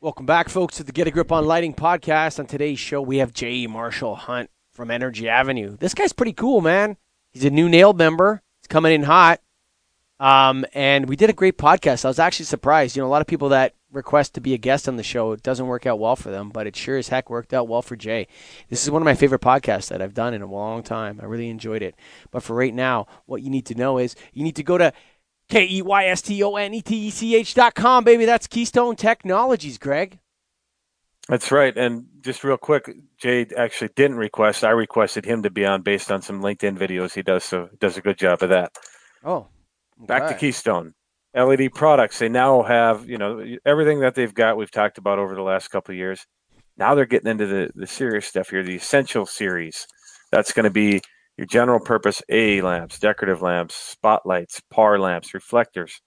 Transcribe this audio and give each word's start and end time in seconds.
Welcome 0.00 0.26
back, 0.26 0.48
folks, 0.48 0.76
to 0.76 0.84
the 0.84 0.92
Get 0.92 1.08
a 1.08 1.10
Grip 1.10 1.32
on 1.32 1.44
Lighting 1.44 1.74
podcast. 1.74 2.38
On 2.38 2.46
today's 2.46 2.78
show, 2.78 3.02
we 3.02 3.16
have 3.16 3.32
Jay 3.32 3.66
Marshall 3.66 4.14
Hunt 4.14 4.48
from 4.72 4.92
Energy 4.92 5.28
Avenue. 5.28 5.76
This 5.76 5.92
guy's 5.92 6.12
pretty 6.12 6.34
cool, 6.34 6.60
man. 6.60 6.96
He's 7.32 7.44
a 7.44 7.50
new 7.50 7.68
NAILD 7.68 7.98
member. 7.98 8.40
He's 8.60 8.68
coming 8.68 8.92
in 8.92 9.02
hot. 9.02 9.40
Um, 10.20 10.64
and 10.72 11.08
we 11.08 11.16
did 11.16 11.30
a 11.30 11.32
great 11.32 11.58
podcast. 11.58 12.04
I 12.04 12.08
was 12.08 12.20
actually 12.20 12.44
surprised. 12.44 12.94
You 12.94 13.02
know, 13.02 13.08
a 13.08 13.10
lot 13.10 13.22
of 13.22 13.26
people 13.26 13.48
that 13.48 13.74
request 13.90 14.34
to 14.34 14.40
be 14.40 14.54
a 14.54 14.58
guest 14.58 14.88
on 14.88 14.94
the 14.94 15.02
show, 15.02 15.32
it 15.32 15.42
doesn't 15.42 15.66
work 15.66 15.84
out 15.84 15.98
well 15.98 16.14
for 16.14 16.30
them, 16.30 16.50
but 16.50 16.68
it 16.68 16.76
sure 16.76 16.96
as 16.96 17.08
heck 17.08 17.28
worked 17.28 17.52
out 17.52 17.66
well 17.66 17.82
for 17.82 17.96
Jay. 17.96 18.28
This 18.68 18.84
is 18.84 18.92
one 18.92 19.02
of 19.02 19.06
my 19.06 19.16
favorite 19.16 19.40
podcasts 19.40 19.88
that 19.88 20.00
I've 20.00 20.14
done 20.14 20.32
in 20.32 20.42
a 20.42 20.46
long 20.46 20.84
time. 20.84 21.18
I 21.20 21.24
really 21.24 21.48
enjoyed 21.48 21.82
it. 21.82 21.96
But 22.30 22.44
for 22.44 22.54
right 22.54 22.72
now, 22.72 23.08
what 23.26 23.42
you 23.42 23.50
need 23.50 23.66
to 23.66 23.74
know 23.74 23.98
is 23.98 24.14
you 24.32 24.44
need 24.44 24.54
to 24.56 24.62
go 24.62 24.78
to 24.78 24.92
K 25.48 25.66
E 25.68 25.82
Y 25.82 26.06
S 26.06 26.22
T 26.22 26.42
O 26.42 26.56
N 26.56 26.74
E 26.74 26.82
T 26.82 27.06
E 27.06 27.10
C 27.10 27.34
H 27.34 27.54
dot 27.54 27.74
com, 27.74 28.04
baby. 28.04 28.24
That's 28.24 28.46
Keystone 28.46 28.96
Technologies, 28.96 29.78
Greg. 29.78 30.18
That's 31.28 31.52
right. 31.52 31.76
And 31.76 32.06
just 32.22 32.42
real 32.42 32.56
quick, 32.56 32.90
Jay 33.18 33.46
actually 33.56 33.90
didn't 33.94 34.16
request. 34.16 34.64
I 34.64 34.70
requested 34.70 35.26
him 35.26 35.42
to 35.42 35.50
be 35.50 35.64
on 35.66 35.82
based 35.82 36.10
on 36.10 36.22
some 36.22 36.40
LinkedIn 36.40 36.78
videos 36.78 37.14
he 37.14 37.22
does. 37.22 37.44
So 37.44 37.68
does 37.78 37.98
a 37.98 38.00
good 38.00 38.18
job 38.18 38.42
of 38.42 38.48
that. 38.48 38.72
Oh, 39.22 39.48
okay. 39.98 40.06
back 40.06 40.28
to 40.28 40.34
Keystone 40.34 40.94
LED 41.34 41.74
products. 41.74 42.18
They 42.18 42.30
now 42.30 42.62
have, 42.62 43.08
you 43.08 43.18
know, 43.18 43.44
everything 43.66 44.00
that 44.00 44.14
they've 44.14 44.32
got. 44.32 44.56
We've 44.56 44.70
talked 44.70 44.96
about 44.96 45.18
over 45.18 45.34
the 45.34 45.42
last 45.42 45.68
couple 45.68 45.92
of 45.92 45.98
years. 45.98 46.26
Now 46.78 46.94
they're 46.94 47.06
getting 47.06 47.30
into 47.30 47.46
the 47.46 47.70
the 47.74 47.86
serious 47.86 48.26
stuff 48.26 48.50
here, 48.50 48.62
the 48.62 48.76
essential 48.76 49.26
series. 49.26 49.86
That's 50.32 50.52
going 50.52 50.64
to 50.64 50.70
be 50.70 51.02
your 51.38 51.46
general 51.46 51.78
purpose 51.78 52.20
A 52.28 52.60
lamps, 52.60 52.98
decorative 52.98 53.40
lamps, 53.40 53.76
spotlights, 53.76 54.60
par 54.70 54.98
lamps, 54.98 55.32
reflectors. 55.32 56.00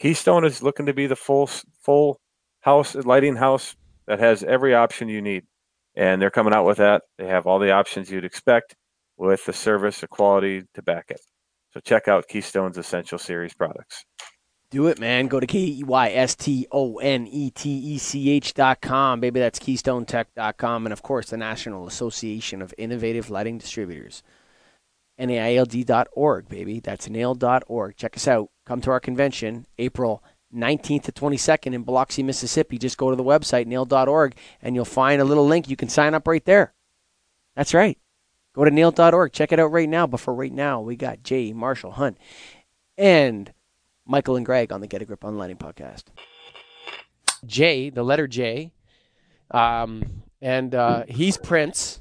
Keystone 0.00 0.44
is 0.44 0.62
looking 0.62 0.86
to 0.86 0.92
be 0.92 1.06
the 1.06 1.16
full 1.16 1.48
full 1.80 2.20
house 2.60 2.96
lighting 2.96 3.36
house 3.36 3.76
that 4.06 4.18
has 4.18 4.42
every 4.42 4.74
option 4.74 5.08
you 5.08 5.22
need. 5.22 5.44
And 5.94 6.20
they're 6.20 6.30
coming 6.30 6.52
out 6.52 6.66
with 6.66 6.78
that. 6.78 7.02
They 7.18 7.26
have 7.28 7.46
all 7.46 7.60
the 7.60 7.70
options 7.70 8.10
you'd 8.10 8.24
expect 8.24 8.74
with 9.16 9.46
the 9.46 9.52
service, 9.52 10.00
the 10.00 10.08
quality 10.08 10.64
to 10.74 10.82
back 10.82 11.06
it. 11.08 11.20
So 11.72 11.78
check 11.78 12.08
out 12.08 12.26
Keystone's 12.26 12.76
Essential 12.76 13.18
Series 13.18 13.54
products. 13.54 14.04
Do 14.70 14.88
it, 14.88 14.98
man. 14.98 15.28
Go 15.28 15.38
to 15.38 15.46
K 15.46 15.58
E 15.60 15.84
Y 15.84 16.10
S 16.10 16.34
T 16.34 16.66
O 16.72 16.96
N 16.96 17.28
E 17.28 17.50
T 17.50 17.70
E 17.70 17.98
C 17.98 18.28
H 18.30 18.54
dot 18.54 18.80
com. 18.80 19.20
Baby, 19.20 19.38
that's 19.38 19.60
KeystoneTech.com. 19.60 20.86
And 20.86 20.92
of 20.92 21.02
course, 21.02 21.30
the 21.30 21.36
National 21.36 21.86
Association 21.86 22.60
of 22.60 22.74
Innovative 22.76 23.30
Lighting 23.30 23.58
Distributors. 23.58 24.24
NAILD.org, 25.18 26.48
baby. 26.48 26.80
That's 26.80 27.08
nailed.org. 27.08 27.96
Check 27.96 28.16
us 28.16 28.28
out. 28.28 28.50
Come 28.66 28.80
to 28.80 28.90
our 28.90 29.00
convention, 29.00 29.66
April 29.78 30.22
19th 30.54 31.04
to 31.04 31.12
22nd 31.12 31.74
in 31.74 31.82
Biloxi, 31.82 32.22
Mississippi. 32.22 32.78
Just 32.78 32.96
go 32.96 33.10
to 33.10 33.16
the 33.16 33.24
website, 33.24 33.66
nailed.org, 33.66 34.36
and 34.62 34.74
you'll 34.74 34.84
find 34.84 35.20
a 35.20 35.24
little 35.24 35.46
link. 35.46 35.68
You 35.68 35.76
can 35.76 35.88
sign 35.88 36.14
up 36.14 36.26
right 36.26 36.44
there. 36.44 36.74
That's 37.56 37.74
right. 37.74 37.98
Go 38.54 38.64
to 38.64 38.70
nailed.org. 38.70 39.32
Check 39.32 39.52
it 39.52 39.58
out 39.58 39.72
right 39.72 39.88
now. 39.88 40.06
But 40.06 40.20
for 40.20 40.34
right 40.34 40.52
now, 40.52 40.80
we 40.80 40.96
got 40.96 41.22
Jay 41.22 41.52
Marshall 41.52 41.92
Hunt 41.92 42.18
and 42.96 43.52
Michael 44.06 44.36
and 44.36 44.46
Greg 44.46 44.72
on 44.72 44.80
the 44.80 44.86
Get 44.86 45.02
a 45.02 45.04
Grip 45.04 45.24
on 45.24 45.38
Lighting 45.38 45.56
podcast. 45.56 46.04
Jay, 47.46 47.90
the 47.90 48.02
letter 48.02 48.26
J, 48.26 48.72
um, 49.50 50.22
and 50.40 50.74
uh, 50.74 51.04
he's 51.08 51.36
Prince. 51.36 52.00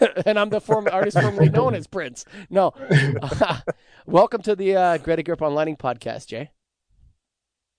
and 0.26 0.38
I'm 0.38 0.50
the 0.50 0.60
former 0.60 0.90
artist 0.90 1.20
formerly 1.20 1.48
known 1.48 1.74
as 1.74 1.86
Prince. 1.86 2.24
No. 2.50 2.72
welcome 4.06 4.42
to 4.42 4.56
the 4.56 4.76
uh, 4.76 4.96
Get 4.98 5.18
a 5.18 5.22
Grip 5.22 5.42
on 5.42 5.54
Lighting 5.54 5.76
podcast, 5.76 6.26
Jay. 6.28 6.50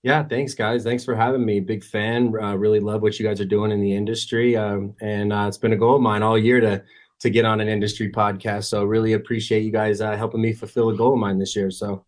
Yeah, 0.02 0.22
thanks, 0.24 0.54
guys. 0.54 0.84
Thanks 0.84 1.04
for 1.04 1.16
having 1.16 1.44
me. 1.44 1.60
Big 1.60 1.84
fan. 1.84 2.32
Uh, 2.40 2.54
really 2.54 2.80
love 2.80 3.02
what 3.02 3.18
you 3.18 3.26
guys 3.26 3.40
are 3.40 3.44
doing 3.44 3.72
in 3.72 3.80
the 3.80 3.94
industry, 3.94 4.56
um, 4.56 4.94
and 5.00 5.32
uh, 5.32 5.46
it's 5.48 5.58
been 5.58 5.72
a 5.72 5.76
goal 5.76 5.96
of 5.96 6.02
mine 6.02 6.22
all 6.22 6.38
year 6.38 6.60
to 6.60 6.82
to 7.20 7.30
get 7.30 7.44
on 7.44 7.60
an 7.60 7.68
industry 7.68 8.12
podcast. 8.12 8.64
So 8.64 8.84
really 8.84 9.14
appreciate 9.14 9.64
you 9.64 9.72
guys 9.72 10.00
uh, 10.00 10.16
helping 10.16 10.40
me 10.40 10.52
fulfill 10.52 10.90
a 10.90 10.96
goal 10.96 11.14
of 11.14 11.18
mine 11.18 11.38
this 11.38 11.56
year. 11.56 11.70
So. 11.70 12.04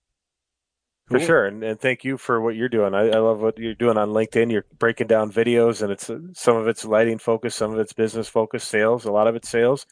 For 1.10 1.18
cool. 1.18 1.26
sure, 1.26 1.46
and, 1.46 1.64
and 1.64 1.80
thank 1.80 2.04
you 2.04 2.16
for 2.16 2.40
what 2.40 2.54
you're 2.54 2.68
doing. 2.68 2.94
I, 2.94 3.08
I, 3.08 3.18
love 3.18 3.40
what 3.40 3.58
you're 3.58 3.74
doing 3.74 3.98
on 3.98 4.10
LinkedIn. 4.10 4.52
You're 4.52 4.66
breaking 4.78 5.08
down 5.08 5.32
videos, 5.32 5.82
and 5.82 5.90
it's 5.90 6.08
uh, 6.08 6.20
some 6.34 6.56
of 6.56 6.68
it's 6.68 6.84
lighting 6.84 7.18
focus, 7.18 7.56
some 7.56 7.72
of 7.72 7.80
it's 7.80 7.92
business 7.92 8.28
focus, 8.28 8.62
sales. 8.62 9.06
A 9.06 9.10
lot 9.10 9.26
of 9.26 9.34
it's 9.34 9.48
sales, 9.48 9.86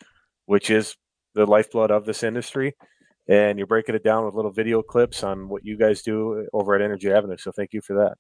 which 0.47 0.71
is 0.71 0.95
the 1.35 1.45
lifeblood 1.45 1.91
of 1.91 2.05
this 2.05 2.23
industry. 2.23 2.77
And 3.27 3.59
you're 3.59 3.67
breaking 3.67 3.97
it 3.97 4.05
down 4.05 4.27
with 4.27 4.37
little 4.37 4.53
video 4.53 4.81
clips 4.81 5.25
on 5.25 5.49
what 5.49 5.65
you 5.65 5.77
guys 5.77 6.03
do 6.03 6.47
over 6.53 6.77
at 6.77 6.83
Energy 6.83 7.11
Avenue. 7.11 7.37
So 7.37 7.51
thank 7.51 7.73
you 7.73 7.81
for 7.81 7.97
that. 7.97 8.15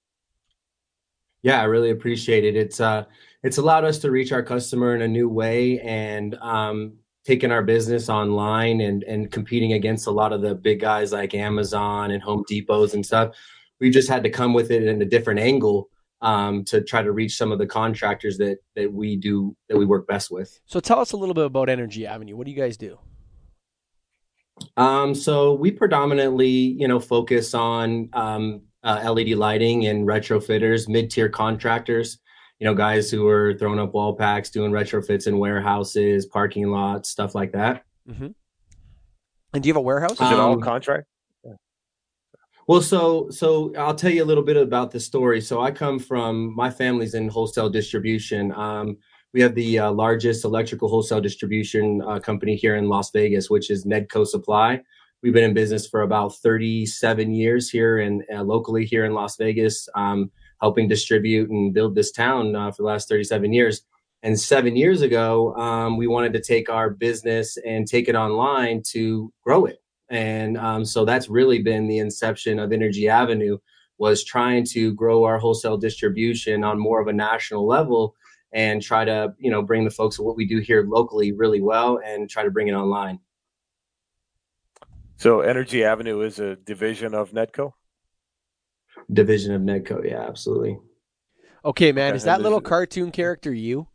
Yeah, 1.42 1.60
I 1.60 1.64
really 1.64 1.90
appreciate 1.90 2.44
it. 2.44 2.56
It's 2.56 2.80
uh, 2.80 3.04
it's 3.44 3.58
allowed 3.58 3.84
us 3.84 3.98
to 3.98 4.10
reach 4.10 4.32
our 4.32 4.42
customer 4.42 4.96
in 4.96 5.02
a 5.02 5.08
new 5.08 5.28
way, 5.28 5.78
and 5.80 6.34
um, 6.40 6.94
taking 7.28 7.52
our 7.52 7.62
business 7.62 8.08
online 8.08 8.80
and 8.80 9.02
and 9.02 9.30
competing 9.30 9.74
against 9.74 10.06
a 10.06 10.10
lot 10.10 10.32
of 10.32 10.40
the 10.40 10.54
big 10.54 10.80
guys 10.80 11.12
like 11.12 11.34
Amazon 11.34 12.10
and 12.10 12.22
Home 12.22 12.42
Depots 12.50 12.94
and 12.94 13.04
stuff. 13.04 13.36
We 13.80 13.90
just 13.90 14.08
had 14.08 14.22
to 14.22 14.30
come 14.30 14.54
with 14.54 14.70
it 14.70 14.84
in 14.84 15.02
a 15.02 15.04
different 15.04 15.38
angle 15.38 15.90
um, 16.22 16.64
to 16.64 16.80
try 16.80 17.02
to 17.02 17.12
reach 17.12 17.36
some 17.36 17.52
of 17.52 17.58
the 17.58 17.66
contractors 17.66 18.38
that 18.38 18.56
that 18.76 18.90
we 18.90 19.14
do 19.16 19.54
that 19.68 19.76
we 19.76 19.84
work 19.84 20.06
best 20.06 20.30
with. 20.30 20.58
So 20.64 20.80
tell 20.80 21.00
us 21.00 21.12
a 21.12 21.18
little 21.18 21.34
bit 21.34 21.44
about 21.44 21.68
Energy 21.68 22.06
Avenue. 22.06 22.34
What 22.34 22.46
do 22.46 22.50
you 22.50 22.56
guys 22.56 22.78
do? 22.78 22.98
Um, 24.78 25.14
so 25.14 25.52
we 25.52 25.70
predominantly, 25.70 26.48
you 26.48 26.88
know, 26.88 26.98
focus 26.98 27.52
on 27.52 28.08
um, 28.14 28.62
uh, 28.82 29.12
LED 29.12 29.36
lighting 29.36 29.86
and 29.86 30.08
retrofitters, 30.08 30.88
mid-tier 30.88 31.28
contractors 31.28 32.18
you 32.58 32.64
know, 32.64 32.74
guys 32.74 33.10
who 33.10 33.26
are 33.28 33.54
throwing 33.54 33.78
up 33.78 33.94
wall 33.94 34.14
packs, 34.14 34.50
doing 34.50 34.72
retrofits 34.72 35.26
in 35.26 35.38
warehouses, 35.38 36.26
parking 36.26 36.68
lots, 36.70 37.08
stuff 37.08 37.34
like 37.34 37.52
that. 37.52 37.84
Mm-hmm. 38.08 38.28
And 39.54 39.62
do 39.62 39.66
you 39.68 39.72
have 39.72 39.78
a 39.78 39.80
warehouse? 39.80 40.12
Is 40.12 40.20
um, 40.20 40.32
it 40.32 40.38
all 40.38 40.52
um, 40.54 40.60
contract? 40.60 41.06
Well, 42.68 42.82
so 42.82 43.30
so 43.30 43.72
I'll 43.78 43.94
tell 43.94 44.10
you 44.10 44.22
a 44.22 44.26
little 44.26 44.44
bit 44.44 44.58
about 44.58 44.90
the 44.90 45.00
story. 45.00 45.40
So 45.40 45.62
I 45.62 45.70
come 45.70 45.98
from 45.98 46.54
my 46.54 46.70
family's 46.70 47.14
in 47.14 47.28
wholesale 47.28 47.70
distribution. 47.70 48.52
Um, 48.52 48.98
we 49.32 49.40
have 49.40 49.54
the 49.54 49.78
uh, 49.78 49.90
largest 49.90 50.44
electrical 50.44 50.88
wholesale 50.90 51.22
distribution 51.22 52.02
uh, 52.06 52.18
company 52.18 52.56
here 52.56 52.76
in 52.76 52.88
Las 52.90 53.10
Vegas, 53.10 53.48
which 53.48 53.70
is 53.70 53.86
Nedco 53.86 54.26
Supply. 54.26 54.82
We've 55.22 55.32
been 55.32 55.44
in 55.44 55.54
business 55.54 55.86
for 55.86 56.02
about 56.02 56.36
37 56.36 57.32
years 57.32 57.70
here 57.70 58.00
and 58.00 58.22
uh, 58.32 58.42
locally 58.42 58.84
here 58.84 59.06
in 59.06 59.14
Las 59.14 59.36
Vegas. 59.36 59.88
Um, 59.94 60.30
helping 60.60 60.88
distribute 60.88 61.50
and 61.50 61.72
build 61.72 61.94
this 61.94 62.12
town 62.12 62.54
uh, 62.54 62.70
for 62.70 62.82
the 62.82 62.88
last 62.88 63.08
37 63.08 63.52
years. 63.52 63.82
And 64.22 64.38
seven 64.38 64.76
years 64.76 65.02
ago, 65.02 65.54
um, 65.54 65.96
we 65.96 66.06
wanted 66.06 66.32
to 66.32 66.40
take 66.40 66.68
our 66.68 66.90
business 66.90 67.56
and 67.64 67.86
take 67.86 68.08
it 68.08 68.16
online 68.16 68.82
to 68.90 69.32
grow 69.44 69.64
it. 69.66 69.80
And 70.10 70.56
um, 70.56 70.84
so 70.84 71.04
that's 71.04 71.28
really 71.28 71.62
been 71.62 71.86
the 71.86 71.98
inception 71.98 72.58
of 72.58 72.72
Energy 72.72 73.08
Avenue 73.08 73.58
was 73.98 74.24
trying 74.24 74.64
to 74.64 74.94
grow 74.94 75.24
our 75.24 75.38
wholesale 75.38 75.76
distribution 75.76 76.64
on 76.64 76.78
more 76.78 77.00
of 77.00 77.08
a 77.08 77.12
national 77.12 77.66
level 77.66 78.14
and 78.52 78.80
try 78.80 79.04
to 79.04 79.34
you 79.38 79.50
know 79.50 79.60
bring 79.60 79.84
the 79.84 79.90
folks 79.90 80.18
of 80.18 80.24
what 80.24 80.36
we 80.36 80.46
do 80.46 80.58
here 80.58 80.84
locally 80.88 81.32
really 81.32 81.60
well 81.60 82.00
and 82.04 82.30
try 82.30 82.42
to 82.42 82.50
bring 82.50 82.68
it 82.68 82.72
online. 82.72 83.18
So 85.16 85.40
Energy 85.40 85.84
Avenue 85.84 86.20
is 86.20 86.38
a 86.38 86.56
division 86.56 87.12
of 87.12 87.32
Nedco 87.32 87.72
division 89.12 89.54
of 89.54 89.62
Nedco. 89.62 90.08
Yeah, 90.08 90.22
absolutely. 90.26 90.78
Okay, 91.64 91.92
man. 91.92 92.14
Is 92.14 92.24
that 92.24 92.40
little 92.40 92.60
cartoon 92.60 93.10
character 93.10 93.52
you? 93.52 93.88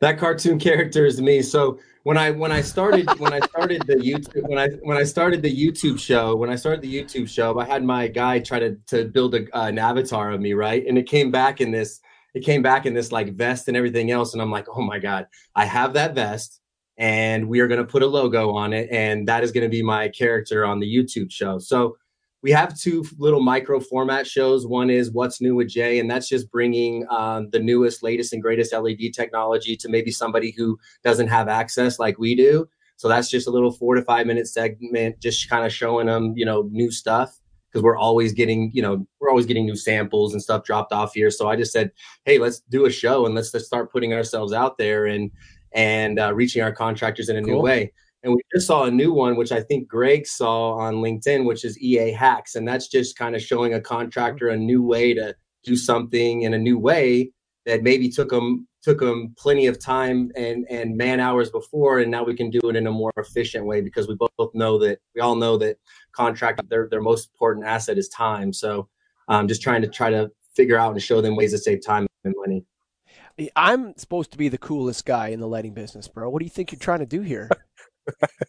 That 0.00 0.18
cartoon 0.18 0.58
character 0.58 1.06
is 1.06 1.20
me. 1.20 1.42
So 1.42 1.78
when 2.02 2.18
I 2.18 2.30
when 2.30 2.52
I 2.52 2.60
started 2.60 3.08
when 3.18 3.32
I 3.32 3.40
started 3.40 3.86
the 3.86 3.94
YouTube 3.96 4.48
when 4.48 4.58
I 4.58 4.68
when 4.82 4.96
I 4.96 5.04
started 5.04 5.42
the 5.42 5.54
YouTube 5.54 5.98
show 5.98 6.36
when 6.36 6.50
I 6.50 6.56
started 6.56 6.82
the 6.82 6.94
YouTube 6.94 7.28
show, 7.28 7.58
I 7.58 7.64
had 7.64 7.82
my 7.84 8.08
guy 8.08 8.38
try 8.38 8.58
to 8.58 8.76
to 8.88 9.06
build 9.06 9.34
a, 9.34 9.44
uh, 9.56 9.66
an 9.66 9.78
avatar 9.78 10.30
of 10.30 10.40
me, 10.40 10.52
right? 10.52 10.84
And 10.86 10.98
it 10.98 11.08
came 11.08 11.30
back 11.30 11.60
in 11.60 11.70
this 11.70 12.00
it 12.34 12.44
came 12.44 12.62
back 12.62 12.84
in 12.84 12.94
this 12.94 13.12
like 13.12 13.34
vest 13.34 13.68
and 13.68 13.76
everything 13.76 14.10
else, 14.10 14.32
and 14.34 14.42
I'm 14.42 14.50
like, 14.50 14.66
oh 14.74 14.82
my 14.82 14.98
god, 14.98 15.26
I 15.54 15.64
have 15.64 15.94
that 15.94 16.14
vest, 16.14 16.60
and 16.98 17.48
we 17.48 17.60
are 17.60 17.68
going 17.68 17.80
to 17.80 17.86
put 17.86 18.02
a 18.02 18.06
logo 18.06 18.52
on 18.54 18.72
it, 18.72 18.88
and 18.90 19.26
that 19.28 19.44
is 19.44 19.52
going 19.52 19.64
to 19.64 19.70
be 19.70 19.82
my 19.82 20.08
character 20.08 20.66
on 20.66 20.80
the 20.80 20.86
YouTube 20.86 21.30
show. 21.30 21.58
So 21.58 21.96
we 22.44 22.50
have 22.50 22.78
two 22.78 23.02
little 23.16 23.40
micro 23.40 23.80
format 23.80 24.26
shows. 24.26 24.66
One 24.66 24.90
is 24.90 25.10
What's 25.10 25.40
New 25.40 25.54
with 25.54 25.68
Jay, 25.68 25.98
and 25.98 26.10
that's 26.10 26.28
just 26.28 26.50
bringing 26.50 27.06
um, 27.08 27.48
the 27.48 27.58
newest, 27.58 28.02
latest, 28.02 28.34
and 28.34 28.42
greatest 28.42 28.74
LED 28.74 29.14
technology 29.14 29.76
to 29.76 29.88
maybe 29.88 30.10
somebody 30.10 30.50
who 30.50 30.78
doesn't 31.02 31.28
have 31.28 31.48
access 31.48 31.98
like 31.98 32.18
we 32.18 32.36
do. 32.36 32.68
So 32.96 33.08
that's 33.08 33.30
just 33.30 33.48
a 33.48 33.50
little 33.50 33.72
four 33.72 33.94
to 33.94 34.02
five 34.02 34.26
minute 34.26 34.46
segment, 34.46 35.20
just 35.20 35.48
kind 35.48 35.64
of 35.64 35.72
showing 35.72 36.06
them, 36.06 36.34
you 36.36 36.44
know, 36.44 36.68
new 36.70 36.90
stuff 36.90 37.34
because 37.72 37.82
we're 37.82 37.96
always 37.96 38.34
getting, 38.34 38.70
you 38.74 38.82
know, 38.82 39.06
we're 39.20 39.30
always 39.30 39.46
getting 39.46 39.64
new 39.64 39.74
samples 39.74 40.34
and 40.34 40.42
stuff 40.42 40.64
dropped 40.64 40.92
off 40.92 41.14
here. 41.14 41.30
So 41.30 41.48
I 41.48 41.56
just 41.56 41.72
said, 41.72 41.92
hey, 42.26 42.38
let's 42.38 42.60
do 42.68 42.84
a 42.84 42.90
show 42.90 43.24
and 43.24 43.34
let's, 43.34 43.54
let's 43.54 43.66
start 43.66 43.90
putting 43.90 44.12
ourselves 44.12 44.52
out 44.52 44.76
there 44.76 45.06
and 45.06 45.30
and 45.72 46.20
uh, 46.20 46.32
reaching 46.34 46.62
our 46.62 46.72
contractors 46.72 47.30
in 47.30 47.36
a 47.36 47.42
cool. 47.42 47.54
new 47.54 47.60
way. 47.62 47.92
And 48.24 48.34
we 48.34 48.40
just 48.54 48.66
saw 48.66 48.84
a 48.84 48.90
new 48.90 49.12
one, 49.12 49.36
which 49.36 49.52
I 49.52 49.60
think 49.60 49.86
Greg 49.86 50.26
saw 50.26 50.72
on 50.72 50.94
LinkedIn, 50.94 51.44
which 51.44 51.62
is 51.62 51.78
EA 51.78 52.10
Hacks. 52.10 52.54
And 52.54 52.66
that's 52.66 52.88
just 52.88 53.18
kind 53.18 53.36
of 53.36 53.42
showing 53.42 53.74
a 53.74 53.80
contractor 53.80 54.48
a 54.48 54.56
new 54.56 54.82
way 54.82 55.12
to 55.12 55.36
do 55.62 55.76
something 55.76 56.42
in 56.42 56.54
a 56.54 56.58
new 56.58 56.78
way 56.78 57.30
that 57.66 57.82
maybe 57.82 58.08
took 58.08 58.30
them 58.30 58.66
took 58.82 59.00
them 59.00 59.34
plenty 59.38 59.66
of 59.66 59.78
time 59.78 60.30
and 60.36 60.66
and 60.70 60.96
man 60.96 61.20
hours 61.20 61.50
before. 61.50 62.00
And 62.00 62.10
now 62.10 62.24
we 62.24 62.34
can 62.34 62.48
do 62.48 62.60
it 62.64 62.76
in 62.76 62.86
a 62.86 62.90
more 62.90 63.12
efficient 63.18 63.66
way 63.66 63.82
because 63.82 64.08
we 64.08 64.16
both 64.16 64.54
know 64.54 64.78
that 64.78 65.00
we 65.14 65.20
all 65.20 65.36
know 65.36 65.58
that 65.58 65.76
contract 66.12 66.62
their 66.70 66.88
their 66.88 67.02
most 67.02 67.30
important 67.34 67.66
asset 67.66 67.98
is 67.98 68.08
time. 68.08 68.52
So 68.54 68.88
i'm 69.28 69.40
um, 69.40 69.48
just 69.48 69.62
trying 69.62 69.82
to 69.82 69.88
try 69.88 70.10
to 70.10 70.30
figure 70.54 70.78
out 70.78 70.92
and 70.92 71.02
show 71.02 71.20
them 71.20 71.36
ways 71.36 71.52
to 71.52 71.58
save 71.58 71.84
time 71.84 72.06
and 72.24 72.34
money. 72.38 72.64
I'm 73.56 73.96
supposed 73.96 74.30
to 74.32 74.38
be 74.38 74.48
the 74.48 74.58
coolest 74.58 75.04
guy 75.04 75.28
in 75.28 75.40
the 75.40 75.48
lighting 75.48 75.74
business 75.74 76.08
bro. 76.08 76.30
What 76.30 76.38
do 76.38 76.44
you 76.44 76.50
think 76.50 76.72
you're 76.72 76.78
trying 76.78 77.00
to 77.00 77.06
do 77.06 77.20
here 77.20 77.50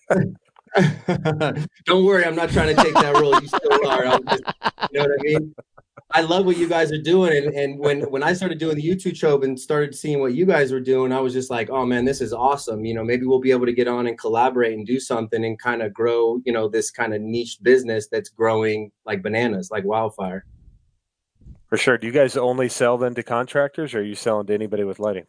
don't 1.86 2.06
worry 2.06 2.26
i'm 2.26 2.36
not 2.36 2.50
trying 2.50 2.76
to 2.76 2.84
take 2.84 2.94
that 2.94 3.16
role 3.16 3.40
you 3.42 3.48
still 3.48 3.88
are 3.88 4.20
just, 4.30 4.44
you 4.92 5.00
know 5.00 5.06
what 5.06 5.20
i 5.20 5.24
mean 5.24 5.56
I 6.12 6.22
love 6.22 6.46
what 6.46 6.58
you 6.58 6.70
guys 6.70 6.92
are 6.92 7.02
doing. 7.02 7.36
And, 7.36 7.54
and 7.56 7.80
when, 7.80 8.02
when 8.12 8.24
I 8.24 8.34
started 8.34 8.58
doing 8.58 8.76
the 8.76 8.84
YouTube 8.84 9.16
show 9.16 9.42
and 9.42 9.60
started 9.60 9.96
seeing 9.96 10.22
what 10.22 10.34
you 10.34 10.46
guys 10.46 10.72
were 10.72 10.80
doing, 10.80 11.12
I 11.12 11.20
was 11.20 11.34
just 11.34 11.50
like, 11.50 11.70
oh 11.70 11.86
man, 11.86 12.06
this 12.06 12.22
is 12.22 12.32
awesome. 12.32 12.86
You 12.86 12.94
know, 12.94 13.04
maybe 13.04 13.26
we'll 13.26 13.40
be 13.40 13.52
able 13.52 13.66
to 13.66 13.74
get 13.74 13.88
on 13.88 14.08
and 14.08 14.18
collaborate 14.18 14.78
and 14.78 14.86
do 14.86 15.00
something 15.00 15.44
and 15.44 15.60
kind 15.60 15.82
of 15.82 15.94
grow, 15.94 16.40
you 16.46 16.54
know, 16.54 16.70
this 16.70 16.92
kind 16.92 17.14
of 17.14 17.22
niche 17.22 17.58
business 17.62 18.08
that's 18.08 18.30
growing 18.30 18.92
like 19.06 19.24
bananas, 19.24 19.72
like 19.72 19.84
wildfire. 19.84 20.46
For 21.68 21.78
sure. 21.78 21.98
Do 21.98 22.08
you 22.08 22.14
guys 22.14 22.38
only 22.38 22.70
sell 22.70 22.98
then 22.98 23.16
to 23.16 23.24
contractors 23.24 23.96
or 23.96 24.00
are 24.00 24.04
you 24.04 24.16
selling 24.16 24.46
to 24.48 24.54
anybody 24.54 24.84
with 24.84 25.00
lighting? 25.00 25.26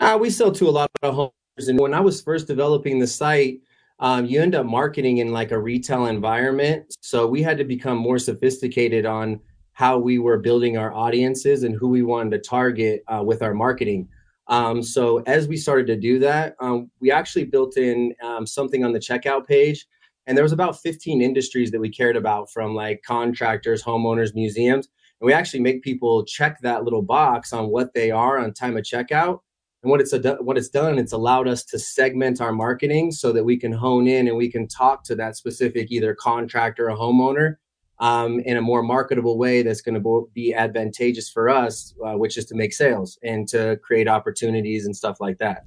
Uh, 0.00 0.18
we 0.20 0.30
sell 0.30 0.50
to 0.50 0.68
a 0.68 0.70
lot 0.70 0.90
of 1.02 1.14
homes. 1.14 1.32
And 1.58 1.78
when 1.78 1.94
I 1.94 2.00
was 2.00 2.22
first 2.22 2.46
developing 2.46 2.98
the 2.98 3.06
site, 3.06 3.60
um, 3.98 4.26
you 4.26 4.40
end 4.40 4.54
up 4.54 4.66
marketing 4.66 5.18
in 5.18 5.32
like 5.32 5.50
a 5.50 5.58
retail 5.58 6.06
environment. 6.06 6.96
So 7.02 7.26
we 7.26 7.42
had 7.42 7.58
to 7.58 7.64
become 7.64 7.98
more 7.98 8.18
sophisticated 8.18 9.06
on 9.06 9.40
how 9.72 9.98
we 9.98 10.18
were 10.18 10.38
building 10.38 10.76
our 10.76 10.92
audiences 10.92 11.62
and 11.62 11.74
who 11.74 11.88
we 11.88 12.02
wanted 12.02 12.30
to 12.30 12.38
target 12.38 13.04
uh, 13.08 13.22
with 13.24 13.42
our 13.42 13.54
marketing. 13.54 14.08
Um, 14.48 14.82
so 14.82 15.18
as 15.20 15.46
we 15.46 15.56
started 15.56 15.86
to 15.86 15.96
do 15.96 16.18
that, 16.18 16.56
um, 16.60 16.90
we 17.00 17.10
actually 17.10 17.44
built 17.44 17.76
in 17.76 18.14
um, 18.22 18.46
something 18.46 18.84
on 18.84 18.92
the 18.92 18.98
checkout 18.98 19.46
page, 19.46 19.86
and 20.26 20.36
there 20.36 20.42
was 20.42 20.52
about 20.52 20.80
15 20.80 21.22
industries 21.22 21.70
that 21.70 21.80
we 21.80 21.88
cared 21.88 22.16
about, 22.16 22.50
from 22.50 22.74
like 22.74 23.02
contractors, 23.06 23.82
homeowners, 23.82 24.34
museums, 24.34 24.88
and 25.20 25.26
we 25.26 25.32
actually 25.32 25.60
make 25.60 25.82
people 25.82 26.24
check 26.24 26.60
that 26.60 26.84
little 26.84 27.02
box 27.02 27.52
on 27.52 27.68
what 27.68 27.94
they 27.94 28.10
are 28.10 28.38
on 28.38 28.52
time 28.52 28.76
of 28.76 28.82
checkout. 28.82 29.40
And 29.82 29.90
what 29.90 30.00
it's 30.00 30.12
a, 30.12 30.36
what 30.40 30.56
it's 30.56 30.68
done, 30.68 30.98
it's 30.98 31.12
allowed 31.12 31.48
us 31.48 31.64
to 31.66 31.78
segment 31.78 32.40
our 32.40 32.52
marketing 32.52 33.10
so 33.10 33.32
that 33.32 33.44
we 33.44 33.56
can 33.56 33.72
hone 33.72 34.06
in 34.06 34.28
and 34.28 34.36
we 34.36 34.50
can 34.50 34.68
talk 34.68 35.02
to 35.04 35.16
that 35.16 35.36
specific 35.36 35.90
either 35.90 36.14
contractor 36.14 36.88
or 36.88 36.96
homeowner 36.96 37.56
um, 37.98 38.40
in 38.40 38.56
a 38.56 38.60
more 38.62 38.82
marketable 38.82 39.38
way 39.38 39.62
that's 39.62 39.80
going 39.80 40.00
to 40.00 40.30
be 40.34 40.54
advantageous 40.54 41.28
for 41.28 41.48
us, 41.48 41.94
uh, 42.04 42.14
which 42.14 42.38
is 42.38 42.46
to 42.46 42.54
make 42.54 42.72
sales 42.72 43.18
and 43.22 43.48
to 43.48 43.76
create 43.82 44.08
opportunities 44.08 44.86
and 44.86 44.96
stuff 44.96 45.20
like 45.20 45.38
that. 45.38 45.64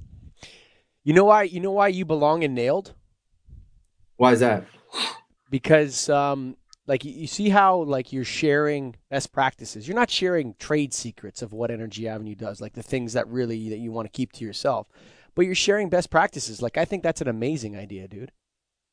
You 1.04 1.14
know 1.14 1.24
why? 1.24 1.44
You 1.44 1.60
know 1.60 1.70
why 1.70 1.88
you 1.88 2.04
belong 2.04 2.42
in 2.42 2.54
Nailed? 2.54 2.94
Why 4.16 4.32
is 4.32 4.40
that? 4.40 4.64
Because 5.50 6.08
um, 6.08 6.56
like 6.86 7.04
you 7.04 7.26
see 7.26 7.48
how 7.48 7.78
like 7.78 8.12
you're 8.12 8.24
sharing 8.24 8.96
best 9.10 9.32
practices. 9.32 9.88
You're 9.88 9.96
not 9.96 10.10
sharing 10.10 10.54
trade 10.58 10.94
secrets 10.94 11.42
of 11.42 11.52
what 11.52 11.70
Energy 11.70 12.06
Avenue 12.06 12.34
does, 12.34 12.60
like 12.60 12.74
the 12.74 12.82
things 12.82 13.12
that 13.14 13.28
really 13.28 13.68
that 13.70 13.78
you 13.78 13.92
want 13.92 14.06
to 14.06 14.16
keep 14.16 14.32
to 14.32 14.44
yourself, 14.44 14.88
but 15.34 15.46
you're 15.46 15.54
sharing 15.54 15.88
best 15.88 16.10
practices. 16.10 16.62
Like 16.62 16.76
I 16.76 16.84
think 16.84 17.02
that's 17.02 17.20
an 17.20 17.28
amazing 17.28 17.76
idea, 17.76 18.06
dude. 18.08 18.32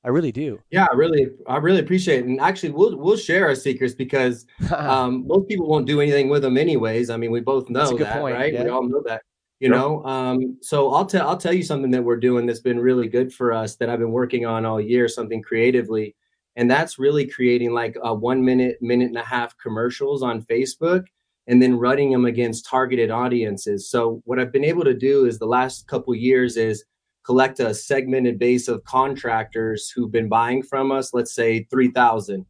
I 0.05 0.09
really 0.09 0.33
do. 0.33 0.59
Yeah, 0.69 0.85
I 0.91 0.95
really, 0.95 1.27
I 1.47 1.57
really 1.57 1.79
appreciate 1.79 2.19
it. 2.19 2.25
And 2.25 2.41
actually, 2.41 2.71
we'll 2.71 2.97
we'll 2.97 3.17
share 3.17 3.47
our 3.47 3.55
secrets 3.55 3.93
because 3.93 4.45
um, 4.75 5.25
most 5.27 5.47
people 5.47 5.67
won't 5.67 5.87
do 5.87 6.01
anything 6.01 6.29
with 6.29 6.41
them 6.41 6.57
anyways. 6.57 7.09
I 7.09 7.17
mean, 7.17 7.31
we 7.31 7.39
both 7.39 7.69
know 7.69 7.95
that, 7.97 8.19
point, 8.19 8.35
right? 8.35 8.53
Yeah. 8.53 8.63
We 8.63 8.69
all 8.69 8.83
know 8.83 9.01
that. 9.05 9.21
You 9.59 9.69
yep. 9.69 9.77
know, 9.77 10.03
um, 10.03 10.57
so 10.61 10.93
I'll 10.93 11.05
tell 11.05 11.29
I'll 11.29 11.37
tell 11.37 11.53
you 11.53 11.63
something 11.63 11.91
that 11.91 12.03
we're 12.03 12.17
doing 12.17 12.45
that's 12.45 12.59
been 12.59 12.79
really 12.79 13.07
good 13.07 13.31
for 13.31 13.53
us 13.53 13.75
that 13.77 13.89
I've 13.89 13.99
been 13.99 14.11
working 14.11 14.45
on 14.45 14.65
all 14.65 14.81
year, 14.81 15.07
something 15.07 15.41
creatively, 15.41 16.15
and 16.55 16.69
that's 16.69 16.99
really 16.99 17.25
creating 17.25 17.73
like 17.73 17.95
a 18.03 18.13
one 18.13 18.43
minute, 18.43 18.77
minute 18.81 19.07
and 19.07 19.17
a 19.17 19.23
half 19.23 19.57
commercials 19.57 20.21
on 20.21 20.43
Facebook, 20.43 21.05
and 21.47 21.61
then 21.61 21.77
running 21.77 22.11
them 22.11 22.25
against 22.25 22.65
targeted 22.65 23.11
audiences. 23.11 23.89
So 23.89 24.21
what 24.25 24.39
I've 24.39 24.53
been 24.53 24.63
able 24.63 24.83
to 24.85 24.93
do 24.93 25.25
is 25.25 25.39
the 25.39 25.45
last 25.45 25.87
couple 25.87 26.15
years 26.15 26.57
is 26.57 26.85
collect 27.25 27.59
a 27.59 27.73
segmented 27.73 28.37
base 28.37 28.67
of 28.67 28.83
contractors 28.83 29.89
who've 29.89 30.11
been 30.11 30.29
buying 30.29 30.61
from 30.61 30.91
us, 30.91 31.13
let's 31.13 31.33
say 31.33 31.63
3,000. 31.69 32.45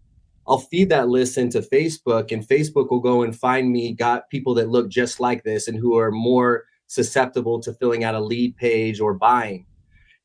I'll 0.46 0.60
feed 0.60 0.90
that 0.90 1.08
list 1.08 1.38
into 1.38 1.62
Facebook, 1.62 2.32
and 2.32 2.46
Facebook 2.46 2.90
will 2.90 3.00
go 3.00 3.24
and 3.24 3.38
find 3.38 3.72
me 3.72 3.94
got 3.94 4.30
people 4.30 4.54
that 4.56 4.70
look 4.70 4.90
just 4.90 5.20
like 5.20 5.44
this 5.44 5.68
and 5.68 5.78
who 5.78 5.98
are 5.98 6.12
more 6.12 6.66
susceptible 6.88 7.62
to 7.62 7.74
filling 7.74 8.04
out 8.04 8.16
a 8.16 8.20
lead 8.20 8.58
page 8.58 9.00
or 9.00 9.14
buying. 9.14 9.66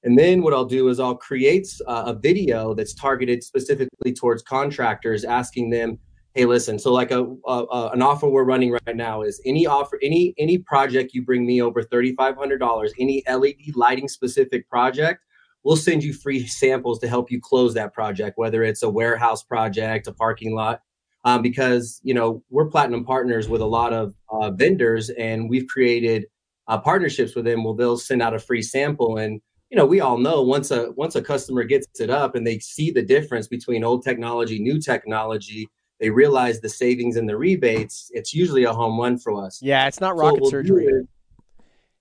And 0.08 0.18
then 0.18 0.40
what 0.40 0.54
I'll 0.54 0.64
do 0.64 0.88
is 0.88 0.98
I'll 1.00 1.14
create 1.14 1.68
a 1.86 2.14
video 2.14 2.72
that's 2.72 2.94
targeted 2.94 3.44
specifically 3.44 4.14
towards 4.14 4.42
contractors, 4.42 5.22
asking 5.22 5.68
them, 5.68 5.98
hey 6.34 6.46
listen 6.46 6.78
so 6.78 6.92
like 6.92 7.10
a, 7.10 7.24
a, 7.46 7.90
an 7.92 8.00
offer 8.00 8.28
we're 8.28 8.44
running 8.44 8.70
right 8.70 8.94
now 8.94 9.22
is 9.22 9.40
any 9.44 9.66
offer 9.66 9.98
any 10.02 10.34
any 10.38 10.58
project 10.58 11.12
you 11.14 11.24
bring 11.24 11.44
me 11.44 11.60
over 11.60 11.82
$3500 11.82 12.90
any 13.00 13.24
led 13.26 13.54
lighting 13.74 14.06
specific 14.06 14.68
project 14.68 15.24
we'll 15.64 15.74
send 15.74 16.04
you 16.04 16.12
free 16.12 16.46
samples 16.46 16.98
to 17.00 17.08
help 17.08 17.30
you 17.30 17.40
close 17.42 17.74
that 17.74 17.92
project 17.92 18.36
whether 18.36 18.62
it's 18.62 18.82
a 18.82 18.90
warehouse 18.90 19.42
project 19.42 20.06
a 20.06 20.12
parking 20.12 20.54
lot. 20.54 20.80
Um, 21.24 21.42
because 21.42 22.00
you 22.04 22.14
know 22.14 22.44
we're 22.50 22.66
platinum 22.66 23.04
partners 23.04 23.48
with 23.48 23.60
a 23.60 23.66
lot 23.66 23.92
of 23.92 24.14
uh, 24.30 24.50
vendors 24.52 25.10
and 25.10 25.50
we've 25.50 25.66
created 25.66 26.26
uh, 26.68 26.78
partnerships 26.78 27.34
with 27.34 27.46
them 27.46 27.64
well 27.64 27.74
they'll 27.74 27.98
send 27.98 28.22
out 28.22 28.34
a 28.34 28.38
free 28.38 28.62
sample 28.62 29.16
and 29.16 29.40
you 29.70 29.76
know 29.76 29.86
we 29.86 30.00
all 30.00 30.18
know 30.18 30.42
once 30.42 30.70
a 30.70 30.90
once 30.92 31.14
a 31.14 31.22
customer 31.22 31.64
gets 31.64 32.00
it 32.00 32.10
up 32.10 32.34
and 32.34 32.46
they 32.46 32.58
see 32.58 32.90
the 32.90 33.02
difference 33.02 33.46
between 33.46 33.84
old 33.84 34.02
technology 34.02 34.58
new 34.58 34.80
technology 34.80 35.68
they 36.00 36.10
realize 36.10 36.60
the 36.60 36.68
savings 36.68 37.16
and 37.16 37.28
the 37.28 37.36
rebates, 37.36 38.10
it's 38.14 38.32
usually 38.32 38.64
a 38.64 38.72
home 38.72 38.98
run 39.00 39.18
for 39.18 39.44
us. 39.44 39.60
Yeah, 39.60 39.86
it's 39.86 40.00
not 40.00 40.16
rocket 40.16 40.36
so 40.36 40.40
we'll 40.42 40.50
surgery. 40.50 40.86
Is, 40.86 41.06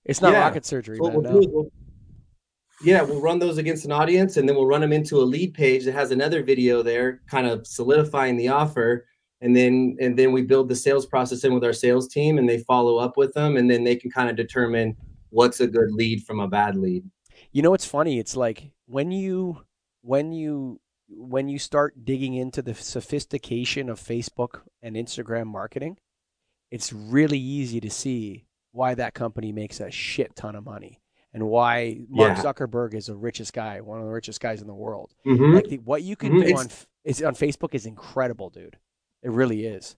it's 0.04 0.22
not 0.22 0.32
yeah, 0.32 0.40
rocket 0.40 0.64
surgery. 0.64 0.98
So 0.98 1.04
man, 1.04 1.14
we'll 1.14 1.22
no. 1.22 1.48
we'll, 1.50 1.72
yeah, 2.82 3.02
we'll 3.02 3.20
run 3.20 3.40
those 3.40 3.58
against 3.58 3.84
an 3.84 3.92
audience 3.92 4.36
and 4.36 4.48
then 4.48 4.54
we'll 4.54 4.66
run 4.66 4.80
them 4.80 4.92
into 4.92 5.16
a 5.16 5.22
lead 5.22 5.52
page 5.52 5.84
that 5.84 5.92
has 5.92 6.12
another 6.12 6.44
video 6.44 6.82
there, 6.82 7.22
kind 7.28 7.46
of 7.46 7.66
solidifying 7.66 8.36
the 8.36 8.48
offer. 8.48 9.06
And 9.40 9.54
then 9.54 9.96
and 10.00 10.16
then 10.16 10.32
we 10.32 10.42
build 10.42 10.68
the 10.68 10.76
sales 10.76 11.06
process 11.06 11.44
in 11.44 11.52
with 11.52 11.64
our 11.64 11.72
sales 11.72 12.08
team 12.08 12.38
and 12.38 12.48
they 12.48 12.58
follow 12.58 12.98
up 12.98 13.16
with 13.16 13.32
them 13.34 13.56
and 13.56 13.68
then 13.68 13.82
they 13.82 13.96
can 13.96 14.10
kind 14.10 14.30
of 14.30 14.36
determine 14.36 14.96
what's 15.30 15.60
a 15.60 15.66
good 15.66 15.92
lead 15.92 16.22
from 16.24 16.40
a 16.40 16.48
bad 16.48 16.76
lead. 16.76 17.04
You 17.52 17.62
know 17.62 17.70
what's 17.70 17.86
funny? 17.86 18.18
It's 18.18 18.36
like 18.36 18.72
when 18.86 19.10
you 19.10 19.64
when 20.02 20.32
you 20.32 20.80
when 21.08 21.48
you 21.48 21.58
start 21.58 22.04
digging 22.04 22.34
into 22.34 22.62
the 22.62 22.74
sophistication 22.74 23.88
of 23.88 24.00
Facebook 24.00 24.60
and 24.82 24.96
Instagram 24.96 25.46
marketing, 25.46 25.98
it's 26.70 26.92
really 26.92 27.38
easy 27.38 27.80
to 27.80 27.90
see 27.90 28.46
why 28.72 28.94
that 28.94 29.14
company 29.14 29.52
makes 29.52 29.80
a 29.80 29.90
shit 29.90 30.36
ton 30.36 30.54
of 30.54 30.64
money 30.64 31.00
and 31.32 31.48
why 31.48 32.00
Mark 32.08 32.36
yeah. 32.36 32.42
Zuckerberg 32.42 32.94
is 32.94 33.06
the 33.06 33.16
richest 33.16 33.52
guy, 33.52 33.80
one 33.80 33.98
of 33.98 34.04
the 34.04 34.12
richest 34.12 34.40
guys 34.40 34.60
in 34.60 34.66
the 34.66 34.74
world. 34.74 35.14
Mm-hmm. 35.26 35.54
Like 35.54 35.68
the, 35.68 35.78
what 35.78 36.02
you 36.02 36.16
can 36.16 36.32
mm-hmm. 36.32 36.48
do 36.48 36.56
on 36.56 36.68
is 37.04 37.22
on 37.22 37.34
Facebook 37.34 37.74
is 37.74 37.86
incredible, 37.86 38.50
dude. 38.50 38.76
It 39.22 39.30
really 39.30 39.64
is. 39.64 39.96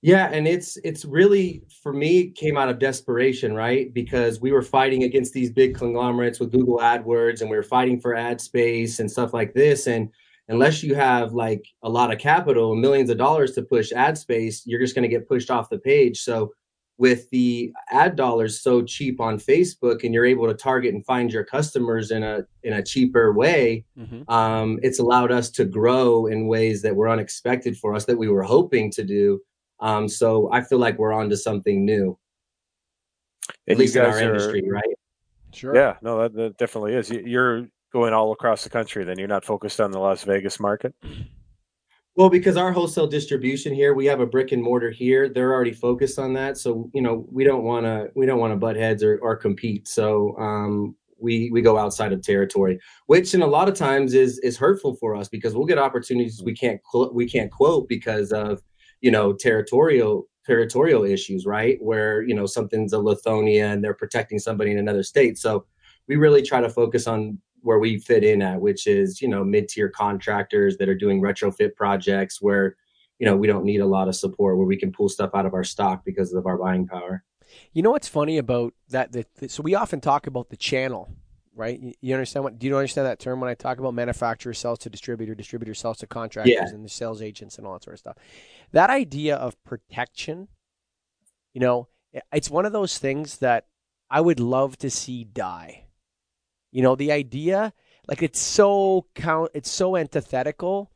Yeah, 0.00 0.30
and 0.32 0.46
it's 0.46 0.76
it's 0.84 1.04
really 1.04 1.62
for 1.82 1.92
me 1.92 2.30
came 2.30 2.56
out 2.56 2.68
of 2.68 2.78
desperation, 2.78 3.54
right? 3.54 3.92
Because 3.92 4.40
we 4.40 4.52
were 4.52 4.62
fighting 4.62 5.02
against 5.02 5.32
these 5.32 5.50
big 5.50 5.74
conglomerates 5.74 6.38
with 6.38 6.52
Google 6.52 6.78
AdWords 6.78 7.40
and 7.40 7.50
we 7.50 7.56
were 7.56 7.64
fighting 7.64 8.00
for 8.00 8.14
ad 8.14 8.40
space 8.40 9.00
and 9.00 9.10
stuff 9.10 9.34
like 9.34 9.54
this 9.54 9.88
and 9.88 10.08
unless 10.48 10.82
you 10.82 10.94
have 10.94 11.34
like 11.34 11.66
a 11.82 11.88
lot 11.88 12.12
of 12.12 12.18
capital 12.18 12.74
millions 12.74 13.10
of 13.10 13.18
dollars 13.18 13.52
to 13.52 13.62
push 13.62 13.92
ad 13.92 14.16
space, 14.16 14.62
you're 14.66 14.80
just 14.80 14.94
going 14.94 15.02
to 15.02 15.08
get 15.08 15.28
pushed 15.28 15.50
off 15.50 15.68
the 15.68 15.78
page. 15.78 16.20
So 16.20 16.52
with 16.96 17.30
the 17.30 17.72
ad 17.90 18.16
dollars 18.16 18.60
so 18.60 18.82
cheap 18.82 19.20
on 19.20 19.38
Facebook 19.38 20.02
and 20.02 20.12
you're 20.12 20.26
able 20.26 20.48
to 20.48 20.54
target 20.54 20.94
and 20.94 21.04
find 21.06 21.32
your 21.32 21.44
customers 21.44 22.10
in 22.10 22.22
a 22.22 22.40
in 22.64 22.72
a 22.72 22.82
cheaper 22.82 23.32
way, 23.32 23.84
mm-hmm. 23.96 24.28
um, 24.32 24.78
it's 24.82 24.98
allowed 24.98 25.30
us 25.30 25.50
to 25.50 25.64
grow 25.64 26.26
in 26.26 26.48
ways 26.48 26.82
that 26.82 26.96
were 26.96 27.08
unexpected 27.08 27.76
for 27.76 27.94
us 27.94 28.04
that 28.06 28.18
we 28.18 28.28
were 28.28 28.42
hoping 28.42 28.90
to 28.92 29.04
do 29.04 29.40
um, 29.80 30.08
so 30.08 30.50
I 30.52 30.62
feel 30.62 30.78
like 30.78 30.98
we're 30.98 31.12
on 31.12 31.28
to 31.30 31.36
something 31.36 31.84
new. 31.84 32.18
And 33.66 33.74
At 33.74 33.78
least 33.78 33.96
in 33.96 34.02
our 34.02 34.10
are, 34.10 34.20
industry, 34.20 34.62
right? 34.68 34.84
Sure. 35.52 35.74
Yeah, 35.74 35.96
no, 36.02 36.22
that, 36.22 36.34
that 36.34 36.58
definitely 36.58 36.94
is. 36.94 37.10
You're 37.10 37.68
going 37.92 38.12
all 38.12 38.32
across 38.32 38.64
the 38.64 38.70
country. 38.70 39.04
Then 39.04 39.18
you're 39.18 39.28
not 39.28 39.44
focused 39.44 39.80
on 39.80 39.90
the 39.90 39.98
Las 39.98 40.24
Vegas 40.24 40.60
market. 40.60 40.94
Well, 42.16 42.28
because 42.28 42.56
our 42.56 42.72
wholesale 42.72 43.06
distribution 43.06 43.72
here, 43.72 43.94
we 43.94 44.04
have 44.06 44.20
a 44.20 44.26
brick 44.26 44.52
and 44.52 44.62
mortar 44.62 44.90
here. 44.90 45.28
They're 45.28 45.52
already 45.52 45.72
focused 45.72 46.18
on 46.18 46.32
that, 46.34 46.58
so 46.58 46.90
you 46.92 47.00
know 47.00 47.26
we 47.30 47.44
don't 47.44 47.62
want 47.62 47.86
to 47.86 48.10
we 48.16 48.26
don't 48.26 48.40
want 48.40 48.52
to 48.52 48.56
butt 48.56 48.74
heads 48.74 49.04
or, 49.04 49.18
or 49.18 49.36
compete. 49.36 49.86
So 49.86 50.36
um, 50.36 50.96
we 51.20 51.48
we 51.52 51.62
go 51.62 51.78
outside 51.78 52.12
of 52.12 52.22
territory, 52.22 52.80
which 53.06 53.34
in 53.34 53.42
a 53.42 53.46
lot 53.46 53.68
of 53.68 53.76
times 53.76 54.14
is 54.14 54.38
is 54.40 54.56
hurtful 54.56 54.96
for 54.96 55.14
us 55.14 55.28
because 55.28 55.54
we'll 55.54 55.66
get 55.66 55.78
opportunities 55.78 56.42
we 56.42 56.54
can't 56.54 56.80
we 57.12 57.28
can't 57.28 57.52
quote 57.52 57.88
because 57.88 58.32
of 58.32 58.60
you 59.00 59.10
know 59.10 59.32
territorial 59.32 60.28
territorial 60.48 61.04
issues, 61.04 61.44
right? 61.44 61.78
Where 61.80 62.22
you 62.22 62.34
know 62.34 62.46
something's 62.46 62.92
a 62.92 62.96
Lithonia 62.96 63.72
and 63.72 63.84
they're 63.84 63.94
protecting 63.94 64.38
somebody 64.38 64.72
in 64.72 64.78
another 64.78 65.02
state. 65.02 65.38
So 65.38 65.66
we 66.08 66.16
really 66.16 66.42
try 66.42 66.60
to 66.60 66.70
focus 66.70 67.06
on 67.06 67.38
where 67.60 67.78
we 67.78 67.98
fit 67.98 68.24
in 68.24 68.40
at, 68.40 68.60
which 68.60 68.86
is 68.86 69.20
you 69.20 69.28
know 69.28 69.44
mid 69.44 69.68
tier 69.68 69.88
contractors 69.88 70.76
that 70.78 70.88
are 70.88 70.94
doing 70.94 71.20
retrofit 71.20 71.76
projects 71.76 72.40
where 72.40 72.76
you 73.18 73.26
know 73.26 73.36
we 73.36 73.46
don't 73.46 73.64
need 73.64 73.80
a 73.80 73.86
lot 73.86 74.08
of 74.08 74.16
support, 74.16 74.56
where 74.56 74.66
we 74.66 74.76
can 74.76 74.90
pull 74.90 75.08
stuff 75.08 75.30
out 75.34 75.46
of 75.46 75.54
our 75.54 75.64
stock 75.64 76.04
because 76.04 76.32
of 76.32 76.46
our 76.46 76.56
buying 76.56 76.86
power. 76.86 77.24
You 77.72 77.82
know 77.82 77.90
what's 77.90 78.08
funny 78.08 78.38
about 78.38 78.74
that? 78.88 79.12
that 79.12 79.50
so 79.50 79.62
we 79.62 79.74
often 79.74 80.00
talk 80.00 80.26
about 80.26 80.48
the 80.50 80.56
channel 80.56 81.10
right? 81.58 81.96
You, 82.00 82.14
understand 82.14 82.44
what? 82.44 82.58
Do 82.58 82.66
you 82.66 82.76
understand 82.76 83.06
that 83.06 83.18
term 83.18 83.40
when 83.40 83.50
I 83.50 83.54
talk 83.54 83.78
about 83.78 83.92
manufacturer 83.92 84.54
sells 84.54 84.78
to 84.80 84.90
distributor, 84.90 85.34
distributor 85.34 85.74
sells 85.74 85.98
to 85.98 86.06
contractors, 86.06 86.54
yeah. 86.54 86.68
and 86.68 86.84
the 86.84 86.88
sales 86.88 87.20
agents 87.20 87.58
and 87.58 87.66
all 87.66 87.74
that 87.74 87.82
sort 87.82 87.94
of 87.94 87.98
stuff? 87.98 88.16
That 88.72 88.90
idea 88.90 89.36
of 89.36 89.62
protection, 89.64 90.48
you 91.52 91.60
know, 91.60 91.88
it's 92.32 92.48
one 92.48 92.64
of 92.64 92.72
those 92.72 92.98
things 92.98 93.38
that 93.38 93.66
I 94.08 94.20
would 94.20 94.38
love 94.40 94.78
to 94.78 94.88
see 94.88 95.24
die. 95.24 95.86
You 96.70 96.82
know, 96.82 96.94
the 96.94 97.10
idea, 97.10 97.72
like 98.06 98.22
it's 98.22 98.40
so 98.40 99.06
count, 99.16 99.50
it's 99.52 99.70
so 99.70 99.96
antithetical 99.96 100.92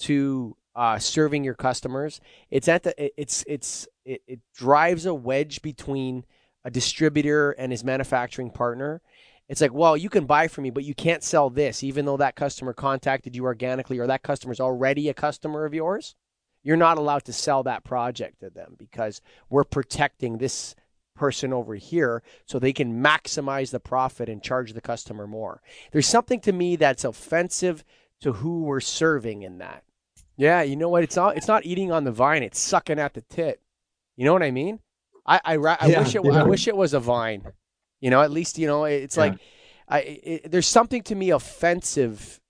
to 0.00 0.56
uh, 0.74 0.98
serving 0.98 1.44
your 1.44 1.54
customers. 1.54 2.20
It's 2.50 2.68
at 2.68 2.84
the, 2.84 3.20
it's 3.20 3.44
it's 3.46 3.86
it, 4.06 4.22
it 4.26 4.40
drives 4.54 5.04
a 5.04 5.14
wedge 5.14 5.60
between 5.60 6.24
a 6.64 6.70
distributor 6.70 7.52
and 7.52 7.70
his 7.70 7.84
manufacturing 7.84 8.50
partner 8.50 9.02
it's 9.48 9.60
like, 9.60 9.72
well, 9.72 9.96
you 9.96 10.08
can 10.08 10.26
buy 10.26 10.48
from 10.48 10.64
me, 10.64 10.70
but 10.70 10.84
you 10.84 10.94
can't 10.94 11.22
sell 11.22 11.50
this, 11.50 11.84
even 11.84 12.04
though 12.04 12.16
that 12.16 12.36
customer 12.36 12.72
contacted 12.72 13.36
you 13.36 13.44
organically 13.44 13.98
or 13.98 14.06
that 14.06 14.22
customer's 14.22 14.60
already 14.60 15.08
a 15.08 15.14
customer 15.14 15.64
of 15.64 15.74
yours. 15.74 16.14
You're 16.62 16.76
not 16.76 16.98
allowed 16.98 17.24
to 17.26 17.32
sell 17.32 17.62
that 17.62 17.84
project 17.84 18.40
to 18.40 18.50
them 18.50 18.74
because 18.76 19.20
we're 19.48 19.62
protecting 19.62 20.38
this 20.38 20.74
person 21.14 21.52
over 21.52 21.76
here 21.76 22.24
so 22.44 22.58
they 22.58 22.72
can 22.72 23.02
maximize 23.02 23.70
the 23.70 23.80
profit 23.80 24.28
and 24.28 24.42
charge 24.42 24.72
the 24.72 24.80
customer 24.80 25.28
more. 25.28 25.62
There's 25.92 26.08
something 26.08 26.40
to 26.40 26.52
me 26.52 26.74
that's 26.74 27.04
offensive 27.04 27.84
to 28.20 28.32
who 28.32 28.62
we're 28.62 28.80
serving 28.80 29.42
in 29.42 29.58
that. 29.58 29.84
Yeah, 30.36 30.62
you 30.62 30.76
know 30.76 30.88
what? 30.88 31.02
It's 31.02 31.16
not 31.16 31.36
it's 31.36 31.48
not 31.48 31.64
eating 31.64 31.92
on 31.92 32.04
the 32.04 32.12
vine, 32.12 32.42
it's 32.42 32.58
sucking 32.58 32.98
at 32.98 33.14
the 33.14 33.22
tit. 33.22 33.62
You 34.16 34.24
know 34.24 34.32
what 34.32 34.42
I 34.42 34.50
mean? 34.50 34.80
I 35.24 35.40
I, 35.44 35.54
I 35.54 35.86
yeah, 35.86 36.00
wish 36.00 36.14
it 36.14 36.24
yeah. 36.24 36.40
I 36.40 36.42
wish 36.42 36.68
it 36.68 36.76
was 36.76 36.92
a 36.92 37.00
vine. 37.00 37.52
You 38.00 38.10
know, 38.10 38.22
at 38.22 38.30
least 38.30 38.58
you 38.58 38.66
know 38.66 38.84
it's 38.84 39.16
yeah. 39.16 39.22
like 39.22 39.38
I, 39.88 39.98
it, 40.00 40.50
there's 40.50 40.66
something 40.66 41.02
to 41.04 41.14
me 41.14 41.30
offensive. 41.30 42.40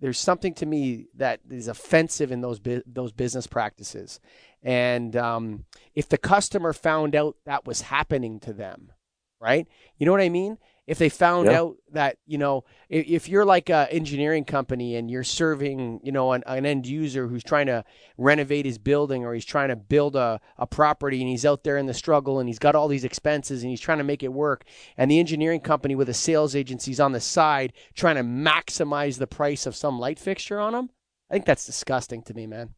There's 0.00 0.20
something 0.20 0.54
to 0.54 0.66
me 0.66 1.06
that 1.16 1.40
is 1.50 1.68
offensive 1.68 2.30
in 2.30 2.40
those 2.40 2.60
bu- 2.60 2.82
those 2.86 3.12
business 3.12 3.46
practices, 3.46 4.20
and 4.62 5.16
um, 5.16 5.64
if 5.94 6.08
the 6.08 6.18
customer 6.18 6.72
found 6.72 7.14
out 7.14 7.36
that 7.44 7.66
was 7.66 7.82
happening 7.82 8.38
to 8.40 8.52
them, 8.52 8.92
right? 9.40 9.66
You 9.98 10.06
know 10.06 10.12
what 10.12 10.20
I 10.20 10.28
mean? 10.28 10.58
If 10.86 10.98
they 10.98 11.08
found 11.08 11.46
yeah. 11.46 11.60
out 11.60 11.76
that 11.92 12.18
you 12.26 12.36
know 12.36 12.64
if, 12.88 13.06
if 13.06 13.28
you're 13.28 13.44
like 13.44 13.70
an 13.70 13.88
engineering 13.90 14.44
company 14.44 14.96
and 14.96 15.10
you're 15.10 15.24
serving 15.24 16.00
you 16.02 16.12
know 16.12 16.32
an, 16.32 16.42
an, 16.46 16.66
end 16.66 16.86
user 16.86 17.26
who's 17.26 17.42
trying 17.42 17.66
to 17.66 17.84
renovate 18.18 18.66
his 18.66 18.78
building 18.78 19.24
or 19.24 19.34
he's 19.34 19.44
trying 19.44 19.68
to 19.68 19.76
build 19.76 20.16
a, 20.16 20.40
a 20.58 20.66
property 20.66 21.20
and 21.20 21.28
he's 21.28 21.46
out 21.46 21.64
there 21.64 21.78
in 21.78 21.86
the 21.86 21.94
struggle 21.94 22.38
and 22.38 22.48
he's 22.48 22.58
got 22.58 22.74
all 22.74 22.88
these 22.88 23.04
expenses 23.04 23.62
and 23.62 23.70
he's 23.70 23.80
trying 23.80 23.98
to 23.98 24.04
make 24.04 24.22
it 24.22 24.32
work 24.32 24.64
and 24.96 25.10
the 25.10 25.18
engineering 25.18 25.60
company 25.60 25.94
with 25.94 26.08
a 26.08 26.14
sales 26.14 26.54
agency's 26.54 27.00
on 27.00 27.12
the 27.12 27.20
side 27.20 27.72
trying 27.94 28.16
to 28.16 28.22
maximize 28.22 29.18
the 29.18 29.26
price 29.26 29.66
of 29.66 29.76
some 29.76 29.98
light 29.98 30.18
fixture 30.18 30.60
on 30.60 30.72
them 30.72 30.90
i 31.30 31.34
think 31.34 31.44
that's 31.44 31.66
disgusting 31.66 32.22
to 32.22 32.34
me 32.34 32.46
man. 32.46 32.74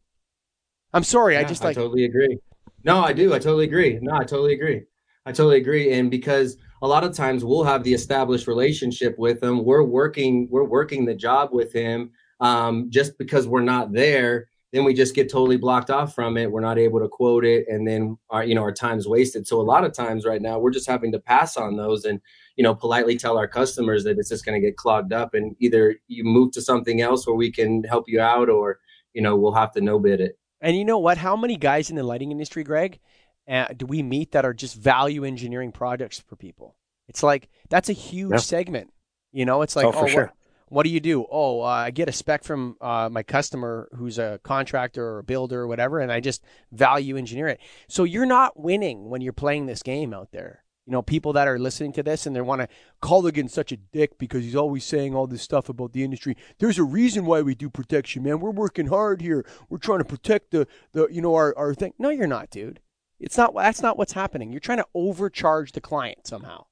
I'm 0.93 1.03
sorry 1.03 1.33
yeah, 1.33 1.41
i 1.41 1.43
just 1.43 1.63
like 1.63 1.77
i 1.77 1.81
totally 1.81 2.05
agree. 2.05 2.39
No 2.83 2.99
i 3.01 3.11
do 3.11 3.33
i 3.33 3.39
totally 3.39 3.65
agree. 3.65 3.99
No 4.01 4.15
i 4.15 4.23
totally 4.23 4.53
agree. 4.53 4.83
I 5.25 5.33
totally 5.33 5.57
agree 5.57 5.91
and 5.91 6.09
because 6.09 6.55
a 6.81 6.87
lot 6.87 7.03
of 7.03 7.13
times 7.13 7.43
we'll 7.43 7.63
have 7.63 7.83
the 7.83 7.93
established 7.93 8.47
relationship 8.47 9.15
with 9.17 9.41
him. 9.41 9.63
We're 9.63 9.83
working, 9.83 10.47
we're 10.49 10.63
working 10.63 11.05
the 11.05 11.15
job 11.15 11.49
with 11.51 11.73
him. 11.73 12.11
Um, 12.39 12.89
just 12.91 13.17
because 13.17 13.47
we're 13.47 13.61
not 13.61 13.91
there, 13.91 14.47
then 14.73 14.83
we 14.83 14.93
just 14.93 15.15
get 15.15 15.31
totally 15.31 15.57
blocked 15.57 15.89
off 15.89 16.13
from 16.13 16.37
it. 16.37 16.51
We're 16.51 16.61
not 16.61 16.77
able 16.77 16.99
to 16.99 17.07
quote 17.07 17.45
it, 17.45 17.65
and 17.69 17.87
then 17.87 18.17
our, 18.29 18.43
you 18.43 18.53
know, 18.53 18.61
our 18.61 18.73
time's 18.73 19.07
wasted. 19.07 19.47
So 19.47 19.61
a 19.61 19.63
lot 19.63 19.85
of 19.85 19.93
times 19.93 20.25
right 20.25 20.41
now, 20.41 20.59
we're 20.59 20.71
just 20.71 20.87
having 20.87 21.11
to 21.13 21.19
pass 21.19 21.55
on 21.57 21.77
those 21.77 22.05
and 22.05 22.19
you 22.57 22.63
know 22.63 22.75
politely 22.75 23.17
tell 23.17 23.37
our 23.37 23.47
customers 23.47 24.03
that 24.03 24.17
it's 24.17 24.29
just 24.29 24.45
going 24.45 24.59
to 24.59 24.65
get 24.65 24.75
clogged 24.75 25.13
up, 25.13 25.33
and 25.33 25.55
either 25.59 25.95
you 26.07 26.23
move 26.23 26.51
to 26.51 26.61
something 26.61 27.01
else 27.01 27.25
where 27.25 27.35
we 27.35 27.51
can 27.51 27.83
help 27.85 28.05
you 28.07 28.19
out, 28.19 28.49
or 28.49 28.79
you 29.13 29.21
know 29.21 29.35
we'll 29.35 29.53
have 29.53 29.71
to 29.73 29.81
no 29.81 29.99
bid 29.99 30.19
it. 30.19 30.37
And 30.59 30.75
you 30.75 30.83
know 30.83 30.99
what? 30.99 31.17
How 31.17 31.35
many 31.35 31.55
guys 31.55 31.89
in 31.89 31.95
the 31.95 32.03
lighting 32.03 32.31
industry, 32.31 32.63
Greg, 32.63 32.99
uh, 33.47 33.67
do 33.75 33.85
we 33.85 34.03
meet 34.03 34.31
that 34.33 34.45
are 34.45 34.53
just 34.53 34.75
value 34.75 35.23
engineering 35.23 35.71
projects 35.71 36.19
for 36.19 36.35
people? 36.35 36.75
It's 37.07 37.23
like 37.23 37.49
that's 37.69 37.89
a 37.89 37.93
huge 37.93 38.31
yeah. 38.31 38.37
segment. 38.37 38.91
You 39.31 39.45
know, 39.45 39.61
it's 39.61 39.75
like, 39.75 39.85
oh, 39.85 39.93
oh 39.95 40.07
sure. 40.07 40.23
what, 40.25 40.33
what, 40.69 40.83
do 40.83 40.89
you 40.89 40.99
do? 40.99 41.25
Oh, 41.29 41.61
uh, 41.61 41.65
I 41.65 41.91
get 41.91 42.09
a 42.09 42.11
spec 42.11 42.43
from 42.43 42.75
uh, 42.81 43.09
my 43.11 43.23
customer 43.23 43.89
who's 43.95 44.17
a 44.17 44.39
contractor 44.43 45.05
or 45.05 45.19
a 45.19 45.23
builder 45.23 45.61
or 45.61 45.67
whatever, 45.67 45.99
and 45.99 46.11
I 46.11 46.19
just 46.19 46.43
value 46.71 47.17
engineer 47.17 47.47
it. 47.47 47.59
So 47.87 48.03
you're 48.03 48.25
not 48.25 48.59
winning 48.59 49.09
when 49.09 49.21
you're 49.21 49.33
playing 49.33 49.65
this 49.65 49.83
game 49.83 50.13
out 50.13 50.31
there. 50.31 50.63
You 50.85 50.93
know, 50.93 51.01
people 51.01 51.33
that 51.33 51.49
are 51.49 51.59
listening 51.59 51.91
to 51.93 52.03
this 52.03 52.25
and 52.25 52.33
they 52.33 52.39
want 52.39 52.61
to 52.61 52.69
call 53.01 53.21
Culligan's 53.21 53.53
such 53.53 53.73
a 53.73 53.77
dick 53.77 54.17
because 54.17 54.45
he's 54.45 54.55
always 54.55 54.85
saying 54.85 55.13
all 55.13 55.27
this 55.27 55.41
stuff 55.41 55.67
about 55.67 55.91
the 55.91 56.01
industry. 56.01 56.37
There's 56.59 56.79
a 56.79 56.83
reason 56.83 57.25
why 57.25 57.41
we 57.41 57.55
do 57.55 57.69
protection, 57.69 58.23
man. 58.23 58.39
We're 58.39 58.51
working 58.51 58.87
hard 58.87 59.21
here. 59.21 59.45
We're 59.69 59.79
trying 59.79 59.99
to 59.99 60.05
protect 60.05 60.51
the, 60.51 60.65
the 60.93 61.07
you 61.11 61.21
know, 61.21 61.35
our, 61.35 61.53
our 61.57 61.73
thing. 61.73 61.93
No, 61.99 62.09
you're 62.09 62.25
not, 62.25 62.49
dude. 62.49 62.79
It's 63.19 63.37
not 63.37 63.55
that's 63.55 63.81
not 63.81 63.97
what's 63.97 64.13
happening. 64.13 64.51
You're 64.51 64.59
trying 64.59 64.77
to 64.79 64.87
overcharge 64.93 65.71
the 65.71 65.81
client 65.81 66.27
somehow 66.27 66.65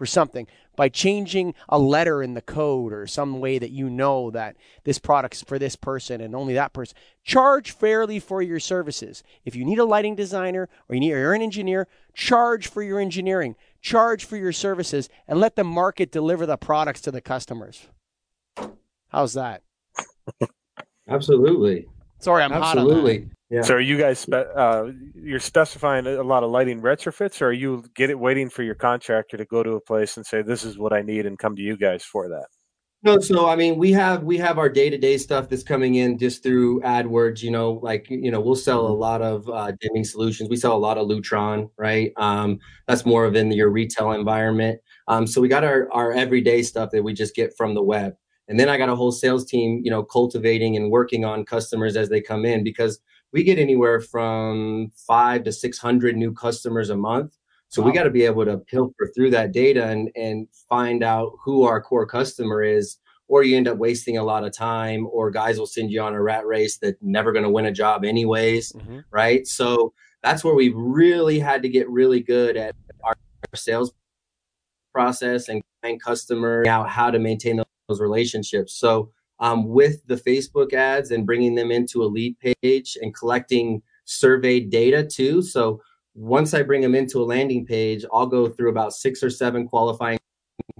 for 0.00 0.06
something 0.06 0.46
by 0.76 0.88
changing 0.88 1.52
a 1.68 1.78
letter 1.78 2.22
in 2.22 2.32
the 2.32 2.40
code 2.40 2.90
or 2.90 3.06
some 3.06 3.38
way 3.38 3.58
that 3.58 3.70
you 3.70 3.90
know 3.90 4.30
that 4.30 4.56
this 4.84 4.98
product's 4.98 5.42
for 5.42 5.58
this 5.58 5.76
person 5.76 6.22
and 6.22 6.34
only 6.34 6.54
that 6.54 6.72
person. 6.72 6.96
Charge 7.22 7.70
fairly 7.70 8.18
for 8.18 8.40
your 8.40 8.58
services. 8.58 9.22
If 9.44 9.54
you 9.54 9.62
need 9.62 9.78
a 9.78 9.84
lighting 9.84 10.16
designer 10.16 10.70
or 10.88 10.94
you 10.94 11.00
need, 11.00 11.12
or 11.12 11.18
you're 11.18 11.34
an 11.34 11.42
engineer, 11.42 11.86
charge 12.14 12.66
for 12.66 12.82
your 12.82 12.98
engineering, 12.98 13.56
charge 13.82 14.24
for 14.24 14.38
your 14.38 14.52
services, 14.52 15.10
and 15.28 15.38
let 15.38 15.54
the 15.54 15.64
market 15.64 16.10
deliver 16.10 16.46
the 16.46 16.56
products 16.56 17.02
to 17.02 17.10
the 17.10 17.20
customers. 17.20 17.86
How's 19.08 19.34
that? 19.34 19.62
Absolutely. 21.08 21.88
Sorry, 22.20 22.42
I'm 22.42 22.52
absolutely. 22.52 23.28
Yeah. 23.50 23.62
So 23.62 23.74
are 23.74 23.80
you 23.80 23.98
guys 23.98 24.20
spe- 24.20 24.54
uh, 24.54 24.90
you're 25.14 25.40
specifying 25.40 26.06
a 26.06 26.22
lot 26.22 26.44
of 26.44 26.50
lighting 26.50 26.80
retrofits, 26.80 27.42
or 27.42 27.46
are 27.46 27.52
you 27.52 27.84
get 27.96 28.08
it 28.08 28.18
waiting 28.18 28.48
for 28.48 28.62
your 28.62 28.76
contractor 28.76 29.36
to 29.36 29.44
go 29.44 29.64
to 29.64 29.72
a 29.72 29.80
place 29.80 30.16
and 30.16 30.24
say 30.24 30.42
this 30.42 30.64
is 30.64 30.78
what 30.78 30.92
I 30.92 31.02
need 31.02 31.26
and 31.26 31.36
come 31.36 31.56
to 31.56 31.62
you 31.62 31.76
guys 31.76 32.04
for 32.04 32.28
that? 32.28 32.46
No, 33.02 33.18
so 33.18 33.48
I 33.48 33.56
mean 33.56 33.76
we 33.76 33.92
have 33.92 34.22
we 34.22 34.36
have 34.36 34.58
our 34.58 34.68
day 34.68 34.88
to 34.90 34.98
day 34.98 35.16
stuff 35.16 35.48
that's 35.48 35.62
coming 35.62 35.96
in 35.96 36.18
just 36.18 36.42
through 36.42 36.80
AdWords. 36.82 37.42
You 37.42 37.50
know, 37.50 37.72
like 37.82 38.06
you 38.08 38.30
know 38.30 38.40
we'll 38.40 38.54
sell 38.54 38.86
a 38.86 38.90
mm-hmm. 38.90 39.00
lot 39.00 39.22
of 39.22 39.48
uh, 39.48 39.72
dimming 39.80 40.04
solutions. 40.04 40.48
We 40.48 40.56
sell 40.56 40.76
a 40.76 40.78
lot 40.78 40.98
of 40.98 41.08
Lutron, 41.08 41.70
right? 41.76 42.12
Um, 42.18 42.60
that's 42.86 43.04
more 43.04 43.24
of 43.24 43.34
in 43.34 43.50
your 43.50 43.70
retail 43.70 44.12
environment. 44.12 44.80
Um, 45.08 45.26
so 45.26 45.40
we 45.40 45.48
got 45.48 45.64
our 45.64 45.88
our 45.92 46.12
everyday 46.12 46.62
stuff 46.62 46.90
that 46.92 47.02
we 47.02 47.14
just 47.14 47.34
get 47.34 47.56
from 47.56 47.74
the 47.74 47.82
web. 47.82 48.14
And 48.46 48.60
then 48.60 48.68
I 48.68 48.76
got 48.76 48.88
a 48.88 48.96
whole 48.96 49.12
sales 49.12 49.44
team, 49.44 49.80
you 49.82 49.90
know, 49.90 50.02
cultivating 50.02 50.76
and 50.76 50.90
working 50.90 51.24
on 51.24 51.44
customers 51.44 51.96
as 51.96 52.08
they 52.08 52.20
come 52.20 52.44
in 52.44 52.64
because 52.64 53.00
we 53.32 53.44
get 53.44 53.58
anywhere 53.58 54.00
from 54.00 54.90
five 55.06 55.44
to 55.44 55.52
600 55.52 56.16
new 56.16 56.32
customers 56.32 56.90
a 56.90 56.96
month. 56.96 57.36
So 57.68 57.82
wow. 57.82 57.88
we 57.88 57.94
got 57.94 58.04
to 58.04 58.10
be 58.10 58.24
able 58.24 58.44
to 58.44 58.60
filter 58.68 59.10
through 59.14 59.30
that 59.30 59.52
data 59.52 59.86
and, 59.86 60.10
and 60.16 60.48
find 60.68 61.04
out 61.04 61.32
who 61.44 61.62
our 61.62 61.80
core 61.80 62.06
customer 62.06 62.62
is, 62.62 62.96
or 63.28 63.44
you 63.44 63.56
end 63.56 63.68
up 63.68 63.78
wasting 63.78 64.18
a 64.18 64.24
lot 64.24 64.44
of 64.44 64.52
time, 64.52 65.06
or 65.12 65.30
guys 65.30 65.58
will 65.58 65.66
send 65.66 65.92
you 65.92 66.02
on 66.02 66.14
a 66.14 66.20
rat 66.20 66.46
race 66.46 66.78
that 66.78 67.00
never 67.00 67.30
going 67.30 67.44
to 67.44 67.50
win 67.50 67.66
a 67.66 67.72
job 67.72 68.04
anyways, 68.04 68.72
mm-hmm. 68.72 69.00
right? 69.12 69.46
So 69.46 69.92
that's 70.22 70.42
where 70.42 70.54
we 70.54 70.72
really 70.74 71.38
had 71.38 71.62
to 71.62 71.68
get 71.68 71.88
really 71.88 72.20
good 72.20 72.56
at 72.56 72.74
our 73.04 73.14
sales 73.54 73.92
process 74.92 75.48
and 75.48 75.62
customer 76.02 76.66
out 76.66 76.88
how 76.90 77.10
to 77.10 77.18
maintain 77.18 77.62
those 77.88 78.00
relationships. 78.00 78.74
So 78.74 79.10
um, 79.40 79.68
with 79.68 80.06
the 80.06 80.16
Facebook 80.16 80.72
ads 80.72 81.10
and 81.10 81.26
bringing 81.26 81.54
them 81.54 81.70
into 81.70 82.02
a 82.02 82.06
lead 82.06 82.36
page 82.38 82.96
and 83.00 83.14
collecting 83.14 83.82
surveyed 84.04 84.70
data 84.70 85.04
too. 85.04 85.42
So 85.42 85.80
once 86.14 86.54
I 86.54 86.62
bring 86.62 86.82
them 86.82 86.94
into 86.94 87.22
a 87.22 87.24
landing 87.24 87.64
page, 87.64 88.04
I'll 88.12 88.26
go 88.26 88.48
through 88.48 88.70
about 88.70 88.92
six 88.92 89.22
or 89.22 89.30
seven 89.30 89.66
qualifying 89.66 90.18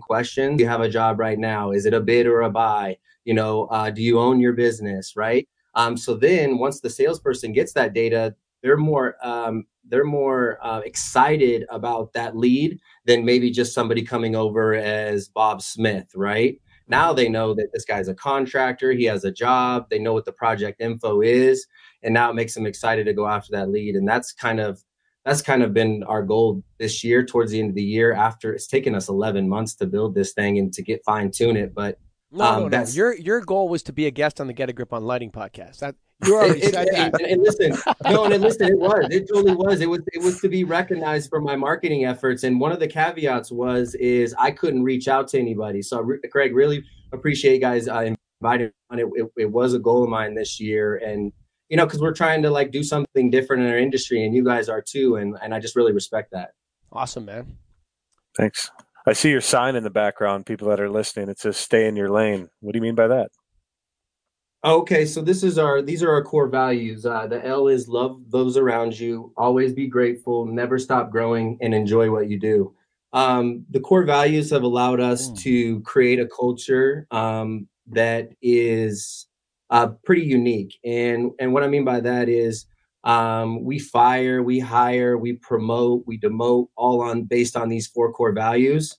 questions. 0.00 0.60
You 0.60 0.66
have 0.66 0.80
a 0.80 0.88
job 0.88 1.18
right 1.18 1.38
now. 1.38 1.70
Is 1.70 1.86
it 1.86 1.94
a 1.94 2.00
bid 2.00 2.26
or 2.26 2.42
a 2.42 2.50
buy? 2.50 2.98
You 3.24 3.34
know, 3.34 3.66
uh, 3.66 3.90
do 3.90 4.02
you 4.02 4.18
own 4.18 4.40
your 4.40 4.52
business? 4.52 5.14
Right. 5.16 5.48
Um, 5.74 5.96
so 5.96 6.14
then 6.14 6.58
once 6.58 6.80
the 6.80 6.90
salesperson 6.90 7.52
gets 7.52 7.72
that 7.74 7.94
data, 7.94 8.34
they're 8.62 8.76
more 8.76 9.16
um, 9.22 9.66
they're 9.88 10.04
more 10.04 10.58
uh, 10.62 10.80
excited 10.80 11.64
about 11.70 12.12
that 12.12 12.36
lead 12.36 12.78
than 13.06 13.24
maybe 13.24 13.50
just 13.50 13.72
somebody 13.72 14.02
coming 14.02 14.36
over 14.36 14.74
as 14.74 15.28
Bob 15.28 15.62
Smith, 15.62 16.10
right? 16.14 16.60
Now 16.90 17.12
they 17.12 17.28
know 17.28 17.54
that 17.54 17.73
this 17.73 17.85
guy's 17.85 18.09
a 18.09 18.14
contractor, 18.14 18.90
he 18.90 19.04
has 19.04 19.25
a 19.25 19.30
job, 19.30 19.87
they 19.90 19.99
know 20.00 20.12
what 20.12 20.25
the 20.25 20.32
project 20.32 20.80
info 20.80 21.23
is, 21.23 21.66
and 22.02 22.12
now 22.12 22.30
it 22.30 22.35
makes 22.35 22.54
them 22.54 22.66
excited 22.66 23.04
to 23.06 23.14
go 23.14 23.28
after 23.28 23.52
that 23.52 23.70
lead. 23.70 23.94
And 23.94 24.09
that's 24.09 24.32
kind 24.32 24.59
of 24.59 24.82
that's 25.25 25.42
kind 25.42 25.62
of 25.62 25.73
been 25.73 26.02
our 26.04 26.23
goal 26.23 26.64
this 26.78 27.04
year 27.04 27.25
towards 27.25 27.52
the 27.52 27.61
end 27.61 27.70
of 27.70 27.75
the 27.76 27.82
year 27.82 28.12
after 28.12 28.52
it's 28.52 28.66
taken 28.66 28.94
us 28.94 29.09
11 29.09 29.49
months 29.49 29.75
to 29.76 29.87
build 29.87 30.14
this 30.14 30.32
thing 30.32 30.59
and 30.59 30.73
to 30.73 30.82
get 30.82 31.04
fine 31.04 31.30
tune 31.30 31.59
it 31.59 31.75
but 31.75 31.99
no, 32.30 32.44
um, 32.44 32.62
no, 32.62 32.68
no. 32.68 32.84
Your 32.84 33.14
your 33.14 33.40
goal 33.40 33.68
was 33.68 33.82
to 33.84 33.92
be 33.92 34.06
a 34.06 34.10
guest 34.10 34.40
on 34.40 34.46
the 34.46 34.52
Get 34.52 34.68
a 34.68 34.72
Grip 34.72 34.92
on 34.92 35.04
Lighting 35.04 35.30
podcast. 35.30 35.78
That 35.80 35.96
you 36.25 36.37
already 36.37 36.60
it, 36.60 36.75
said 36.75 36.88
it, 36.88 36.94
that. 36.94 37.20
And, 37.20 37.30
and, 37.32 37.42
listen, 37.42 37.94
no, 38.04 38.25
and 38.25 38.42
listen, 38.42 38.68
it 38.68 38.78
was. 38.78 39.08
It 39.10 39.28
totally 39.28 39.54
was. 39.54 39.80
It 39.80 39.88
was. 39.88 40.00
It 40.12 40.22
was 40.22 40.40
to 40.40 40.49
be 40.49 40.64
recognized 40.64 41.28
for 41.28 41.40
my 41.40 41.56
marketing 41.56 42.04
efforts. 42.04 42.44
And 42.44 42.60
one 42.60 42.72
of 42.72 42.78
the 42.78 42.87
caveats 42.87 43.50
was 43.50 43.94
is 43.96 44.34
I 44.38 44.50
couldn't 44.50 44.82
reach 44.84 45.08
out 45.08 45.28
to 45.28 45.38
anybody. 45.38 45.82
So, 45.82 46.06
Craig, 46.30 46.54
really 46.54 46.84
appreciate 47.12 47.54
you 47.54 47.60
guys 47.60 47.88
uh, 47.88 48.14
inviting 48.40 48.70
on 48.90 48.99
it. 48.99 49.08
it. 49.14 49.26
It 49.37 49.50
was 49.50 49.75
a 49.75 49.78
goal 49.78 50.04
of 50.04 50.10
mine 50.10 50.34
this 50.34 50.60
year, 50.60 50.96
and 50.96 51.32
you 51.68 51.76
know, 51.76 51.87
because 51.87 52.00
we're 52.00 52.14
trying 52.14 52.42
to 52.42 52.50
like 52.50 52.70
do 52.70 52.82
something 52.82 53.30
different 53.30 53.62
in 53.64 53.70
our 53.70 53.78
industry, 53.78 54.25
and 54.25 54.34
you 54.34 54.44
guys 54.44 54.68
are 54.68 54.82
too, 54.82 55.16
and 55.16 55.37
and 55.42 55.54
I 55.54 55.58
just 55.58 55.75
really 55.75 55.92
respect 55.92 56.30
that. 56.32 56.52
Awesome, 56.92 57.25
man. 57.25 57.56
Thanks. 58.37 58.70
I 59.07 59.12
see 59.12 59.30
your 59.30 59.40
sign 59.40 59.76
in 59.76 59.85
the 59.85 59.90
background. 59.90 60.47
People 60.47 60.69
that 60.69 60.80
are 60.80 60.90
listening, 60.90 61.28
it 61.28 61.38
says 61.38 61.57
"Stay 61.57 61.87
in 61.87 61.97
your 61.97 62.11
lane." 62.11 62.49
What 62.61 62.73
do 62.73 62.78
you 62.78 62.83
mean 62.83 62.95
by 62.95 63.09
that? 63.09 63.30
Okay, 64.62 65.07
so 65.07 65.23
this 65.23 65.42
is 65.42 65.57
our 65.57 65.80
these 65.80 66.02
are 66.02 66.11
our 66.11 66.23
core 66.23 66.49
values. 66.49 67.07
Uh, 67.07 67.26
the 67.26 67.45
L 67.47 67.69
is 67.69 67.88
love 67.88 68.21
those 68.28 68.59
around 68.59 68.99
you, 68.99 69.33
always 69.37 69.73
be 69.73 69.87
grateful, 69.87 70.45
never 70.45 70.78
stop 70.78 71.11
growing, 71.11 71.57
and 71.62 71.73
enjoy 71.73 72.11
what 72.11 72.28
you 72.28 72.38
do. 72.38 72.75
Um, 73.14 73.64
the 73.71 73.80
core 73.80 74.04
values 74.04 74.50
have 74.50 74.62
allowed 74.62 75.00
us 75.00 75.30
mm. 75.30 75.38
to 75.40 75.80
create 75.80 76.21
a 76.21 76.28
culture 76.28 77.07
um, 77.11 77.69
that 77.87 78.30
is 78.42 79.26
uh, 79.71 79.88
pretty 80.04 80.23
unique. 80.23 80.78
And 80.85 81.33
and 81.38 81.54
what 81.54 81.64
I 81.64 81.69
mean 81.69 81.85
by 81.85 82.00
that 82.00 82.28
is 82.28 82.66
um, 83.04 83.64
we 83.64 83.78
fire, 83.78 84.42
we 84.42 84.59
hire, 84.59 85.16
we 85.16 85.35
promote, 85.35 86.04
we 86.07 86.19
demote, 86.19 86.69
all 86.76 87.00
on 87.00 87.25
based 87.25 87.57
on 87.57 87.69
these 87.69 87.87
four 87.87 88.12
core 88.12 88.33
values. 88.33 88.97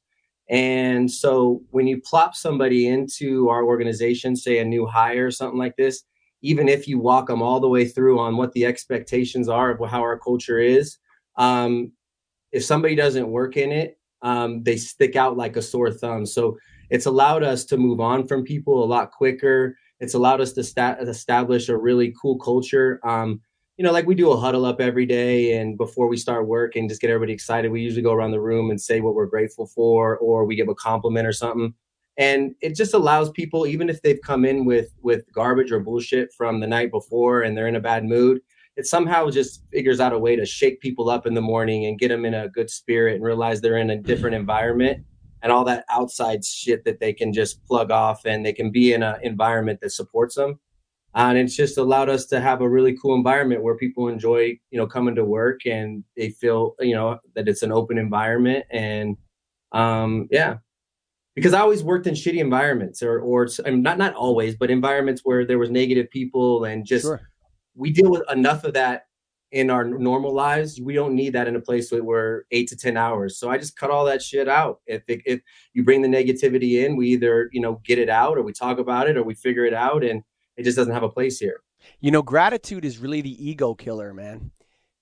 And 0.50 1.10
so 1.10 1.62
when 1.70 1.88
you 1.88 2.01
plop 2.01 2.36
somebody 2.36 2.88
into 2.88 3.50
our 3.50 3.63
organization, 3.63 4.36
say 4.36 4.60
a 4.60 4.65
new 4.65 4.86
hire 4.86 5.27
or 5.27 5.31
something 5.31 5.60
like 5.60 5.75
this, 5.77 6.03
even 6.41 6.67
if 6.67 6.88
you 6.88 7.00
walk 7.00 7.27
them 7.27 7.41
all 7.41 7.60
the 7.60 7.70
way 7.70 7.88
through 7.88 8.20
on 8.20 8.36
what 8.36 8.51
the 8.53 8.65
expectations 8.65 9.48
are 9.48 9.72
of 9.72 9.89
how 9.89 10.01
our 10.01 10.17
culture 10.17 10.60
is, 10.60 10.98
um, 11.38 11.91
if 12.51 12.65
somebody 12.65 12.96
doesn't 12.96 13.29
work 13.29 13.55
in 13.55 13.72
it, 13.72 13.98
um, 14.24 14.63
they 14.63 14.77
stick 14.77 15.15
out 15.15 15.38
like 15.38 15.55
a 15.55 15.62
sore 15.62 15.91
thumb. 15.91 16.25
So 16.25 16.58
it's 16.89 17.05
allowed 17.05 17.43
us 17.43 17.63
to 17.65 17.77
move 17.77 18.01
on 18.01 18.27
from 18.27 18.43
people 18.43 18.84
a 18.84 18.86
lot 18.86 19.12
quicker 19.12 19.75
it's 20.01 20.15
allowed 20.15 20.41
us 20.41 20.51
to 20.53 20.63
sta- 20.63 20.98
establish 21.00 21.70
a 21.70 21.77
really 21.77 22.13
cool 22.20 22.38
culture. 22.39 23.00
Um, 23.08 23.39
you 23.81 23.88
know, 23.88 23.91
like 23.91 24.05
we 24.05 24.13
do 24.13 24.29
a 24.29 24.38
huddle 24.38 24.63
up 24.65 24.79
every 24.79 25.07
day, 25.07 25.57
and 25.57 25.75
before 25.75 26.07
we 26.07 26.15
start 26.15 26.45
work 26.45 26.75
and 26.75 26.88
just 26.88 27.01
get 27.01 27.09
everybody 27.09 27.33
excited, 27.33 27.71
we 27.71 27.81
usually 27.81 28.03
go 28.03 28.13
around 28.13 28.29
the 28.29 28.39
room 28.39 28.69
and 28.69 28.79
say 28.79 29.01
what 29.01 29.15
we're 29.15 29.25
grateful 29.25 29.65
for, 29.65 30.19
or 30.19 30.45
we 30.45 30.55
give 30.55 30.69
a 30.69 30.75
compliment 30.75 31.27
or 31.27 31.33
something. 31.33 31.73
And 32.15 32.53
it 32.61 32.75
just 32.75 32.93
allows 32.93 33.31
people, 33.31 33.65
even 33.65 33.89
if 33.89 34.00
they've 34.03 34.21
come 34.21 34.45
in 34.45 34.65
with 34.65 34.93
with 35.01 35.23
garbage 35.33 35.71
or 35.71 35.79
bullshit 35.79 36.31
from 36.31 36.59
the 36.59 36.67
night 36.67 36.91
before 36.91 37.41
and 37.41 37.57
they're 37.57 37.67
in 37.67 37.75
a 37.75 37.79
bad 37.79 38.05
mood, 38.05 38.41
it 38.77 38.85
somehow 38.85 39.31
just 39.31 39.63
figures 39.73 40.00
out 40.00 40.13
a 40.13 40.19
way 40.19 40.35
to 40.35 40.45
shake 40.45 40.79
people 40.79 41.09
up 41.09 41.25
in 41.25 41.33
the 41.33 41.41
morning 41.41 41.88
and 41.88 41.97
get 41.97 42.09
them 42.09 42.23
in 42.23 42.35
a 42.35 42.50
good 42.50 42.69
spirit 42.69 43.15
and 43.15 43.23
realize 43.23 43.61
they're 43.61 43.77
in 43.77 43.89
a 43.89 43.97
different 43.97 44.35
environment 44.35 45.03
and 45.41 45.51
all 45.51 45.63
that 45.63 45.85
outside 45.89 46.45
shit 46.45 46.85
that 46.85 47.00
they 47.00 47.13
can 47.13 47.33
just 47.33 47.65
plug 47.65 47.89
off 47.89 48.25
and 48.25 48.45
they 48.45 48.53
can 48.53 48.69
be 48.69 48.93
in 48.93 49.01
an 49.01 49.15
environment 49.23 49.79
that 49.81 49.89
supports 49.89 50.35
them. 50.35 50.59
And 51.13 51.37
it's 51.37 51.55
just 51.55 51.77
allowed 51.77 52.09
us 52.09 52.25
to 52.27 52.39
have 52.39 52.61
a 52.61 52.69
really 52.69 52.97
cool 52.97 53.15
environment 53.15 53.63
where 53.63 53.75
people 53.75 54.07
enjoy, 54.07 54.57
you 54.69 54.77
know, 54.77 54.87
coming 54.87 55.15
to 55.15 55.25
work 55.25 55.65
and 55.65 56.03
they 56.15 56.29
feel, 56.29 56.75
you 56.79 56.95
know, 56.95 57.19
that 57.35 57.49
it's 57.49 57.63
an 57.63 57.71
open 57.71 57.97
environment. 57.97 58.65
And 58.71 59.17
um, 59.73 60.27
yeah, 60.31 60.57
because 61.35 61.53
I 61.53 61.59
always 61.59 61.83
worked 61.83 62.07
in 62.07 62.13
shitty 62.13 62.39
environments 62.39 63.03
or, 63.03 63.19
or 63.19 63.47
I 63.65 63.71
mean, 63.71 63.81
not, 63.81 63.97
not 63.97 64.13
always, 64.15 64.55
but 64.55 64.71
environments 64.71 65.21
where 65.25 65.45
there 65.45 65.59
was 65.59 65.69
negative 65.69 66.09
people 66.09 66.63
and 66.63 66.85
just, 66.85 67.03
sure. 67.03 67.21
we 67.75 67.91
deal 67.91 68.09
with 68.09 68.24
enough 68.31 68.63
of 68.63 68.74
that 68.74 69.07
in 69.51 69.69
our 69.69 69.83
normal 69.83 70.33
lives. 70.33 70.79
We 70.79 70.93
don't 70.93 71.13
need 71.13 71.33
that 71.33 71.47
in 71.47 71.57
a 71.57 71.61
place 71.61 71.91
where 71.91 72.03
we're 72.03 72.43
eight 72.51 72.69
to 72.69 72.77
10 72.77 72.95
hours. 72.95 73.37
So 73.37 73.50
I 73.50 73.57
just 73.57 73.75
cut 73.75 73.91
all 73.91 74.05
that 74.05 74.21
shit 74.21 74.47
out. 74.47 74.79
If, 74.87 75.03
it, 75.09 75.21
if 75.25 75.41
you 75.74 75.83
bring 75.83 76.01
the 76.01 76.07
negativity 76.07 76.85
in, 76.85 76.95
we 76.95 77.09
either, 77.09 77.50
you 77.51 77.59
know, 77.59 77.81
get 77.83 78.00
it 78.00 78.09
out 78.09 78.37
or 78.37 78.43
we 78.43 78.53
talk 78.53 78.79
about 78.79 79.09
it 79.09 79.17
or 79.17 79.24
we 79.24 79.35
figure 79.35 79.65
it 79.65 79.74
out 79.74 80.05
and 80.05 80.24
it 80.61 80.65
just 80.65 80.77
doesn't 80.77 80.93
have 80.93 81.03
a 81.03 81.09
place 81.09 81.39
here. 81.39 81.61
You 82.00 82.11
know, 82.11 82.21
gratitude 82.21 82.85
is 82.85 82.97
really 82.97 83.21
the 83.21 83.50
ego 83.50 83.74
killer, 83.74 84.13
man. 84.13 84.51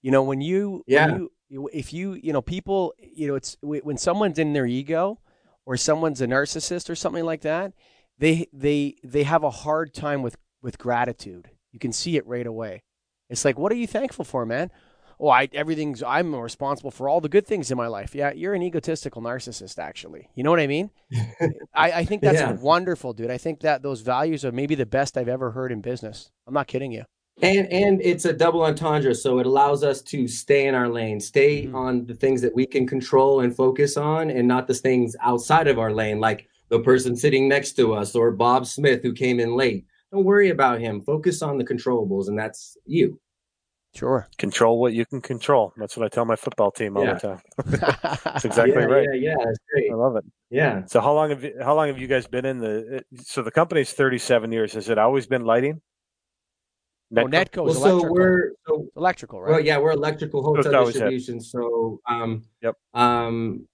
You 0.02 0.12
know, 0.12 0.24
when 0.24 0.42
you, 0.42 0.84
yeah. 0.88 1.08
When 1.08 1.30
you, 1.50 1.70
if 1.74 1.94
you, 1.94 2.14
you 2.14 2.32
know, 2.32 2.42
people, 2.42 2.94
you 3.00 3.28
know, 3.28 3.36
it's 3.36 3.58
when 3.62 3.98
someone's 3.98 4.38
in 4.38 4.54
their 4.54 4.68
ego 4.68 5.20
or 5.66 5.78
someone's 5.78 6.22
a 6.22 6.28
narcissist 6.28 6.90
or 6.90 6.96
something 6.96 7.26
like 7.26 7.42
that, 7.42 7.74
they, 8.20 8.48
they, 8.54 8.96
they 9.04 9.24
have 9.24 9.44
a 9.44 9.50
hard 9.50 9.94
time 9.94 10.22
with, 10.22 10.38
with 10.62 10.78
gratitude. 10.78 11.50
You 11.72 11.80
can 11.80 11.92
see 11.92 12.18
it 12.18 12.28
right 12.28 12.46
away 12.46 12.84
it's 13.30 13.46
like, 13.46 13.60
what 13.60 13.72
are 13.72 13.76
you 13.76 13.88
thankful 13.88 14.26
for, 14.26 14.46
man? 14.46 14.72
Oh, 15.20 15.30
I 15.30 15.50
everything's 15.54 16.02
I'm 16.02 16.34
responsible 16.36 16.92
for 16.92 17.10
all 17.10 17.20
the 17.20 17.30
good 17.30 17.46
things 17.46 17.72
in 17.72 17.78
my 17.78 17.88
life. 17.88 18.16
Yeah, 18.16 18.32
you're 18.32 18.54
an 18.54 18.62
egotistical 18.62 19.22
narcissist, 19.22 19.78
actually. 19.78 20.30
You 20.36 20.44
know 20.44 20.52
what 20.52 20.60
I 20.60 20.68
mean? 20.68 20.92
I, 21.74 21.92
I 21.92 22.06
think 22.06 22.22
that's 22.22 22.40
yeah. 22.40 22.54
wonderful, 22.54 23.14
dude. 23.14 23.30
I 23.30 23.38
think 23.38 23.62
that 23.62 23.82
those 23.82 24.02
values 24.02 24.46
are 24.46 24.52
maybe 24.52 24.76
the 24.76 24.86
best 24.86 25.18
I've 25.18 25.28
ever 25.28 25.52
heard 25.52 25.72
in 25.72 25.82
business. 25.82 26.32
I'm 26.48 26.54
not 26.54 26.68
kidding 26.68 26.92
you. 26.92 27.04
And 27.42 27.72
and 27.72 28.02
it's 28.02 28.26
a 28.26 28.34
double 28.34 28.64
entendre, 28.64 29.14
so 29.14 29.40
it 29.40 29.46
allows 29.46 29.84
us 29.84 30.02
to 30.04 30.28
stay 30.28 30.68
in 30.68 30.76
our 30.76 30.90
lane, 30.90 31.20
stay 31.20 31.64
mm-hmm. 31.64 31.76
on 31.76 32.06
the 32.06 32.16
things 32.16 32.42
that 32.42 32.56
we 32.56 32.66
can 32.66 32.88
control 32.88 33.42
and 33.42 33.56
focus 33.56 33.98
on, 33.98 34.30
and 34.30 34.48
not 34.48 34.68
the 34.68 34.74
things 34.74 35.16
outside 35.22 35.68
of 35.68 35.80
our 35.80 35.94
lane, 35.94 36.20
like 36.20 36.48
the 36.70 36.80
person 36.80 37.16
sitting 37.16 37.48
next 37.48 37.74
to 37.74 37.94
us 37.94 38.16
or 38.16 38.32
Bob 38.32 38.66
Smith 38.66 39.02
who 39.02 39.14
came 39.14 39.40
in 39.40 39.56
late 39.56 39.86
don't 40.12 40.26
worry 40.26 40.50
about 40.50 40.80
him. 40.80 41.02
Focus 41.02 41.42
on 41.42 41.58
the 41.58 41.64
controllables, 41.64 42.28
and 42.28 42.38
that's 42.38 42.78
you. 42.86 43.20
Sure. 43.96 44.28
Control 44.38 44.80
what 44.80 44.94
you 44.94 45.06
can 45.06 45.20
control. 45.20 45.74
That's 45.78 45.98
what 45.98 46.06
I 46.06 46.10
tell 46.10 46.26
my 46.26 46.36
football 46.36 46.72
team 46.72 46.96
all 46.96 47.04
yeah. 47.04 47.14
the 47.16 47.20
time. 47.20 47.42
that's 48.24 48.46
exactly 48.46 48.76
yeah, 48.76 48.86
right. 48.86 49.08
Yeah, 49.14 49.32
yeah, 49.32 49.36
that's 49.44 49.58
great. 49.72 49.92
I 49.92 49.96
love 49.96 50.16
it. 50.16 50.26
Yeah. 50.50 50.86
So 50.86 51.02
how 51.02 51.14
long 51.14 51.32
have 51.32 51.44
you, 51.44 51.56
how 51.62 51.76
long 51.76 51.88
have 51.88 51.98
you 51.98 52.08
guys 52.08 52.28
been 52.28 52.46
in 52.46 52.60
the? 52.60 53.04
So 53.24 53.42
the 53.42 53.52
company's 53.52 53.92
thirty 53.92 54.20
seven 54.20 54.52
years. 54.52 54.74
Has 54.74 54.90
it 54.90 54.98
always 54.98 55.26
been 55.26 55.44
lighting? 55.44 55.82
Nedco? 57.12 57.24
Oh, 57.24 57.28
Nedco 57.28 57.70
is 57.70 57.78
well, 57.78 57.90
electrical. 57.90 58.02
So 58.02 58.12
we're 58.12 58.52
so, 58.68 58.88
electrical, 58.96 59.42
right? 59.42 59.52
Well, 59.52 59.60
yeah, 59.60 59.78
we're 59.80 59.92
electrical 59.92 60.44
hotel 60.44 60.86
distribution. 60.86 61.42
So, 61.42 62.00
um, 62.08 62.44
yep. 62.62 62.76
Um, 62.94 63.68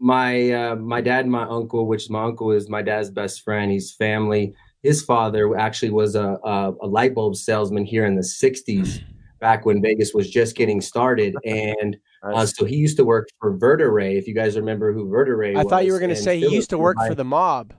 my 0.00 0.50
uh, 0.50 0.76
my 0.76 1.02
dad 1.02 1.24
and 1.24 1.32
my 1.32 1.44
uncle, 1.44 1.86
which 1.86 2.08
my 2.08 2.24
uncle 2.24 2.52
is 2.52 2.70
my 2.70 2.80
dad's 2.80 3.10
best 3.10 3.42
friend. 3.42 3.70
He's 3.70 3.92
family 3.92 4.54
his 4.82 5.02
father 5.02 5.56
actually 5.56 5.90
was 5.90 6.14
a, 6.14 6.38
a, 6.44 6.72
a 6.82 6.86
light 6.86 7.14
bulb 7.14 7.36
salesman 7.36 7.84
here 7.84 8.06
in 8.06 8.14
the 8.14 8.22
60s 8.22 9.02
back 9.40 9.66
when 9.66 9.80
Vegas 9.82 10.12
was 10.14 10.30
just 10.30 10.56
getting 10.56 10.80
started. 10.80 11.34
And 11.44 11.96
uh, 12.22 12.46
so 12.46 12.64
he 12.64 12.76
used 12.76 12.96
to 12.96 13.04
work 13.04 13.28
for 13.40 13.56
Verd-A-Ray. 13.56 14.18
If 14.18 14.26
you 14.26 14.34
guys 14.34 14.56
remember 14.56 14.92
who 14.92 15.08
Verd-A-Ray 15.08 15.54
I 15.54 15.58
was. 15.58 15.66
I 15.66 15.70
thought 15.70 15.84
you 15.86 15.92
were 15.92 15.98
going 15.98 16.10
to 16.10 16.16
say 16.16 16.38
he 16.38 16.48
used 16.48 16.70
to 16.70 16.78
work 16.78 16.96
for 17.06 17.14
the 17.14 17.24
mob. 17.24 17.72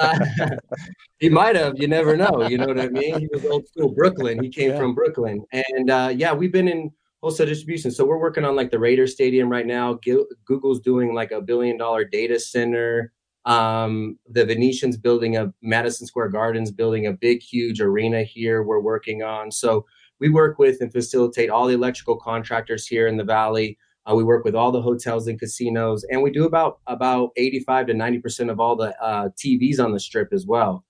uh, 0.00 0.50
he 1.18 1.28
might 1.28 1.54
have. 1.54 1.74
You 1.76 1.86
never 1.86 2.16
know. 2.16 2.46
You 2.48 2.58
know 2.58 2.66
what 2.66 2.80
I 2.80 2.88
mean? 2.88 3.20
He 3.20 3.28
was 3.32 3.44
old 3.44 3.68
school 3.68 3.94
Brooklyn. 3.94 4.42
He 4.42 4.48
came 4.48 4.70
yeah. 4.70 4.78
from 4.78 4.94
Brooklyn. 4.94 5.44
And 5.52 5.90
uh, 5.90 6.12
yeah, 6.14 6.32
we've 6.32 6.52
been 6.52 6.68
in 6.68 6.90
wholesale 7.24 7.46
distribution. 7.46 7.90
So 7.90 8.04
we're 8.04 8.18
working 8.18 8.44
on 8.44 8.56
like 8.56 8.70
the 8.70 8.78
Raider 8.78 9.06
Stadium 9.06 9.48
right 9.48 9.66
now. 9.66 9.98
Google's 10.44 10.80
doing 10.80 11.14
like 11.14 11.30
a 11.30 11.40
billion 11.40 11.78
dollar 11.78 12.04
data 12.04 12.40
center. 12.40 13.12
Um, 13.46 14.18
the 14.28 14.44
Venetian's 14.44 14.96
building 14.96 15.36
a 15.36 15.52
Madison 15.62 16.06
Square 16.06 16.30
Gardens 16.30 16.70
building 16.70 17.06
a 17.06 17.12
big, 17.12 17.42
huge 17.42 17.80
arena 17.80 18.22
here. 18.22 18.62
We're 18.62 18.80
working 18.80 19.22
on. 19.22 19.50
So 19.50 19.86
we 20.24 20.30
work 20.30 20.58
with 20.58 20.80
and 20.80 20.90
facilitate 20.90 21.50
all 21.50 21.66
the 21.66 21.74
electrical 21.74 22.16
contractors 22.16 22.86
here 22.86 23.08
in 23.08 23.18
the 23.18 23.24
valley. 23.24 23.76
Uh, 24.06 24.14
we 24.14 24.24
work 24.24 24.42
with 24.42 24.54
all 24.54 24.72
the 24.72 24.80
hotels 24.80 25.28
and 25.28 25.38
casinos, 25.38 26.02
and 26.04 26.22
we 26.22 26.30
do 26.30 26.46
about 26.46 26.78
about 26.86 27.28
85 27.36 27.88
to 27.88 27.94
90 27.94 28.18
percent 28.20 28.50
of 28.50 28.58
all 28.58 28.74
the 28.74 28.98
uh, 29.02 29.28
TVs 29.36 29.78
on 29.84 29.92
the 29.92 30.00
strip 30.00 30.32
as 30.32 30.46
well. 30.46 30.82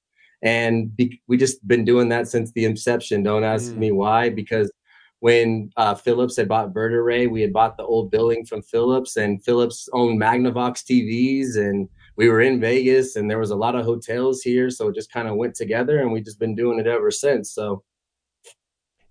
And 0.43 0.95
be, 0.97 1.21
we 1.27 1.37
just 1.37 1.67
been 1.67 1.85
doing 1.85 2.09
that 2.11 2.29
since 2.29 2.53
the 2.53 2.65
inception. 2.65 3.25
Don't 3.25 3.43
ask 3.43 3.73
mm. 3.73 3.79
me 3.79 3.91
why, 3.91 4.31
because 4.31 4.71
when 5.19 5.71
uh, 5.77 5.97
Philips 5.97 6.37
had 6.37 6.49
bought 6.49 6.73
Verd-A-Ray, 6.73 7.27
we 7.27 7.41
had 7.41 7.53
bought 7.53 7.77
the 7.77 7.83
old 7.83 8.13
building 8.13 8.47
from 8.47 8.63
Philips, 8.63 9.17
and 9.17 9.43
Philips 9.43 9.89
owned 9.93 10.21
Magnavox 10.21 10.85
TVs, 10.85 11.57
and 11.57 11.89
we 12.17 12.29
were 12.29 12.41
in 12.41 12.61
Vegas 12.61 13.17
and 13.17 13.29
there 13.29 13.41
was 13.41 13.51
a 13.51 13.57
lot 13.57 13.75
of 13.75 13.85
hotels 13.85 14.43
here, 14.43 14.71
so 14.71 14.89
it 14.89 14.95
just 14.95 15.13
kind 15.13 15.27
of 15.27 15.35
went 15.35 15.57
together, 15.57 15.99
and 15.99 16.13
we've 16.13 16.25
just 16.25 16.39
been 16.39 16.55
doing 16.55 16.79
it 16.79 16.87
ever 16.87 17.11
since. 17.11 17.53
So, 17.53 17.83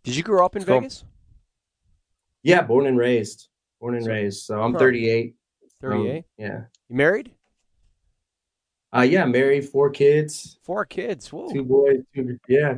did 0.03 0.15
you 0.15 0.23
grow 0.23 0.45
up 0.45 0.55
in 0.55 0.63
Vegas? 0.63 1.03
Yeah, 2.43 2.61
born 2.61 2.87
and 2.87 2.97
raised. 2.97 3.47
Born 3.79 3.95
and 3.95 4.03
so, 4.03 4.11
raised. 4.11 4.45
So 4.45 4.61
I'm 4.61 4.75
38. 4.75 5.35
38. 5.81 6.17
Um, 6.17 6.23
yeah. 6.37 6.61
You 6.89 6.95
married? 6.95 7.31
Uh, 8.95 9.01
yeah, 9.01 9.25
married, 9.25 9.67
four 9.67 9.89
kids. 9.89 10.59
Four 10.63 10.85
kids. 10.85 11.31
Whoa. 11.31 11.51
Two 11.51 11.63
boys. 11.63 12.01
Two, 12.13 12.37
yeah, 12.47 12.77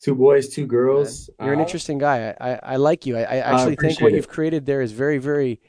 two 0.00 0.14
boys, 0.14 0.48
two 0.48 0.66
girls. 0.66 1.28
You're 1.40 1.54
an 1.54 1.58
uh, 1.58 1.62
interesting 1.62 1.98
guy. 1.98 2.34
I, 2.40 2.52
I, 2.52 2.60
I 2.62 2.76
like 2.76 3.04
you. 3.04 3.16
I, 3.16 3.22
I 3.22 3.36
actually 3.38 3.76
think 3.76 4.00
what 4.00 4.12
it. 4.12 4.16
you've 4.16 4.28
created 4.28 4.66
there 4.66 4.80
is 4.80 4.92
very, 4.92 5.18
very. 5.18 5.60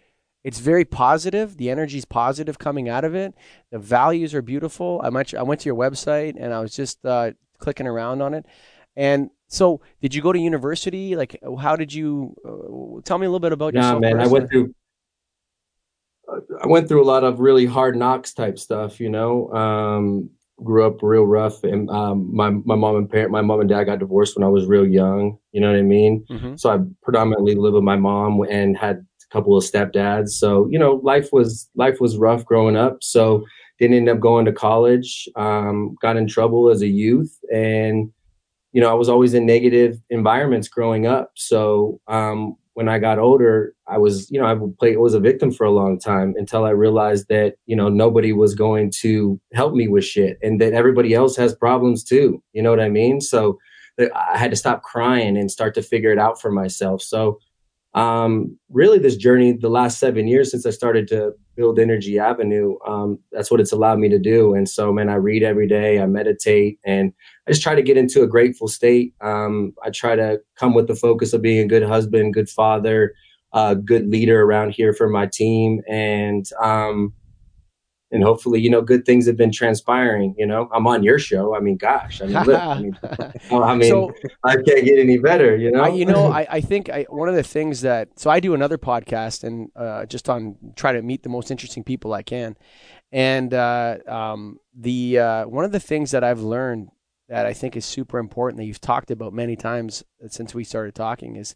It's 0.44 0.60
very 0.60 0.86
positive. 0.86 1.58
The 1.58 1.70
energy's 1.70 2.06
positive 2.06 2.58
coming 2.60 2.88
out 2.88 3.04
of 3.04 3.16
it. 3.16 3.34
The 3.72 3.80
values 3.80 4.34
are 4.34 4.42
beautiful. 4.42 5.02
I 5.04 5.10
went, 5.10 5.34
I 5.34 5.44
went 5.44 5.62
to 5.62 5.66
your 5.66 5.76
website 5.76 6.36
and 6.40 6.54
I 6.54 6.62
was 6.62 6.74
just 6.74 7.04
uh, 7.06 7.32
clicking 7.58 7.88
around 7.88 8.22
on 8.22 8.34
it. 8.34 8.46
And 8.96 9.30
so, 9.48 9.82
did 10.02 10.14
you 10.14 10.22
go 10.22 10.34
to 10.34 10.40
university? 10.40 11.16
Like, 11.16 11.40
how 11.60 11.76
did 11.76 11.94
you? 11.94 12.36
Uh, 12.46 13.02
tell 13.04 13.18
me 13.18 13.26
a 13.26 13.30
little 13.30 13.40
bit 13.40 13.54
about 13.54 13.74
nah, 13.74 13.82
yourself. 13.82 14.02
man, 14.02 14.20
I 14.20 14.28
went 14.28 14.50
through. 14.50 14.74
I 16.62 16.68
went 16.68 16.90
through 16.90 17.02
a 17.02 17.06
lot 17.06 17.24
of 17.24 17.40
really 17.40 17.66
hard 17.66 17.96
knocks 17.96 18.34
type 18.34 18.60
stuff. 18.60 19.00
You 19.00 19.10
know, 19.10 19.52
um, 19.54 20.30
grew 20.62 20.86
up 20.86 21.02
real 21.02 21.24
rough, 21.24 21.64
and 21.64 21.90
um, 21.90 22.30
my 22.36 22.50
my 22.50 22.76
mom 22.76 22.98
and 22.98 23.10
parent, 23.10 23.32
my 23.32 23.42
mom 23.42 23.62
and 23.62 23.70
dad 23.70 23.86
got 23.86 24.00
divorced 24.00 24.36
when 24.36 24.44
I 24.44 24.50
was 24.50 24.66
real 24.66 24.86
young. 24.86 25.38
You 25.54 25.62
know 25.62 25.72
what 25.72 25.80
I 25.80 25.84
mean? 25.84 26.26
Mm-hmm. 26.30 26.56
So 26.58 26.70
I 26.70 26.80
predominantly 27.02 27.56
lived 27.56 27.76
with 27.76 27.84
my 27.84 27.96
mom 27.96 28.42
and 28.50 28.78
had 28.78 28.98
a 28.98 29.34
couple 29.34 29.56
of 29.56 29.64
stepdads. 29.64 30.32
So 30.32 30.68
you 30.70 30.78
know, 30.78 30.96
life 31.04 31.30
was 31.32 31.70
life 31.76 32.02
was 32.02 32.18
rough 32.18 32.44
growing 32.44 32.76
up. 32.76 32.98
So 33.02 33.46
didn't 33.80 33.96
end 33.96 34.10
up 34.10 34.20
going 34.20 34.46
to 34.46 34.52
college. 34.52 35.30
Um, 35.36 35.96
got 36.02 36.18
in 36.18 36.28
trouble 36.28 36.70
as 36.70 36.82
a 36.82 36.88
youth 36.88 37.38
and 37.54 38.12
you 38.72 38.82
know, 38.82 38.90
I 38.90 38.94
was 38.94 39.10
always 39.10 39.34
in 39.34 39.46
negative 39.46 40.00
environments 40.10 40.68
growing 40.68 41.08
up. 41.08 41.32
So 41.36 42.00
um, 42.08 42.56
when 42.74 42.90
I 42.90 43.00
got 43.00 43.18
older, 43.20 43.74
I 43.88 43.98
was, 43.98 44.30
you 44.30 44.40
know, 44.40 44.46
I 44.46 44.56
played 44.78 44.98
was 44.98 45.14
a 45.14 45.20
victim 45.20 45.52
for 45.52 45.66
a 45.66 45.72
long 45.72 46.00
time 46.00 46.36
until 46.38 46.66
I 46.66 46.72
realized 46.72 47.28
that, 47.30 47.56
you 47.66 47.76
know, 47.76 47.90
nobody 47.90 48.34
was 48.34 48.54
going 48.56 48.92
to 49.02 49.40
help 49.54 49.74
me 49.74 49.88
with 49.88 50.06
shit 50.06 50.38
and 50.44 50.62
that 50.62 50.74
everybody 50.74 51.14
else 51.14 51.36
has 51.38 51.56
problems 51.56 52.04
too. 52.04 52.44
You 52.54 52.62
know 52.62 52.70
what 52.70 52.80
I 52.80 52.90
mean? 52.90 53.22
So 53.22 53.58
I 54.00 54.38
had 54.38 54.52
to 54.52 54.58
stop 54.58 54.84
crying 54.84 55.38
and 55.38 55.50
start 55.50 55.74
to 55.76 55.82
figure 55.82 56.12
it 56.12 56.20
out 56.20 56.40
for 56.40 56.52
myself. 56.52 57.02
So 57.02 57.40
um, 57.98 58.58
really 58.70 59.00
this 59.00 59.16
journey 59.16 59.54
the 59.54 59.70
last 59.70 59.98
seven 59.98 60.28
years 60.28 60.52
since 60.52 60.66
i 60.66 60.70
started 60.70 61.08
to 61.08 61.32
build 61.58 61.80
energy 61.80 62.18
avenue 62.18 62.78
um, 62.88 63.20
that's 63.32 63.52
what 63.52 63.60
it's 63.60 63.74
allowed 63.74 64.00
me 64.00 64.08
to 64.08 64.20
do. 64.20 64.54
And 64.54 64.70
so 64.70 64.94
man 64.94 65.10
i 65.10 65.16
read 65.16 65.44
every 65.44 65.68
day 65.68 66.00
i 66.00 66.06
meditate 66.06 66.80
and 66.86 67.12
i 67.48 67.52
just 67.52 67.64
try 67.64 67.76
to 67.76 67.82
get 67.82 67.98
into 67.98 68.24
a 68.24 68.28
grateful 68.28 68.68
state. 68.68 69.14
Um, 69.20 69.74
i 69.84 69.90
try 69.90 70.16
to 70.16 70.40
come 70.56 70.74
with 70.74 70.88
the 70.88 70.96
focus 70.96 71.34
of 71.34 71.42
being 71.42 71.60
a 71.60 71.68
good 71.68 71.84
husband 71.84 72.34
good 72.34 72.50
father 72.50 73.14
uh, 73.54 73.74
good 73.74 74.08
leader 74.10 74.42
around 74.44 74.72
here 74.72 74.94
for 74.94 75.10
my 75.10 75.26
team. 75.26 75.82
And 75.88 76.46
um, 76.62 77.14
and 78.12 78.24
hopefully, 78.24 78.62
you 78.62 78.70
know, 78.70 78.82
good 78.82 79.06
things 79.06 79.28
have 79.28 79.36
been 79.36 79.52
transpiring. 79.52 80.34
You 80.38 80.46
know, 80.46 80.70
I'm 80.74 80.88
on 80.88 81.04
your 81.04 81.20
show. 81.20 81.56
I 81.56 81.60
mean, 81.60 81.78
gosh, 81.78 82.22
I 82.22 82.26
mean, 82.26 82.44
look, 82.44 82.62
I 82.62 82.80
mean, 82.80 83.00
I, 83.52 83.76
mean 83.76 83.90
so, 83.90 84.14
I 84.44 84.56
can't 84.56 84.86
get 84.86 84.98
any 84.98 85.18
better. 85.18 85.58
You 85.58 85.72
know, 85.72 85.84
I, 85.84 85.90
you 85.90 86.06
know, 86.06 86.28
I, 86.32 86.48
I 86.50 86.62
think 86.62 86.90
I, 86.90 87.06
one 87.10 87.28
of 87.28 87.36
the 87.36 87.44
things 87.44 87.82
that 87.82 88.18
so 88.18 88.30
I 88.30 88.40
do 88.40 88.54
another 88.54 88.78
podcast 88.78 89.44
and 89.44 89.70
uh, 89.76 90.06
just 90.06 90.30
on 90.30 90.56
try 90.76 90.94
to 90.94 91.02
meet 91.02 91.24
the 91.24 91.30
most 91.30 91.52
interesting 91.52 91.84
people 91.84 92.14
I 92.14 92.24
can, 92.24 92.56
and 93.12 93.54
uh, 93.54 93.98
um, 94.08 94.60
the 94.74 95.20
uh, 95.20 95.48
one 95.48 95.66
of 95.66 95.72
the 95.72 95.80
things 95.80 96.12
that 96.12 96.24
I've 96.24 96.42
learned 96.42 96.90
that 97.28 97.46
I 97.46 97.54
think 97.54 97.76
is 97.76 97.86
super 97.86 98.20
important 98.20 98.58
that 98.60 98.66
you've 98.66 98.80
talked 98.80 99.12
about 99.12 99.34
many 99.34 99.58
times 99.58 100.04
since 100.30 100.56
we 100.56 100.64
started 100.64 100.96
talking 100.96 101.36
is 101.36 101.56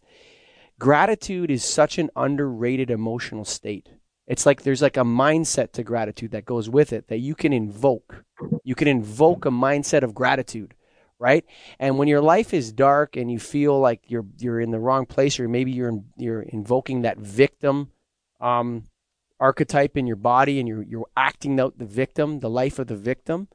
gratitude 0.78 1.50
is 1.50 1.64
such 1.64 1.96
an 1.96 2.10
underrated 2.14 2.90
emotional 2.90 3.46
state 3.46 3.88
it's 4.26 4.46
like 4.46 4.62
there's 4.62 4.82
like 4.82 4.96
a 4.96 5.00
mindset 5.00 5.72
to 5.72 5.82
gratitude 5.82 6.30
that 6.30 6.44
goes 6.44 6.68
with 6.68 6.92
it 6.92 7.08
that 7.08 7.18
you 7.18 7.34
can 7.34 7.52
invoke. 7.52 8.24
You 8.64 8.74
can 8.74 8.88
invoke 8.88 9.44
a 9.44 9.50
mindset 9.50 10.02
of 10.02 10.14
gratitude, 10.14 10.74
right? 11.18 11.44
And 11.78 11.98
when 11.98 12.08
your 12.08 12.20
life 12.20 12.54
is 12.54 12.72
dark 12.72 13.16
and 13.16 13.30
you 13.30 13.38
feel 13.38 13.78
like 13.78 14.02
you're 14.06 14.26
you're 14.38 14.60
in 14.60 14.70
the 14.70 14.78
wrong 14.78 15.06
place, 15.06 15.40
or 15.40 15.48
maybe 15.48 15.72
you're 15.72 16.00
you're 16.16 16.42
invoking 16.42 17.02
that 17.02 17.18
victim 17.18 17.90
um, 18.40 18.84
archetype 19.40 19.96
in 19.96 20.06
your 20.06 20.16
body, 20.16 20.60
and 20.60 20.68
you're 20.68 20.82
you're 20.82 21.10
acting 21.16 21.58
out 21.58 21.78
the 21.78 21.84
victim, 21.84 22.40
the 22.40 22.50
life 22.50 22.78
of 22.78 22.86
the 22.86 22.96
victim, 22.96 23.48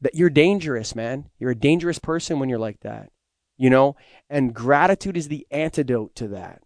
that 0.00 0.14
you're 0.14 0.30
dangerous, 0.30 0.94
man. 0.94 1.28
You're 1.38 1.50
a 1.50 1.56
dangerous 1.56 1.98
person 1.98 2.38
when 2.38 2.48
you're 2.48 2.58
like 2.58 2.80
that, 2.80 3.10
you 3.56 3.68
know. 3.68 3.96
And 4.30 4.54
gratitude 4.54 5.16
is 5.16 5.26
the 5.26 5.46
antidote 5.50 6.14
to 6.16 6.28
that 6.28 6.63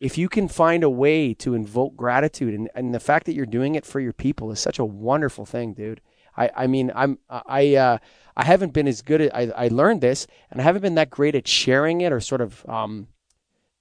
if 0.00 0.16
you 0.16 0.28
can 0.28 0.48
find 0.48 0.84
a 0.84 0.90
way 0.90 1.34
to 1.34 1.54
invoke 1.54 1.96
gratitude 1.96 2.54
and, 2.54 2.70
and 2.74 2.94
the 2.94 3.00
fact 3.00 3.26
that 3.26 3.34
you're 3.34 3.46
doing 3.46 3.74
it 3.74 3.84
for 3.84 4.00
your 4.00 4.12
people 4.12 4.50
is 4.50 4.60
such 4.60 4.78
a 4.78 4.84
wonderful 4.84 5.44
thing, 5.44 5.74
dude. 5.74 6.00
I, 6.36 6.50
I 6.56 6.66
mean, 6.68 6.92
I'm, 6.94 7.18
I, 7.28 7.74
uh, 7.74 7.98
I 8.36 8.44
haven't 8.44 8.72
been 8.72 8.86
as 8.86 9.02
good 9.02 9.20
at, 9.20 9.34
I, 9.34 9.50
I 9.56 9.68
learned 9.68 10.00
this 10.00 10.28
and 10.50 10.60
I 10.60 10.64
haven't 10.64 10.82
been 10.82 10.94
that 10.94 11.10
great 11.10 11.34
at 11.34 11.48
sharing 11.48 12.00
it 12.00 12.12
or 12.12 12.20
sort 12.20 12.40
of, 12.40 12.64
um, 12.68 13.08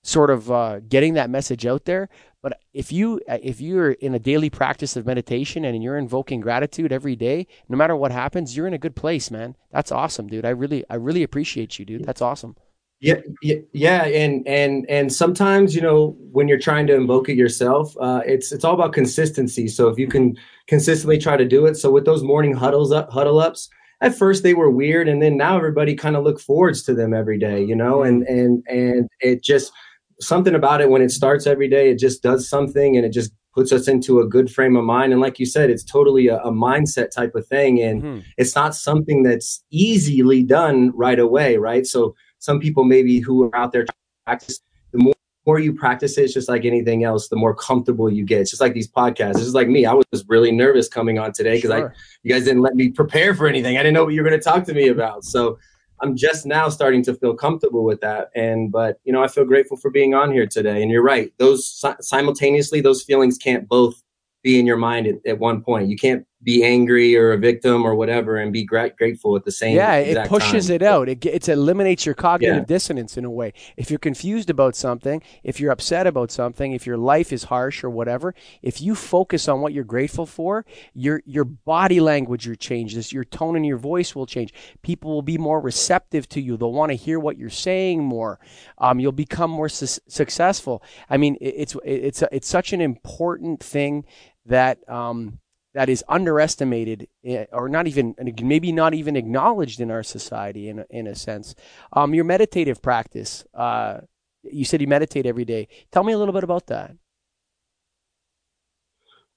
sort 0.01 0.31
of, 0.31 0.49
uh, 0.51 0.79
getting 0.79 1.13
that 1.13 1.29
message 1.29 1.67
out 1.67 1.85
there. 1.85 2.09
But 2.41 2.59
if 2.73 2.91
you, 2.91 3.21
if 3.27 3.61
you're 3.61 3.91
in 3.91 4.15
a 4.15 4.19
daily 4.19 4.49
practice 4.49 4.95
of 4.95 5.05
meditation 5.05 5.65
and 5.65 5.83
you're 5.83 5.97
invoking 5.97 6.39
gratitude 6.39 6.91
every 6.91 7.15
day, 7.15 7.45
no 7.69 7.77
matter 7.77 7.95
what 7.95 8.11
happens, 8.11 8.57
you're 8.57 8.67
in 8.67 8.73
a 8.73 8.79
good 8.79 8.95
place, 8.95 9.29
man. 9.29 9.55
That's 9.71 9.91
awesome, 9.91 10.27
dude. 10.27 10.45
I 10.45 10.49
really, 10.49 10.83
I 10.89 10.95
really 10.95 11.23
appreciate 11.23 11.77
you, 11.77 11.85
dude. 11.85 12.05
That's 12.05 12.21
awesome. 12.21 12.55
Yeah, 12.99 13.19
yeah, 13.73 14.05
and 14.05 14.47
and 14.47 14.89
and 14.89 15.13
sometimes 15.13 15.75
you 15.75 15.81
know 15.81 16.17
when 16.31 16.47
you're 16.47 16.57
trying 16.57 16.87
to 16.87 16.95
invoke 16.95 17.29
it 17.29 17.35
yourself, 17.35 17.95
uh, 17.99 18.21
it's 18.25 18.51
it's 18.51 18.63
all 18.63 18.73
about 18.73 18.93
consistency. 18.93 19.67
So 19.67 19.87
if 19.87 19.99
you 19.99 20.07
can 20.07 20.35
consistently 20.65 21.19
try 21.19 21.37
to 21.37 21.45
do 21.45 21.67
it, 21.67 21.75
so 21.75 21.91
with 21.91 22.05
those 22.05 22.23
morning 22.23 22.55
huddles 22.55 22.91
up 22.91 23.11
huddle 23.11 23.37
ups, 23.37 23.69
at 24.01 24.17
first 24.17 24.41
they 24.41 24.55
were 24.55 24.71
weird, 24.71 25.07
and 25.07 25.21
then 25.21 25.37
now 25.37 25.57
everybody 25.57 25.93
kind 25.93 26.15
of 26.15 26.23
look 26.23 26.39
forwards 26.39 26.81
to 26.83 26.95
them 26.95 27.13
every 27.13 27.37
day, 27.37 27.63
you 27.63 27.75
know, 27.75 28.01
and 28.01 28.23
and 28.23 28.63
and 28.67 29.07
it 29.19 29.43
just 29.43 29.71
something 30.19 30.55
about 30.55 30.81
it 30.81 30.89
when 30.89 31.03
it 31.03 31.11
starts 31.11 31.45
every 31.45 31.69
day, 31.69 31.91
it 31.91 31.99
just 31.99 32.23
does 32.23 32.49
something, 32.49 32.97
and 32.97 33.05
it 33.05 33.13
just 33.13 33.31
puts 33.53 33.71
us 33.71 33.87
into 33.87 34.19
a 34.19 34.27
good 34.27 34.51
frame 34.51 34.75
of 34.75 34.85
mind. 34.85 35.11
And 35.11 35.21
like 35.21 35.39
you 35.39 35.45
said, 35.45 35.69
it's 35.69 35.83
totally 35.83 36.27
a, 36.27 36.37
a 36.37 36.51
mindset 36.51 37.11
type 37.11 37.35
of 37.35 37.45
thing, 37.45 37.79
and 37.79 38.01
mm-hmm. 38.01 38.19
it's 38.37 38.55
not 38.55 38.73
something 38.73 39.21
that's 39.21 39.63
easily 39.69 40.41
done 40.41 40.91
right 40.95 41.19
away, 41.19 41.57
right? 41.57 41.85
So 41.85 42.15
some 42.39 42.59
people 42.59 42.83
maybe 42.83 43.19
who 43.19 43.43
are 43.43 43.55
out 43.55 43.71
there 43.71 43.85
practice 44.25 44.59
the 44.91 44.99
more, 44.99 45.13
more 45.45 45.59
you 45.59 45.73
practice 45.73 46.17
it, 46.17 46.23
it's 46.23 46.33
just 46.33 46.49
like 46.49 46.65
anything 46.65 47.03
else, 47.03 47.29
the 47.29 47.35
more 47.35 47.55
comfortable 47.55 48.11
you 48.11 48.25
get. 48.25 48.41
It's 48.41 48.51
just 48.51 48.61
like 48.61 48.73
these 48.73 48.89
podcasts. 48.89 49.31
It's 49.31 49.43
just 49.43 49.55
like 49.55 49.69
me. 49.69 49.85
I 49.85 49.93
was 49.93 50.25
really 50.27 50.51
nervous 50.51 50.87
coming 50.87 51.19
on 51.19 51.31
today 51.33 51.55
because 51.55 51.71
sure. 51.71 51.89
I 51.89 51.95
you 52.23 52.33
guys 52.33 52.43
didn't 52.45 52.61
let 52.61 52.75
me 52.75 52.89
prepare 52.89 53.33
for 53.33 53.47
anything. 53.47 53.77
I 53.77 53.79
didn't 53.83 53.93
know 53.93 54.05
what 54.05 54.13
you 54.13 54.21
were 54.21 54.29
going 54.29 54.39
to 54.39 54.43
talk 54.43 54.65
to 54.65 54.73
me 54.73 54.89
about. 54.89 55.23
So 55.23 55.57
I'm 56.01 56.15
just 56.15 56.45
now 56.45 56.69
starting 56.69 57.03
to 57.03 57.13
feel 57.15 57.33
comfortable 57.33 57.83
with 57.83 58.01
that. 58.01 58.29
And 58.35 58.71
but 58.71 58.99
you 59.03 59.13
know, 59.13 59.23
I 59.23 59.27
feel 59.27 59.45
grateful 59.45 59.77
for 59.77 59.89
being 59.89 60.13
on 60.13 60.31
here 60.31 60.47
today. 60.47 60.81
And 60.81 60.91
you're 60.91 61.03
right; 61.03 61.31
those 61.37 61.83
simultaneously, 62.01 62.81
those 62.81 63.03
feelings 63.03 63.37
can't 63.37 63.67
both 63.67 64.03
be 64.43 64.59
in 64.59 64.65
your 64.65 64.77
mind 64.77 65.07
at, 65.07 65.15
at 65.25 65.39
one 65.39 65.61
point. 65.61 65.89
You 65.89 65.97
can't 65.97 66.25
be 66.43 66.63
angry 66.63 67.15
or 67.15 67.31
a 67.31 67.37
victim 67.37 67.83
or 67.83 67.95
whatever 67.95 68.37
and 68.37 68.53
be 68.53 68.63
gra- 68.63 68.91
grateful 68.91 69.35
at 69.35 69.43
the 69.43 69.51
same 69.51 69.75
yeah 69.75 69.95
it 69.95 70.29
pushes 70.29 70.67
time. 70.67 70.75
it 70.75 70.83
out. 70.83 71.09
It, 71.09 71.25
it 71.25 71.49
eliminates 71.49 72.05
your 72.05 72.13
cognitive 72.13 72.57
yeah. 72.57 72.63
dissonance 72.65 73.17
in 73.17 73.25
a 73.25 73.31
way. 73.31 73.53
If 73.75 73.89
you're 73.89 73.99
confused 73.99 74.49
about 74.49 74.75
something 74.75 75.23
if 75.43 75.59
you're 75.59 75.71
upset 75.71 76.05
about 76.05 76.31
something 76.31 76.73
if 76.73 76.85
your 76.85 76.97
life 76.97 77.33
is 77.33 77.45
harsh 77.45 77.83
or 77.83 77.89
whatever 77.89 78.35
if 78.61 78.81
you 78.81 78.93
focus 78.93 79.47
on 79.47 79.61
what 79.61 79.73
you're 79.73 79.83
grateful 79.83 80.25
for 80.25 80.65
your 80.93 81.21
your 81.25 81.43
body 81.43 81.99
language 81.99 82.47
will 82.47 82.55
change. 82.55 82.93
This 82.93 83.11
your 83.11 83.25
tone 83.25 83.55
and 83.55 83.65
your 83.65 83.77
voice 83.77 84.15
will 84.15 84.27
change. 84.27 84.53
People 84.83 85.11
will 85.11 85.23
be 85.23 85.37
more 85.37 85.59
receptive 85.59 86.29
to 86.29 86.41
you. 86.41 86.55
They'll 86.55 86.71
want 86.71 86.91
to 86.91 86.95
hear 86.95 87.19
what 87.19 87.37
you're 87.37 87.49
saying 87.49 88.03
more. 88.03 88.39
Um, 88.77 88.99
you'll 88.99 89.11
become 89.11 89.49
more 89.49 89.69
su- 89.69 90.01
successful. 90.07 90.83
I 91.09 91.17
mean 91.17 91.35
it, 91.41 91.55
it's 91.57 91.75
it's 91.83 92.23
it's 92.31 92.47
such 92.47 92.73
an 92.73 92.81
important 92.81 93.63
thing 93.63 94.05
that 94.45 94.87
um, 94.89 95.39
that 95.77 95.89
is 95.89 96.03
underestimated 96.09 97.07
eh, 97.23 97.45
or 97.53 97.69
not 97.69 97.85
even 97.85 98.15
maybe 98.41 98.71
not 98.71 98.95
even 98.95 99.15
acknowledged 99.15 99.79
in 99.79 99.91
our 99.91 100.01
society 100.01 100.69
in 100.69 100.79
a, 100.79 100.85
in 100.89 101.05
a 101.05 101.13
sense. 101.13 101.53
Um, 101.93 102.15
your 102.15 102.25
meditative 102.25 102.81
practice. 102.81 103.45
Uh, 103.53 103.99
you 104.41 104.65
said 104.65 104.81
you 104.81 104.87
meditate 104.87 105.27
every 105.27 105.45
day. 105.45 105.67
Tell 105.91 106.03
me 106.03 106.13
a 106.13 106.17
little 106.17 106.33
bit 106.33 106.43
about 106.43 106.65
that. 106.67 106.95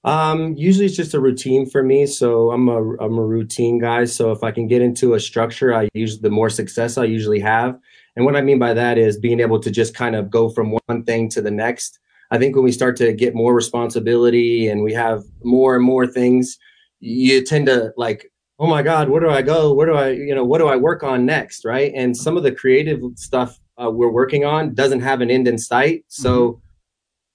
Um, 0.03 0.55
usually 0.55 0.87
it's 0.87 0.95
just 0.95 1.13
a 1.13 1.19
routine 1.19 1.69
for 1.69 1.83
me. 1.83 2.07
So 2.07 2.49
I'm 2.49 2.67
a 2.69 2.97
I'm 2.97 3.19
a 3.19 3.23
routine 3.23 3.77
guy. 3.77 4.05
So 4.05 4.31
if 4.31 4.43
I 4.43 4.49
can 4.49 4.67
get 4.67 4.81
into 4.81 5.13
a 5.13 5.19
structure, 5.19 5.75
I 5.75 5.89
usually 5.93 6.21
the 6.21 6.31
more 6.31 6.49
success 6.49 6.97
I 6.97 7.03
usually 7.03 7.41
have. 7.41 7.77
And 8.15 8.25
what 8.25 8.35
I 8.35 8.41
mean 8.41 8.57
by 8.57 8.73
that 8.73 8.97
is 8.97 9.19
being 9.19 9.41
able 9.41 9.59
to 9.59 9.69
just 9.69 9.93
kind 9.93 10.15
of 10.15 10.31
go 10.31 10.49
from 10.49 10.75
one 10.87 11.03
thing 11.03 11.29
to 11.29 11.41
the 11.43 11.51
next 11.51 11.99
I 12.31 12.37
think 12.37 12.55
when 12.55 12.63
we 12.63 12.71
start 12.71 12.95
to 12.97 13.13
get 13.13 13.35
more 13.35 13.53
responsibility 13.53 14.69
and 14.69 14.83
we 14.83 14.93
have 14.93 15.23
more 15.43 15.75
and 15.75 15.83
more 15.83 16.07
things, 16.07 16.57
you 17.01 17.43
tend 17.43 17.65
to 17.67 17.91
like, 17.97 18.31
oh 18.57 18.67
my 18.67 18.81
God, 18.81 19.09
where 19.09 19.19
do 19.19 19.29
I 19.29 19.41
go? 19.41 19.73
Where 19.73 19.87
do 19.87 19.95
I, 19.95 20.09
you 20.11 20.33
know, 20.33 20.45
what 20.45 20.59
do 20.59 20.67
I 20.67 20.77
work 20.77 21.03
on 21.03 21.25
next? 21.25 21.65
Right. 21.65 21.91
And 21.93 22.15
some 22.15 22.37
of 22.37 22.43
the 22.43 22.51
creative 22.51 23.01
stuff 23.15 23.59
uh, 23.81 23.89
we're 23.89 24.11
working 24.11 24.45
on 24.45 24.73
doesn't 24.73 25.01
have 25.01 25.21
an 25.21 25.31
end 25.31 25.47
in 25.47 25.57
sight. 25.57 26.05
So, 26.07 26.51
mm-hmm. 26.51 26.59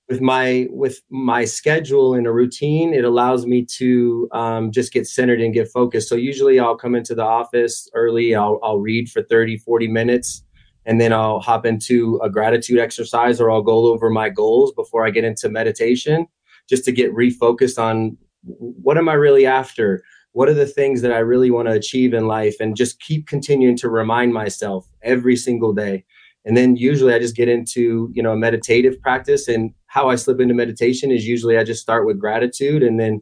with 0.09 0.21
my 0.21 0.69
with 0.71 1.01
my 1.11 1.45
schedule 1.45 2.15
and 2.15 2.27
a 2.27 2.33
routine, 2.33 2.95
it 2.95 3.05
allows 3.05 3.47
me 3.47 3.67
to 3.79 4.29
um, 4.33 4.71
just 4.71 4.93
get 4.93 5.07
centered 5.07 5.41
and 5.41 5.53
get 5.53 5.69
focused. 5.69 6.09
So 6.09 6.15
usually 6.15 6.61
I'll 6.61 6.77
come 6.77 6.95
into 6.95 7.15
the 7.15 7.25
office 7.25 7.91
early. 7.95 8.35
I'll 8.35 8.61
I'll 8.63 8.79
read 8.79 9.11
for 9.11 9.23
30, 9.23 9.59
40 9.59 9.89
minutes, 9.89 10.45
and 10.87 11.01
then 11.01 11.13
I'll 11.13 11.41
hop 11.41 11.67
into 11.67 12.19
a 12.23 12.31
gratitude 12.31 12.79
exercise 12.79 13.41
or 13.41 13.51
I'll 13.51 13.63
go 13.63 13.93
over 13.93 14.09
my 14.09 14.29
goals 14.29 14.73
before 14.73 15.05
I 15.05 15.11
get 15.11 15.25
into 15.25 15.49
meditation, 15.49 16.27
just 16.69 16.85
to 16.85 16.93
get 16.93 17.13
refocused 17.13 17.79
on 17.79 18.17
what 18.45 18.97
am 18.97 19.09
I 19.09 19.15
really 19.15 19.45
after. 19.45 20.03
What 20.33 20.49
are 20.49 20.55
the 20.55 20.67
things 20.67 21.03
that 21.03 21.13
I 21.13 21.19
really 21.19 21.51
want 21.51 21.67
to 21.67 21.73
achieve 21.73 22.15
in 22.15 22.29
life, 22.29 22.57
and 22.61 22.77
just 22.77 23.01
keep 23.01 23.27
continuing 23.27 23.77
to 23.79 23.89
remind 23.89 24.33
myself 24.33 24.87
every 25.03 25.35
single 25.35 25.73
day. 25.73 26.05
And 26.45 26.57
then 26.57 26.77
usually 26.77 27.13
i 27.13 27.19
just 27.19 27.35
get 27.35 27.49
into 27.49 28.09
you 28.15 28.23
know 28.23 28.33
a 28.33 28.37
meditative 28.37 29.01
practice 29.01 29.49
and 29.49 29.73
how 29.87 30.09
i 30.09 30.15
slip 30.15 30.41
into 30.41 30.55
meditation 30.55 31.11
is 31.11 31.27
usually 31.27 31.59
i 31.59 31.65
just 31.65 31.83
start 31.83 32.07
with 32.07 32.21
gratitude 32.21 32.85
and 32.85 33.01
then 33.01 33.21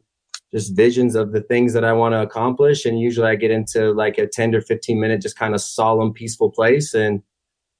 just 0.53 0.75
visions 0.75 1.15
of 1.15 1.31
the 1.31 1.41
things 1.41 1.73
that 1.73 1.83
i 1.83 1.91
want 1.91 2.13
to 2.13 2.21
accomplish. 2.21 2.85
And 2.85 2.99
usually 2.99 3.27
i 3.27 3.35
get 3.35 3.49
into 3.49 3.93
like 3.93 4.19
a 4.19 4.27
10 4.27 4.53
or 4.53 4.61
15 4.61 4.99
minute 4.99 5.21
just 5.21 5.39
kind 5.39 5.55
of 5.55 5.61
solemn 5.61 6.13
peaceful 6.13 6.51
place 6.51 6.93
and 6.93 7.23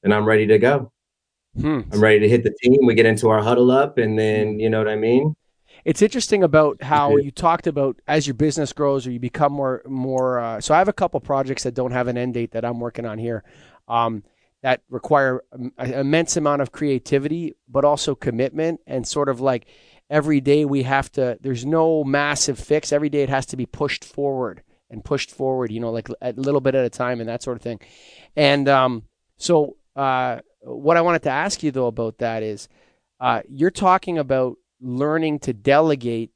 and 0.05 0.13
i'm 0.13 0.23
ready 0.23 0.47
to 0.47 0.57
go 0.57 0.91
hmm. 1.59 1.81
i'm 1.91 1.99
ready 1.99 2.19
to 2.19 2.29
hit 2.29 2.43
the 2.43 2.55
team 2.61 2.85
we 2.85 2.95
get 2.95 3.05
into 3.05 3.29
our 3.29 3.43
huddle 3.43 3.69
up 3.69 3.97
and 3.97 4.17
then 4.17 4.57
you 4.59 4.69
know 4.69 4.77
what 4.77 4.87
i 4.87 4.95
mean 4.95 5.35
it's 5.83 6.01
interesting 6.01 6.41
about 6.41 6.81
how 6.81 7.15
you 7.17 7.29
talked 7.29 7.67
about 7.67 7.99
as 8.07 8.25
your 8.25 8.33
business 8.33 8.71
grows 8.71 9.05
or 9.05 9.11
you 9.11 9.19
become 9.19 9.51
more 9.51 9.81
more 9.85 10.39
uh, 10.39 10.61
so 10.61 10.73
i 10.73 10.77
have 10.77 10.87
a 10.87 10.93
couple 10.93 11.19
projects 11.19 11.63
that 11.63 11.73
don't 11.73 11.91
have 11.91 12.07
an 12.07 12.17
end 12.17 12.33
date 12.33 12.51
that 12.51 12.63
i'm 12.63 12.79
working 12.79 13.05
on 13.05 13.17
here 13.17 13.43
um, 13.87 14.23
that 14.65 14.81
require 14.89 15.43
an 15.51 15.71
immense 15.77 16.35
amount 16.37 16.59
of 16.59 16.71
creativity, 16.71 17.53
but 17.69 17.85
also 17.85 18.15
commitment 18.15 18.81
and 18.87 19.07
sort 19.07 19.29
of 19.29 19.39
like 19.39 19.67
every 20.09 20.41
day 20.41 20.65
we 20.65 20.81
have 20.81 21.11
to, 21.11 21.37
there's 21.39 21.63
no 21.63 22.03
massive 22.03 22.57
fix. 22.57 22.91
Every 22.91 23.09
day 23.09 23.21
it 23.21 23.29
has 23.29 23.45
to 23.45 23.57
be 23.57 23.67
pushed 23.67 24.03
forward 24.03 24.63
and 24.89 25.05
pushed 25.05 25.29
forward, 25.29 25.71
you 25.71 25.79
know, 25.79 25.91
like 25.91 26.09
a 26.19 26.33
little 26.33 26.61
bit 26.61 26.73
at 26.73 26.83
a 26.83 26.89
time 26.89 27.19
and 27.19 27.29
that 27.29 27.43
sort 27.43 27.57
of 27.57 27.61
thing. 27.61 27.79
And 28.35 28.67
um, 28.67 29.03
so, 29.37 29.77
uh, 29.95 30.39
what 30.61 30.97
I 30.97 31.01
wanted 31.01 31.23
to 31.23 31.29
ask 31.29 31.63
you 31.63 31.71
though 31.71 31.87
about 31.87 32.17
that 32.19 32.43
is 32.43 32.67
uh, 33.19 33.41
you're 33.47 33.71
talking 33.71 34.17
about 34.17 34.57
learning 34.81 35.39
to 35.39 35.53
delegate 35.53 36.31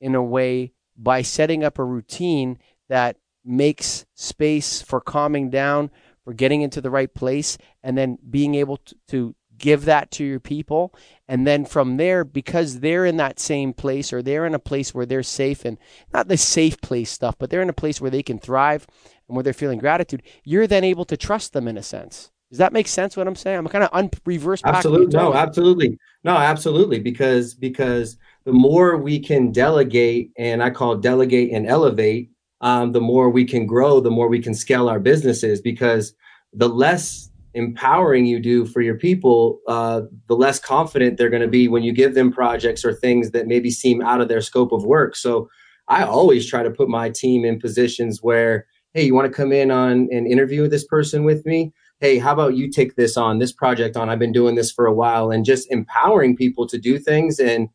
in 0.00 0.14
a 0.14 0.22
way 0.22 0.72
by 0.96 1.22
setting 1.22 1.64
up 1.64 1.78
a 1.78 1.84
routine 1.84 2.58
that 2.88 3.16
makes 3.44 4.04
space 4.14 4.82
for 4.82 5.00
calming 5.00 5.50
down, 5.50 5.90
for 6.24 6.32
getting 6.32 6.62
into 6.62 6.80
the 6.80 6.90
right 6.90 7.12
place 7.12 7.58
and 7.82 7.98
then 7.98 8.18
being 8.28 8.54
able 8.54 8.76
to, 8.76 8.94
to 9.08 9.34
give 9.58 9.84
that 9.84 10.10
to 10.10 10.24
your 10.24 10.40
people. 10.40 10.94
And 11.28 11.46
then 11.46 11.64
from 11.64 11.96
there 11.96 12.24
because 12.24 12.80
they're 12.80 13.06
in 13.06 13.16
that 13.16 13.40
same 13.40 13.72
place 13.72 14.12
or 14.12 14.22
they're 14.22 14.46
in 14.46 14.54
a 14.54 14.58
place 14.58 14.94
where 14.94 15.06
they're 15.06 15.22
safe 15.22 15.64
and 15.64 15.78
not 16.12 16.28
the 16.28 16.36
safe 16.36 16.80
place 16.80 17.10
stuff 17.10 17.36
but 17.38 17.48
they're 17.48 17.62
in 17.62 17.70
a 17.70 17.74
place 17.74 18.00
where 18.00 18.10
they 18.10 18.22
can 18.22 18.38
thrive 18.38 18.86
and 19.28 19.36
where 19.36 19.42
they're 19.42 19.52
feeling 19.52 19.78
gratitude 19.78 20.22
you're 20.44 20.66
then 20.66 20.84
able 20.84 21.06
to 21.06 21.16
trust 21.16 21.52
them 21.52 21.66
in 21.66 21.78
a 21.78 21.82
sense 21.82 22.31
does 22.52 22.58
that 22.58 22.72
make 22.72 22.86
sense 22.86 23.16
what 23.16 23.26
i'm 23.26 23.34
saying 23.34 23.58
i'm 23.58 23.66
kind 23.66 23.82
of 23.82 23.90
un- 23.92 24.10
reverse 24.24 24.60
absolutely 24.64 25.16
no 25.16 25.34
absolutely 25.34 25.98
no 26.22 26.36
absolutely 26.36 27.00
because 27.00 27.54
because 27.54 28.16
the 28.44 28.52
more 28.52 28.96
we 28.96 29.18
can 29.18 29.50
delegate 29.50 30.30
and 30.38 30.62
i 30.62 30.70
call 30.70 30.96
delegate 30.96 31.50
and 31.52 31.66
elevate 31.66 32.30
um, 32.62 32.92
the 32.92 33.00
more 33.00 33.28
we 33.28 33.44
can 33.44 33.66
grow, 33.66 34.00
the 34.00 34.10
more 34.10 34.28
we 34.28 34.40
can 34.40 34.54
scale 34.54 34.88
our 34.88 35.00
businesses 35.00 35.60
because 35.60 36.14
the 36.52 36.68
less 36.68 37.28
empowering 37.54 38.24
you 38.24 38.38
do 38.38 38.64
for 38.64 38.80
your 38.80 38.94
people, 38.94 39.60
uh, 39.66 40.02
the 40.28 40.36
less 40.36 40.58
confident 40.58 41.18
they're 41.18 41.28
going 41.28 41.42
to 41.42 41.48
be 41.48 41.68
when 41.68 41.82
you 41.82 41.92
give 41.92 42.14
them 42.14 42.32
projects 42.32 42.84
or 42.84 42.94
things 42.94 43.32
that 43.32 43.48
maybe 43.48 43.70
seem 43.70 44.00
out 44.00 44.20
of 44.20 44.28
their 44.28 44.40
scope 44.40 44.72
of 44.72 44.84
work. 44.84 45.16
So 45.16 45.50
I 45.88 46.04
always 46.04 46.48
try 46.48 46.62
to 46.62 46.70
put 46.70 46.88
my 46.88 47.10
team 47.10 47.44
in 47.44 47.60
positions 47.60 48.22
where, 48.22 48.66
hey, 48.94 49.04
you 49.04 49.14
want 49.14 49.30
to 49.30 49.36
come 49.36 49.52
in 49.52 49.70
on 49.70 50.08
an 50.10 50.26
interview 50.26 50.62
with 50.62 50.70
this 50.70 50.84
person 50.84 51.24
with 51.24 51.46
me? 51.46 51.72
Hey, 52.00 52.18
how 52.18 52.32
about 52.32 52.56
you 52.56 52.70
take 52.70 52.96
this 52.96 53.16
on, 53.16 53.38
this 53.38 53.52
project 53.52 53.96
on? 53.96 54.10
I've 54.10 54.18
been 54.18 54.32
doing 54.32 54.54
this 54.54 54.72
for 54.72 54.86
a 54.86 54.92
while, 54.92 55.30
and 55.30 55.44
just 55.44 55.70
empowering 55.70 56.36
people 56.36 56.66
to 56.66 56.78
do 56.78 56.98
things 56.98 57.38
and 57.38 57.68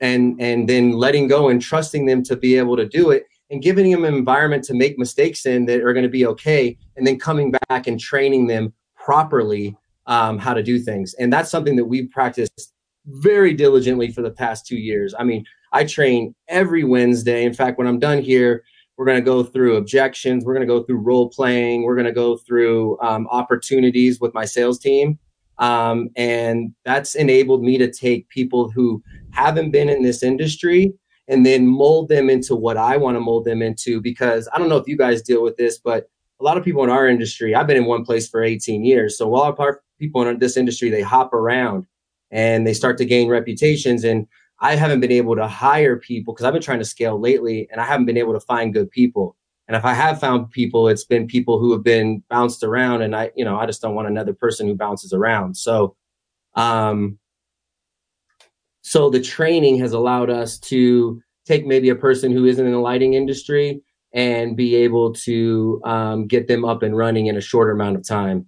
and 0.00 0.40
and 0.40 0.68
then 0.68 0.92
letting 0.92 1.28
go 1.28 1.48
and 1.48 1.60
trusting 1.60 2.06
them 2.06 2.22
to 2.24 2.36
be 2.36 2.56
able 2.56 2.76
to 2.76 2.86
do 2.86 3.10
it 3.10 3.26
and 3.50 3.62
giving 3.62 3.90
them 3.90 4.04
an 4.04 4.14
environment 4.14 4.64
to 4.64 4.74
make 4.74 4.98
mistakes 4.98 5.44
in 5.44 5.66
that 5.66 5.82
are 5.82 5.92
going 5.92 6.04
to 6.04 6.10
be 6.10 6.26
okay, 6.26 6.76
and 6.96 7.06
then 7.06 7.18
coming 7.18 7.52
back 7.68 7.86
and 7.86 7.98
training 7.98 8.46
them 8.46 8.72
properly 8.94 9.76
um, 10.06 10.38
how 10.38 10.54
to 10.54 10.62
do 10.62 10.78
things. 10.78 11.14
And 11.14 11.32
that's 11.32 11.50
something 11.50 11.76
that 11.76 11.84
we've 11.84 12.10
practiced 12.10 12.72
very 13.06 13.54
diligently 13.54 14.12
for 14.12 14.22
the 14.22 14.30
past 14.30 14.66
two 14.66 14.76
years. 14.76 15.14
I 15.18 15.24
mean, 15.24 15.44
I 15.72 15.84
train 15.84 16.34
every 16.48 16.84
Wednesday. 16.84 17.44
In 17.44 17.54
fact, 17.54 17.78
when 17.78 17.86
I'm 17.86 17.98
done 17.98 18.20
here, 18.22 18.62
we're 19.00 19.06
going 19.06 19.16
to 19.16 19.22
go 19.22 19.42
through 19.42 19.76
objections. 19.76 20.44
We're 20.44 20.52
going 20.52 20.68
to 20.68 20.74
go 20.74 20.82
through 20.82 20.98
role 20.98 21.30
playing. 21.30 21.84
We're 21.84 21.94
going 21.94 22.04
to 22.04 22.12
go 22.12 22.36
through 22.36 23.00
um, 23.00 23.26
opportunities 23.30 24.20
with 24.20 24.34
my 24.34 24.44
sales 24.44 24.78
team. 24.78 25.18
Um, 25.56 26.10
and 26.16 26.74
that's 26.84 27.14
enabled 27.14 27.62
me 27.62 27.78
to 27.78 27.90
take 27.90 28.28
people 28.28 28.70
who 28.70 29.02
haven't 29.30 29.70
been 29.70 29.88
in 29.88 30.02
this 30.02 30.22
industry 30.22 30.92
and 31.28 31.46
then 31.46 31.66
mold 31.66 32.10
them 32.10 32.28
into 32.28 32.54
what 32.54 32.76
I 32.76 32.98
want 32.98 33.16
to 33.16 33.20
mold 33.20 33.46
them 33.46 33.62
into. 33.62 34.02
Because 34.02 34.50
I 34.52 34.58
don't 34.58 34.68
know 34.68 34.76
if 34.76 34.86
you 34.86 34.98
guys 34.98 35.22
deal 35.22 35.42
with 35.42 35.56
this, 35.56 35.78
but 35.78 36.10
a 36.38 36.44
lot 36.44 36.58
of 36.58 36.64
people 36.64 36.84
in 36.84 36.90
our 36.90 37.08
industry, 37.08 37.54
I've 37.54 37.66
been 37.66 37.78
in 37.78 37.86
one 37.86 38.04
place 38.04 38.28
for 38.28 38.42
18 38.42 38.84
years. 38.84 39.16
So 39.16 39.26
a 39.26 39.32
lot 39.34 39.58
of 39.58 39.76
people 39.98 40.28
in 40.28 40.38
this 40.40 40.58
industry, 40.58 40.90
they 40.90 41.00
hop 41.00 41.32
around 41.32 41.86
and 42.30 42.66
they 42.66 42.74
start 42.74 42.98
to 42.98 43.06
gain 43.06 43.30
reputations. 43.30 44.04
And 44.04 44.26
I 44.60 44.76
haven't 44.76 45.00
been 45.00 45.12
able 45.12 45.36
to 45.36 45.48
hire 45.48 45.96
people 45.96 46.34
because 46.34 46.44
I've 46.44 46.52
been 46.52 46.62
trying 46.62 46.80
to 46.80 46.84
scale 46.84 47.18
lately 47.18 47.68
and 47.70 47.80
I 47.80 47.84
haven't 47.84 48.06
been 48.06 48.18
able 48.18 48.34
to 48.34 48.40
find 48.40 48.74
good 48.74 48.90
people. 48.90 49.36
And 49.68 49.76
if 49.76 49.84
I 49.84 49.94
have 49.94 50.20
found 50.20 50.50
people, 50.50 50.88
it's 50.88 51.04
been 51.04 51.26
people 51.26 51.58
who 51.58 51.72
have 51.72 51.82
been 51.82 52.22
bounced 52.28 52.62
around 52.62 53.02
and 53.02 53.14
I, 53.16 53.30
you 53.36 53.44
know, 53.44 53.58
I 53.58 53.66
just 53.66 53.80
don't 53.80 53.94
want 53.94 54.08
another 54.08 54.34
person 54.34 54.66
who 54.66 54.74
bounces 54.74 55.12
around. 55.12 55.56
So, 55.56 55.96
um, 56.56 57.18
so 58.82 59.08
the 59.10 59.20
training 59.20 59.78
has 59.78 59.92
allowed 59.92 60.30
us 60.30 60.58
to 60.58 61.22
take 61.46 61.66
maybe 61.66 61.88
a 61.88 61.94
person 61.94 62.32
who 62.32 62.44
isn't 62.44 62.64
in 62.64 62.72
the 62.72 62.78
lighting 62.78 63.14
industry 63.14 63.82
and 64.12 64.56
be 64.56 64.74
able 64.74 65.12
to 65.12 65.80
um, 65.84 66.26
get 66.26 66.48
them 66.48 66.64
up 66.64 66.82
and 66.82 66.96
running 66.96 67.26
in 67.26 67.36
a 67.36 67.40
shorter 67.40 67.70
amount 67.70 67.96
of 67.96 68.06
time. 68.06 68.46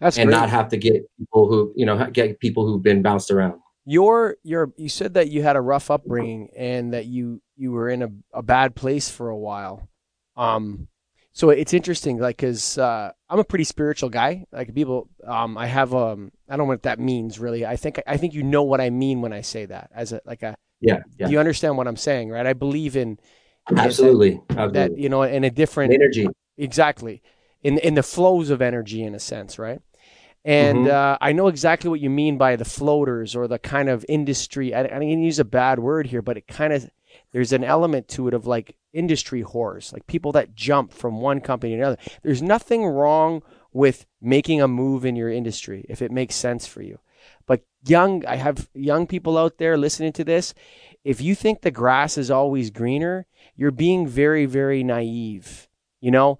That's 0.00 0.18
and 0.18 0.28
great. 0.28 0.36
not 0.36 0.50
have 0.50 0.68
to 0.68 0.76
get 0.76 1.04
people 1.18 1.48
who 1.48 1.72
you 1.76 1.84
know 1.84 2.10
get 2.10 2.40
people 2.40 2.66
who've 2.66 2.82
been 2.82 3.02
bounced 3.02 3.30
around. 3.30 3.60
Your 3.86 4.36
your 4.42 4.72
you 4.76 4.88
said 4.88 5.14
that 5.14 5.30
you 5.30 5.42
had 5.42 5.56
a 5.56 5.60
rough 5.60 5.90
upbringing 5.90 6.50
and 6.56 6.92
that 6.92 7.06
you 7.06 7.40
you 7.56 7.70
were 7.70 7.88
in 7.88 8.02
a, 8.02 8.08
a 8.32 8.42
bad 8.42 8.74
place 8.74 9.08
for 9.08 9.28
a 9.28 9.36
while. 9.36 9.88
Um, 10.36 10.88
so 11.32 11.50
it's 11.50 11.74
interesting, 11.74 12.18
like, 12.18 12.38
cause 12.38 12.78
uh, 12.78 13.12
I'm 13.28 13.38
a 13.38 13.44
pretty 13.44 13.64
spiritual 13.64 14.08
guy. 14.08 14.46
Like 14.52 14.74
people, 14.74 15.10
um, 15.22 15.58
I 15.58 15.66
have 15.66 15.94
um, 15.94 16.32
I 16.48 16.56
don't 16.56 16.66
know 16.66 16.72
what 16.72 16.84
that 16.84 16.98
means 16.98 17.38
really. 17.38 17.64
I 17.66 17.76
think 17.76 18.02
I 18.06 18.16
think 18.16 18.34
you 18.34 18.42
know 18.42 18.62
what 18.62 18.80
I 18.80 18.90
mean 18.90 19.20
when 19.20 19.32
I 19.32 19.42
say 19.42 19.66
that 19.66 19.90
as 19.94 20.12
a 20.12 20.20
like 20.24 20.42
a 20.42 20.56
yeah. 20.80 21.00
yeah. 21.18 21.28
You 21.28 21.38
understand 21.38 21.76
what 21.76 21.86
I'm 21.86 21.96
saying, 21.96 22.30
right? 22.30 22.46
I 22.46 22.54
believe 22.54 22.96
in 22.96 23.18
absolutely 23.68 24.40
that, 24.48 24.58
absolutely. 24.58 24.78
that 24.78 24.98
you 24.98 25.08
know 25.08 25.22
in 25.22 25.44
a 25.44 25.50
different 25.50 25.92
energy 25.92 26.26
exactly 26.56 27.22
in 27.62 27.78
in 27.78 27.94
the 27.94 28.02
flows 28.02 28.50
of 28.50 28.62
energy 28.62 29.02
in 29.02 29.14
a 29.14 29.20
sense, 29.20 29.58
right? 29.58 29.80
And 30.46 30.86
mm-hmm. 30.86 30.94
uh, 30.94 31.18
I 31.20 31.32
know 31.32 31.48
exactly 31.48 31.90
what 31.90 32.00
you 32.00 32.08
mean 32.08 32.38
by 32.38 32.54
the 32.54 32.64
floaters 32.64 33.34
or 33.34 33.48
the 33.48 33.58
kind 33.58 33.88
of 33.88 34.06
industry. 34.08 34.72
I, 34.72 34.82
I 34.82 35.00
didn't 35.00 35.24
use 35.24 35.40
a 35.40 35.44
bad 35.44 35.80
word 35.80 36.06
here, 36.06 36.22
but 36.22 36.36
it 36.36 36.46
kind 36.46 36.72
of 36.72 36.88
there's 37.32 37.52
an 37.52 37.64
element 37.64 38.06
to 38.08 38.28
it 38.28 38.34
of 38.34 38.46
like 38.46 38.76
industry 38.92 39.42
whores, 39.42 39.92
like 39.92 40.06
people 40.06 40.30
that 40.32 40.54
jump 40.54 40.92
from 40.92 41.20
one 41.20 41.40
company 41.40 41.72
to 41.72 41.78
another. 41.78 41.96
There's 42.22 42.42
nothing 42.42 42.86
wrong 42.86 43.42
with 43.72 44.06
making 44.22 44.62
a 44.62 44.68
move 44.68 45.04
in 45.04 45.16
your 45.16 45.30
industry 45.30 45.84
if 45.88 46.00
it 46.00 46.12
makes 46.12 46.36
sense 46.36 46.64
for 46.64 46.80
you. 46.80 47.00
But 47.46 47.62
young, 47.84 48.24
I 48.24 48.36
have 48.36 48.68
young 48.72 49.08
people 49.08 49.36
out 49.36 49.58
there 49.58 49.76
listening 49.76 50.12
to 50.12 50.24
this. 50.24 50.54
If 51.02 51.20
you 51.20 51.34
think 51.34 51.60
the 51.60 51.72
grass 51.72 52.16
is 52.16 52.30
always 52.30 52.70
greener, 52.70 53.26
you're 53.56 53.72
being 53.72 54.06
very, 54.06 54.46
very 54.46 54.84
naive. 54.84 55.68
You 56.00 56.12
know, 56.12 56.38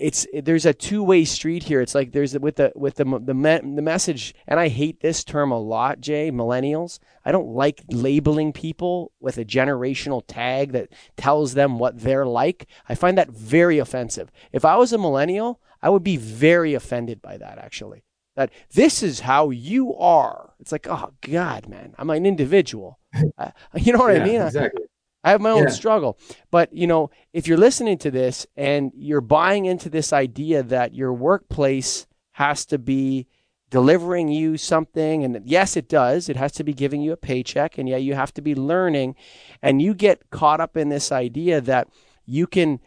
it's 0.00 0.26
there's 0.32 0.64
a 0.64 0.72
two-way 0.72 1.24
street 1.24 1.64
here. 1.64 1.82
It's 1.82 1.94
like 1.94 2.12
there's 2.12 2.38
with 2.38 2.56
the 2.56 2.72
with 2.74 2.94
the 2.94 3.04
the, 3.04 3.34
me, 3.34 3.58
the 3.62 3.82
message, 3.82 4.34
and 4.48 4.58
I 4.58 4.68
hate 4.68 5.00
this 5.00 5.22
term 5.22 5.52
a 5.52 5.60
lot, 5.60 6.00
Jay. 6.00 6.30
Millennials. 6.30 6.98
I 7.24 7.32
don't 7.32 7.48
like 7.48 7.84
labeling 7.88 8.52
people 8.52 9.12
with 9.20 9.36
a 9.36 9.44
generational 9.44 10.22
tag 10.26 10.72
that 10.72 10.88
tells 11.16 11.54
them 11.54 11.78
what 11.78 12.00
they're 12.00 12.26
like. 12.26 12.66
I 12.88 12.94
find 12.94 13.18
that 13.18 13.30
very 13.30 13.78
offensive. 13.78 14.32
If 14.50 14.64
I 14.64 14.76
was 14.76 14.92
a 14.92 14.98
millennial, 14.98 15.60
I 15.82 15.90
would 15.90 16.02
be 16.02 16.16
very 16.16 16.72
offended 16.72 17.20
by 17.20 17.36
that. 17.36 17.58
Actually, 17.58 18.02
that 18.34 18.50
this 18.72 19.02
is 19.02 19.20
how 19.20 19.50
you 19.50 19.94
are. 19.94 20.54
It's 20.58 20.72
like, 20.72 20.86
oh 20.88 21.12
God, 21.20 21.68
man, 21.68 21.94
I'm 21.98 22.08
an 22.08 22.24
individual. 22.24 22.98
uh, 23.38 23.50
you 23.76 23.92
know 23.92 23.98
what 23.98 24.16
yeah, 24.16 24.22
I 24.22 24.26
mean? 24.26 24.40
Exactly. 24.40 24.84
I 25.24 25.30
have 25.30 25.40
my 25.40 25.50
own 25.50 25.64
yeah. 25.64 25.68
struggle. 25.70 26.18
But, 26.50 26.72
you 26.72 26.86
know, 26.86 27.10
if 27.32 27.46
you're 27.46 27.58
listening 27.58 27.98
to 27.98 28.10
this 28.10 28.46
and 28.56 28.90
you're 28.94 29.20
buying 29.20 29.66
into 29.66 29.88
this 29.88 30.12
idea 30.12 30.62
that 30.62 30.94
your 30.94 31.12
workplace 31.12 32.06
has 32.32 32.64
to 32.66 32.78
be 32.78 33.26
delivering 33.72 34.28
you 34.28 34.58
something. 34.58 35.24
And 35.24 35.40
yes, 35.44 35.78
it 35.78 35.88
does. 35.88 36.28
It 36.28 36.36
has 36.36 36.52
to 36.52 36.62
be 36.62 36.74
giving 36.74 37.00
you 37.00 37.12
a 37.12 37.16
paycheck. 37.16 37.78
And 37.78 37.88
yeah, 37.88 37.96
you 37.96 38.14
have 38.14 38.32
to 38.34 38.42
be 38.42 38.54
learning. 38.54 39.16
And 39.62 39.80
you 39.80 39.94
get 39.94 40.28
caught 40.28 40.60
up 40.60 40.76
in 40.76 40.90
this 40.90 41.10
idea 41.10 41.60
that 41.62 41.88
you 42.26 42.46
can, 42.46 42.80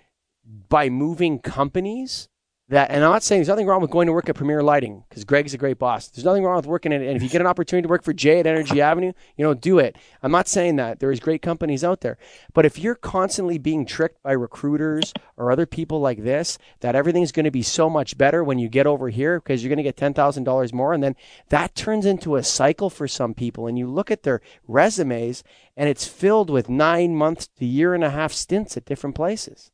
by 0.69 0.89
moving 0.89 1.39
companies, 1.39 2.29
that, 2.69 2.89
and 2.89 3.03
I'm 3.03 3.11
not 3.11 3.21
saying 3.21 3.41
there's 3.41 3.47
nothing 3.47 3.67
wrong 3.67 3.81
with 3.81 3.91
going 3.91 4.07
to 4.07 4.13
work 4.13 4.27
at 4.27 4.33
Premier 4.33 4.63
Lighting 4.63 5.03
because 5.07 5.23
Greg's 5.23 5.53
a 5.53 5.57
great 5.57 5.77
boss. 5.77 6.07
There's 6.07 6.25
nothing 6.25 6.43
wrong 6.43 6.55
with 6.55 6.65
working 6.65 6.91
in 6.91 7.03
it. 7.03 7.07
And 7.07 7.15
if 7.15 7.21
you 7.21 7.29
get 7.29 7.41
an 7.41 7.45
opportunity 7.45 7.83
to 7.83 7.89
work 7.89 8.03
for 8.03 8.11
Jay 8.11 8.39
at 8.39 8.47
Energy 8.47 8.81
Avenue, 8.81 9.13
you 9.37 9.45
know, 9.45 9.53
do 9.53 9.77
it. 9.77 9.95
I'm 10.23 10.31
not 10.31 10.47
saying 10.47 10.77
that. 10.77 10.99
There's 10.99 11.19
great 11.19 11.43
companies 11.43 11.83
out 11.83 12.01
there. 12.01 12.17
But 12.55 12.65
if 12.65 12.79
you're 12.79 12.95
constantly 12.95 13.59
being 13.59 13.85
tricked 13.85 14.23
by 14.23 14.31
recruiters 14.31 15.13
or 15.37 15.51
other 15.51 15.67
people 15.67 15.99
like 15.99 16.23
this, 16.23 16.57
that 16.79 16.95
everything's 16.95 17.31
going 17.31 17.43
to 17.43 17.51
be 17.51 17.61
so 17.61 17.87
much 17.87 18.17
better 18.17 18.43
when 18.43 18.57
you 18.57 18.67
get 18.67 18.87
over 18.87 19.09
here 19.09 19.39
because 19.39 19.63
you're 19.63 19.73
going 19.73 19.77
to 19.77 19.83
get 19.83 19.95
$10,000 19.95 20.73
more. 20.73 20.93
And 20.93 21.03
then 21.03 21.15
that 21.49 21.75
turns 21.75 22.07
into 22.07 22.35
a 22.35 22.43
cycle 22.43 22.89
for 22.89 23.07
some 23.07 23.35
people. 23.35 23.67
And 23.67 23.77
you 23.77 23.87
look 23.87 24.09
at 24.09 24.23
their 24.23 24.41
resumes 24.67 25.43
and 25.77 25.87
it's 25.87 26.07
filled 26.07 26.49
with 26.49 26.67
nine 26.67 27.15
months 27.15 27.47
to 27.59 27.65
year 27.65 27.93
and 27.93 28.03
a 28.03 28.09
half 28.09 28.33
stints 28.33 28.75
at 28.75 28.85
different 28.85 29.15
places. 29.15 29.69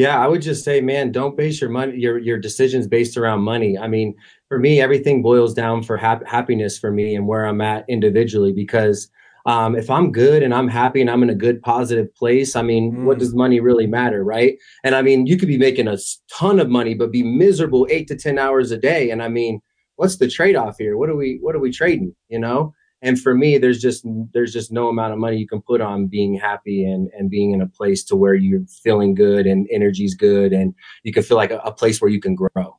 Yeah, 0.00 0.18
I 0.18 0.28
would 0.28 0.40
just 0.40 0.64
say, 0.64 0.80
man, 0.80 1.12
don't 1.12 1.36
base 1.36 1.60
your 1.60 1.68
money 1.68 1.98
your 1.98 2.16
your 2.16 2.38
decisions 2.38 2.86
based 2.86 3.18
around 3.18 3.42
money. 3.42 3.76
I 3.76 3.86
mean, 3.86 4.14
for 4.48 4.58
me, 4.58 4.80
everything 4.80 5.20
boils 5.20 5.52
down 5.52 5.82
for 5.82 5.98
hap- 5.98 6.26
happiness 6.26 6.78
for 6.78 6.90
me 6.90 7.14
and 7.14 7.26
where 7.26 7.44
I'm 7.44 7.60
at 7.60 7.84
individually. 7.86 8.54
Because 8.54 9.10
um, 9.44 9.76
if 9.76 9.90
I'm 9.90 10.10
good 10.10 10.42
and 10.42 10.54
I'm 10.54 10.68
happy 10.68 11.02
and 11.02 11.10
I'm 11.10 11.22
in 11.22 11.28
a 11.28 11.34
good 11.34 11.60
positive 11.60 12.14
place, 12.14 12.56
I 12.56 12.62
mean, 12.62 12.92
mm. 12.92 13.04
what 13.04 13.18
does 13.18 13.34
money 13.34 13.60
really 13.60 13.86
matter, 13.86 14.24
right? 14.24 14.56
And 14.84 14.94
I 14.94 15.02
mean, 15.02 15.26
you 15.26 15.36
could 15.36 15.48
be 15.48 15.58
making 15.58 15.86
a 15.86 15.98
ton 16.32 16.60
of 16.60 16.70
money 16.70 16.94
but 16.94 17.12
be 17.12 17.22
miserable 17.22 17.86
eight 17.90 18.08
to 18.08 18.16
ten 18.16 18.38
hours 18.38 18.70
a 18.70 18.78
day. 18.78 19.10
And 19.10 19.22
I 19.22 19.28
mean, 19.28 19.60
what's 19.96 20.16
the 20.16 20.28
trade 20.30 20.56
off 20.56 20.76
here? 20.78 20.96
What 20.96 21.10
are 21.10 21.16
we 21.16 21.40
what 21.42 21.54
are 21.54 21.60
we 21.60 21.72
trading? 21.72 22.16
You 22.30 22.38
know? 22.38 22.72
And 23.02 23.20
for 23.20 23.34
me 23.34 23.58
there's 23.58 23.80
just 23.80 24.04
there's 24.32 24.52
just 24.52 24.72
no 24.72 24.88
amount 24.88 25.12
of 25.12 25.18
money 25.18 25.36
you 25.36 25.48
can 25.48 25.62
put 25.62 25.80
on 25.80 26.06
being 26.06 26.34
happy 26.34 26.84
and 26.84 27.08
and 27.16 27.30
being 27.30 27.52
in 27.52 27.60
a 27.60 27.66
place 27.66 28.04
to 28.04 28.16
where 28.16 28.34
you're 28.34 28.64
feeling 28.82 29.14
good 29.14 29.46
and 29.46 29.68
energy's 29.70 30.14
good 30.14 30.52
and 30.52 30.74
you 31.02 31.12
can 31.12 31.22
feel 31.22 31.36
like 31.36 31.50
a, 31.50 31.58
a 31.58 31.72
place 31.72 32.00
where 32.00 32.10
you 32.10 32.20
can 32.20 32.34
grow 32.34 32.76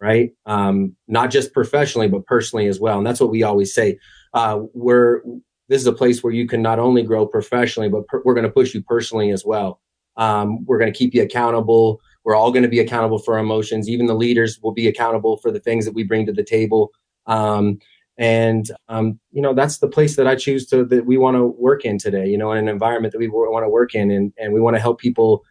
right? 0.00 0.32
Um, 0.44 0.94
not 1.08 1.30
just 1.30 1.54
professionally 1.54 2.08
but 2.08 2.26
personally 2.26 2.66
as 2.66 2.78
well. 2.78 2.98
And 2.98 3.06
that's 3.06 3.20
what 3.20 3.30
we 3.30 3.42
always 3.42 3.74
say 3.74 3.98
uh, 4.34 4.60
we're 4.74 5.22
this 5.68 5.80
is 5.80 5.86
a 5.86 5.92
place 5.92 6.22
where 6.22 6.32
you 6.32 6.46
can 6.46 6.60
not 6.60 6.78
only 6.78 7.02
grow 7.02 7.26
professionally 7.26 7.88
but 7.88 8.06
per, 8.06 8.20
we're 8.24 8.34
going 8.34 8.46
to 8.46 8.52
push 8.52 8.74
you 8.74 8.82
personally 8.82 9.30
as 9.30 9.44
well. 9.44 9.80
Um, 10.16 10.64
we're 10.66 10.78
going 10.78 10.92
to 10.92 10.96
keep 10.96 11.14
you 11.14 11.22
accountable. 11.22 12.00
We're 12.24 12.36
all 12.36 12.52
going 12.52 12.62
to 12.62 12.68
be 12.68 12.80
accountable 12.80 13.18
for 13.18 13.34
our 13.34 13.40
emotions. 13.40 13.88
Even 13.88 14.06
the 14.06 14.14
leaders 14.14 14.60
will 14.62 14.72
be 14.72 14.86
accountable 14.88 15.38
for 15.38 15.50
the 15.50 15.58
things 15.58 15.84
that 15.86 15.94
we 15.94 16.04
bring 16.04 16.26
to 16.26 16.32
the 16.32 16.44
table. 16.44 16.92
Um, 17.26 17.78
and 18.16 18.70
um, 18.88 19.18
you 19.32 19.42
know 19.42 19.54
that's 19.54 19.78
the 19.78 19.88
place 19.88 20.16
that 20.16 20.26
i 20.26 20.34
choose 20.36 20.66
to 20.66 20.84
that 20.84 21.04
we 21.04 21.16
want 21.16 21.36
to 21.36 21.46
work 21.46 21.84
in 21.84 21.98
today 21.98 22.26
you 22.26 22.38
know 22.38 22.52
in 22.52 22.58
an 22.58 22.68
environment 22.68 23.12
that 23.12 23.18
we 23.18 23.28
want 23.28 23.64
to 23.64 23.68
work 23.68 23.94
in. 23.94 24.10
And, 24.10 24.32
and 24.38 24.52
we 24.52 24.60
want 24.60 24.76
to 24.76 24.80
help 24.80 25.00
people 25.00 25.44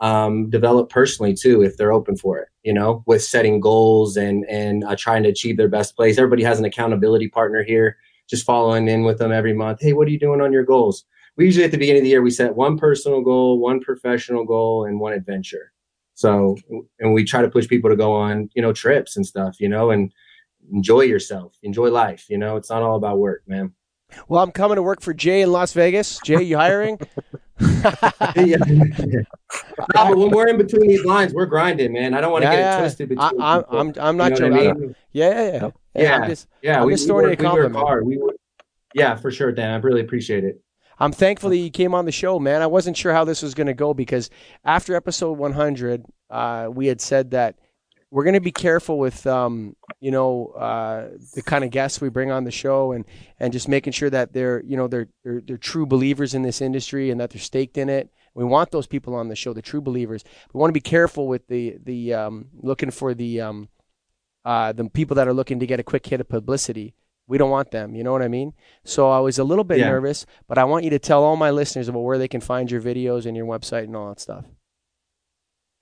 um, 0.00 0.50
develop 0.50 0.90
personally 0.90 1.34
too 1.34 1.62
if 1.62 1.76
they're 1.76 1.92
open 1.92 2.16
for 2.16 2.38
it 2.38 2.48
you 2.62 2.72
know 2.72 3.02
with 3.06 3.22
setting 3.22 3.60
goals 3.60 4.16
and 4.16 4.44
and 4.48 4.84
uh, 4.84 4.96
trying 4.96 5.22
to 5.24 5.28
achieve 5.28 5.56
their 5.56 5.68
best 5.68 5.96
place. 5.96 6.18
Everybody 6.18 6.42
has 6.42 6.58
an 6.58 6.64
accountability 6.64 7.28
partner 7.28 7.62
here 7.62 7.96
just 8.28 8.44
following 8.44 8.88
in 8.88 9.04
with 9.04 9.18
them 9.18 9.32
every 9.32 9.52
month. 9.52 9.80
Hey 9.80 9.92
what 9.92 10.08
are 10.08 10.10
you 10.10 10.18
doing 10.18 10.40
on 10.40 10.52
your 10.52 10.64
goals? 10.64 11.04
We 11.36 11.44
usually 11.44 11.64
at 11.64 11.70
the 11.70 11.78
beginning 11.78 12.00
of 12.00 12.04
the 12.04 12.10
year 12.10 12.22
we 12.22 12.30
set 12.30 12.56
one 12.56 12.78
personal 12.78 13.20
goal 13.20 13.58
one 13.58 13.80
professional 13.80 14.44
goal 14.44 14.84
and 14.84 15.00
one 15.00 15.12
adventure. 15.12 15.72
So 16.14 16.56
and 16.98 17.12
we 17.12 17.24
try 17.24 17.42
to 17.42 17.50
push 17.50 17.68
people 17.68 17.90
to 17.90 17.96
go 17.96 18.12
on 18.12 18.48
you 18.54 18.62
know 18.62 18.72
trips 18.72 19.16
and 19.16 19.26
stuff 19.26 19.56
you 19.60 19.68
know 19.68 19.90
and 19.90 20.12
enjoy 20.72 21.02
yourself, 21.02 21.56
enjoy 21.62 21.90
life. 21.90 22.26
You 22.28 22.38
know, 22.38 22.56
it's 22.56 22.70
not 22.70 22.82
all 22.82 22.96
about 22.96 23.18
work, 23.18 23.42
man. 23.46 23.72
Well, 24.28 24.42
I'm 24.42 24.52
coming 24.52 24.76
to 24.76 24.82
work 24.82 25.00
for 25.00 25.12
Jay 25.12 25.42
in 25.42 25.50
Las 25.50 25.72
Vegas. 25.72 26.20
Jay, 26.24 26.42
you 26.42 26.56
hiring? 26.56 26.98
yeah. 28.36 28.58
when 29.94 30.30
we're 30.30 30.48
in 30.48 30.58
between 30.58 30.88
these 30.88 31.04
lines, 31.04 31.32
we're 31.32 31.46
grinding, 31.46 31.92
man. 31.92 32.14
I 32.14 32.20
don't 32.20 32.30
want 32.30 32.44
to 32.44 32.50
yeah, 32.50 32.56
get 32.56 32.74
it 32.74 32.80
twisted. 32.80 33.08
Between 33.08 33.40
I, 33.40 33.56
am 33.56 33.64
I'm, 33.70 33.94
I'm 33.98 34.16
not 34.16 34.32
you 34.32 34.48
know 34.48 34.56
joking. 34.56 34.70
I 34.70 34.72
mean? 34.72 34.96
Yeah, 35.12 35.30
yeah, 35.30 35.52
yeah. 35.52 35.70
Yeah, 35.94 36.16
I'm 36.16 36.28
just, 36.28 36.48
yeah. 36.62 36.80
I'm 36.80 36.86
we, 36.86 36.92
just 36.92 37.06
we, 37.06 37.14
work, 37.14 37.38
we 37.38 37.46
work 37.46 37.72
hard. 37.72 38.06
We 38.06 38.18
work, 38.18 38.36
yeah, 38.94 39.16
for 39.16 39.30
sure, 39.30 39.52
Dan. 39.52 39.70
I 39.70 39.76
really 39.76 40.02
appreciate 40.02 40.44
it. 40.44 40.60
I'm 40.98 41.12
thankful 41.12 41.50
that 41.50 41.56
you 41.56 41.70
came 41.70 41.94
on 41.94 42.04
the 42.04 42.12
show, 42.12 42.38
man. 42.38 42.62
I 42.62 42.66
wasn't 42.66 42.96
sure 42.96 43.12
how 43.12 43.24
this 43.24 43.42
was 43.42 43.54
going 43.54 43.66
to 43.66 43.74
go 43.74 43.92
because 43.92 44.30
after 44.64 44.94
episode 44.94 45.38
100, 45.38 46.04
uh, 46.30 46.68
we 46.72 46.86
had 46.86 47.00
said 47.00 47.32
that 47.32 47.58
we're 48.10 48.24
going 48.24 48.34
to 48.34 48.40
be 48.40 48.52
careful 48.52 48.98
with 48.98 49.26
um, 49.26 49.76
you 50.00 50.10
know 50.10 50.48
uh, 50.56 51.08
the 51.34 51.42
kind 51.42 51.64
of 51.64 51.70
guests 51.70 52.00
we 52.00 52.08
bring 52.08 52.30
on 52.30 52.44
the 52.44 52.50
show 52.50 52.92
and 52.92 53.04
and 53.40 53.52
just 53.52 53.68
making 53.68 53.92
sure 53.92 54.10
that 54.10 54.32
they're 54.32 54.62
you 54.64 54.76
know 54.76 54.86
they're, 54.86 55.08
they're 55.24 55.40
they're 55.40 55.56
true 55.56 55.86
believers 55.86 56.34
in 56.34 56.42
this 56.42 56.60
industry 56.60 57.10
and 57.10 57.20
that 57.20 57.30
they're 57.30 57.40
staked 57.40 57.78
in 57.78 57.88
it. 57.88 58.10
We 58.34 58.44
want 58.44 58.70
those 58.70 58.86
people 58.86 59.14
on 59.14 59.28
the 59.28 59.36
show 59.36 59.52
the 59.52 59.62
true 59.62 59.80
believers. 59.80 60.22
We 60.52 60.58
want 60.58 60.70
to 60.70 60.74
be 60.74 60.80
careful 60.80 61.26
with 61.26 61.48
the 61.48 61.78
the 61.82 62.14
um, 62.14 62.46
looking 62.54 62.90
for 62.90 63.14
the 63.14 63.40
um, 63.40 63.68
uh, 64.44 64.72
the 64.72 64.88
people 64.88 65.16
that 65.16 65.26
are 65.26 65.34
looking 65.34 65.58
to 65.60 65.66
get 65.66 65.80
a 65.80 65.84
quick 65.84 66.06
hit 66.06 66.20
of 66.20 66.28
publicity. 66.28 66.94
We 67.28 67.38
don't 67.38 67.50
want 67.50 67.72
them 67.72 67.96
you 67.96 68.04
know 68.04 68.12
what 68.12 68.22
i 68.22 68.28
mean? 68.28 68.52
So 68.84 69.10
i 69.10 69.18
was 69.18 69.36
a 69.36 69.42
little 69.42 69.64
bit 69.64 69.80
yeah. 69.80 69.88
nervous 69.88 70.26
but 70.46 70.58
i 70.58 70.64
want 70.64 70.84
you 70.84 70.90
to 70.90 71.00
tell 71.00 71.24
all 71.24 71.34
my 71.34 71.50
listeners 71.50 71.88
about 71.88 72.04
where 72.04 72.18
they 72.18 72.28
can 72.28 72.40
find 72.40 72.70
your 72.70 72.80
videos 72.80 73.26
and 73.26 73.36
your 73.36 73.46
website 73.46 73.82
and 73.82 73.96
all 73.96 74.10
that 74.10 74.20
stuff 74.20 74.44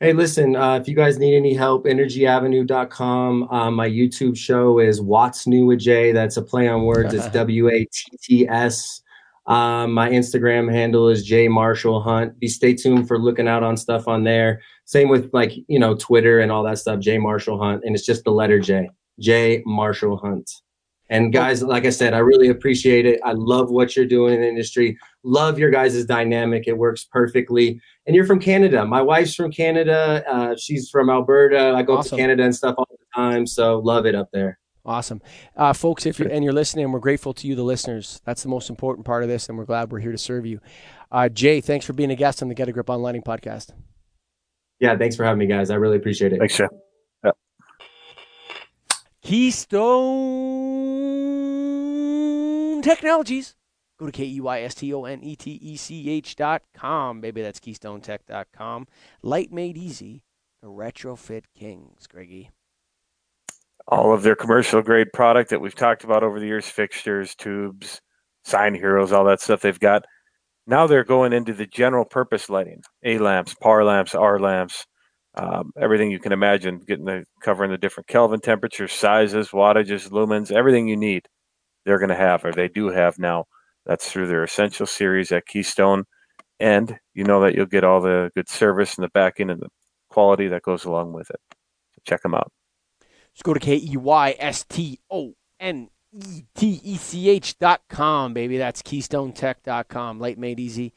Hey, 0.05 0.13
listen, 0.13 0.55
uh, 0.55 0.75
if 0.75 0.87
you 0.87 0.95
guys 0.95 1.19
need 1.19 1.35
any 1.35 1.55
help, 1.55 1.87
energyavenue.com. 1.87 3.49
Um, 3.51 3.73
my 3.73 3.89
YouTube 3.89 4.37
show 4.37 4.79
is 4.79 5.01
Watts 5.01 5.47
New 5.47 5.65
with 5.65 5.79
Jay. 5.79 6.13
That's 6.13 6.37
a 6.37 6.43
play 6.43 6.69
on 6.69 6.85
words. 6.85 7.15
It's 7.15 7.27
W 7.33 7.71
A 7.71 7.87
T 7.87 8.19
T 8.21 8.47
S. 8.47 9.01
Um, 9.47 9.95
my 9.95 10.11
Instagram 10.11 10.71
handle 10.71 11.09
is 11.09 11.25
J 11.25 11.49
Marshall 11.49 12.03
Hunt. 12.03 12.39
Be 12.39 12.49
stay 12.49 12.75
tuned 12.75 13.09
for 13.09 13.19
looking 13.19 13.49
out 13.49 13.63
on 13.63 13.79
stuff 13.79 14.07
on 14.07 14.25
there. 14.25 14.61
Same 14.85 15.09
with 15.09 15.31
like, 15.33 15.55
you 15.69 15.79
know, 15.79 15.95
Twitter 15.95 16.41
and 16.41 16.53
all 16.53 16.63
that 16.65 16.77
stuff, 16.77 17.01
J 17.01 17.17
Marshall 17.17 17.59
Hunt. 17.59 17.81
And 17.83 17.97
it's 17.97 18.05
just 18.05 18.25
the 18.25 18.31
letter 18.31 18.61
J, 18.61 18.91
J 19.21 19.63
Marshall 19.65 20.19
Hunt. 20.19 20.51
And 21.11 21.33
guys, 21.33 21.63
like 21.63 21.85
I 21.85 21.91
said, 21.91 22.15
I 22.15 22.19
really 22.19 22.49
appreciate 22.49 23.05
it. 23.07 23.21
I 23.25 23.33
love 23.33 23.71
what 23.71 23.95
you're 23.95 24.07
doing 24.07 24.35
in 24.35 24.41
the 24.41 24.49
industry. 24.49 24.99
Love 25.23 25.59
your 25.59 25.71
guys' 25.71 26.05
dynamic. 26.07 26.65
It 26.67 26.77
works 26.77 27.05
perfectly. 27.05 27.81
And 28.07 28.17
you're 28.17 28.27
from 28.27 28.41
Canada. 28.41 28.85
My 28.87 29.03
wife's 29.03 29.35
from 29.35 29.51
Canada. 29.53 30.25
Uh, 30.29 30.57
she's 30.57 30.89
from 30.89 31.11
Alberta. 31.11 31.75
I 31.77 31.83
go 31.83 31.99
awesome. 31.99 32.17
to 32.17 32.23
Canada 32.23 32.45
and 32.45 32.55
stuff 32.55 32.75
all 32.79 32.89
the 32.91 33.07
time. 33.15 33.47
So 33.47 33.79
love 33.81 34.07
it 34.07 34.15
up 34.15 34.31
there. 34.33 34.59
Awesome, 34.87 35.23
uh, 35.57 35.73
folks. 35.73 36.05
If 36.05 36.19
you're 36.19 36.29
and 36.29 36.45
you're 36.45 36.53
listening, 36.53 36.93
we're 36.93 36.99
grateful 36.99 37.33
to 37.35 37.47
you, 37.47 37.55
the 37.55 37.63
listeners. 37.63 38.21
That's 38.27 38.43
the 38.43 38.51
most 38.51 38.69
important 38.69 39.07
part 39.07 39.23
of 39.23 39.31
this, 39.31 39.49
and 39.49 39.57
we're 39.57 39.65
glad 39.65 39.91
we're 39.91 40.01
here 40.01 40.13
to 40.13 40.19
serve 40.19 40.45
you. 40.45 40.61
Uh, 41.11 41.31
Jay, 41.31 41.63
thanks 41.63 41.87
for 41.87 41.95
being 41.95 42.11
a 42.11 42.17
guest 42.17 42.43
on 42.43 42.49
the 42.49 42.55
Get 42.55 42.69
a 42.69 42.73
Grip 42.73 42.91
on 42.91 43.01
Lighting 43.01 43.23
podcast. 43.23 43.71
Yeah, 44.81 44.95
thanks 44.99 45.17
for 45.17 45.25
having 45.25 45.39
me, 45.39 45.47
guys. 45.47 45.71
I 45.71 45.77
really 45.77 45.97
appreciate 45.97 46.35
it. 46.35 46.39
Thanks, 46.39 46.59
Jay. 46.59 46.67
Keystone 49.25 50.45
Technologies. 52.83 53.55
Go 53.99 54.05
to 54.07 54.13
K 54.13 54.25
E 54.25 54.41
Y 54.41 54.61
S 54.61 54.75
T 54.75 54.93
O 54.93 55.05
N 55.05 55.23
E 55.23 55.35
T 55.35 55.53
E 55.53 55.77
C 55.77 56.11
H 56.11 56.37
dot 56.37 56.61
com. 56.75 57.23
Baby, 57.23 57.41
that's 57.41 57.59
KeystoneTech.com. 57.59 58.87
Light 59.23 59.51
made 59.51 59.79
easy. 59.79 60.23
The 60.61 60.69
retrofit 60.69 61.45
kings, 61.59 62.07
Greggy. 62.07 62.51
All 63.89 64.13
of 64.13 64.23
their 64.23 64.37
commercial 64.37 64.83
grade 64.83 65.09
product 65.15 65.49
that 65.51 65.61
we've 65.61 65.75
talked 65.75 66.05
about 66.05 66.23
over 66.23 66.39
the 66.39 66.47
years 66.47 66.67
fixtures, 66.67 67.35
tubes, 67.35 68.03
sign 68.45 68.75
heroes, 68.75 69.11
all 69.13 69.25
that 69.25 69.41
stuff 69.41 69.63
they've 69.63 69.81
got. 69.81 70.05
Now 70.67 70.87
they're 70.87 71.03
going 71.05 71.33
into 71.33 71.55
the 71.55 71.67
general 71.67 72.05
purpose 72.05 72.51
lighting 72.51 72.83
A 73.03 73.17
lamps, 73.19 73.55
PAR 73.55 73.85
lamps, 73.85 74.15
R 74.15 74.39
lamps, 74.39 74.87
um, 75.37 75.73
everything 75.79 76.11
you 76.11 76.21
can 76.21 76.33
imagine, 76.33 76.81
getting 76.87 77.07
the 77.07 77.25
covering 77.43 77.71
the 77.71 77.79
different 77.79 78.07
Kelvin 78.07 78.41
temperatures, 78.41 78.93
sizes, 78.93 79.49
wattages, 79.49 80.11
lumens, 80.11 80.53
everything 80.53 80.87
you 80.87 80.97
need, 80.97 81.27
they're 81.85 81.99
going 81.99 82.11
to 82.11 82.15
have, 82.15 82.45
or 82.45 82.53
they 82.53 82.69
do 82.69 82.89
have 82.89 83.19
now. 83.19 83.45
That's 83.87 84.11
through 84.11 84.29
their 84.29 84.45
essential 84.45 84.87
series 84.87 85.31
at 85.33 85.47
Keystone, 85.47 86.05
and 86.59 86.99
you 87.13 87.25
know 87.25 87.43
that 87.43 87.55
you'll 87.55 87.67
get 87.67 87.85
all 87.85 88.01
the 88.01 88.31
good 88.35 88.49
service 88.49 88.97
and 88.97 89.05
the 89.05 89.11
backing 89.11 89.51
and 89.51 89.61
the 89.61 89.69
quality 90.09 90.49
that 90.49 90.63
goes 90.63 90.85
along 90.85 91.13
with 91.13 91.29
it. 91.31 91.41
So 91.51 92.01
check 92.07 92.23
them 92.23 92.35
out. 92.35 92.51
Just 93.35 93.45
go 93.45 93.53
to 93.53 93.61
K 93.61 93.77
E 93.77 93.97
Y 93.97 94.37
S 94.39 94.65
T 94.65 95.01
O 95.11 95.35
N 95.61 95.91
E 96.13 96.43
T 96.55 96.81
E 96.83 96.97
C 96.97 97.29
H 97.29 97.59
dot 97.59 97.83
com, 97.91 98.33
baby. 98.33 98.57
That's 98.57 98.83
KeystoneTech 98.83 99.57
dot 99.65 99.89
com. 99.89 100.21
Light 100.21 100.39
made 100.39 100.61
easy, 100.61 100.95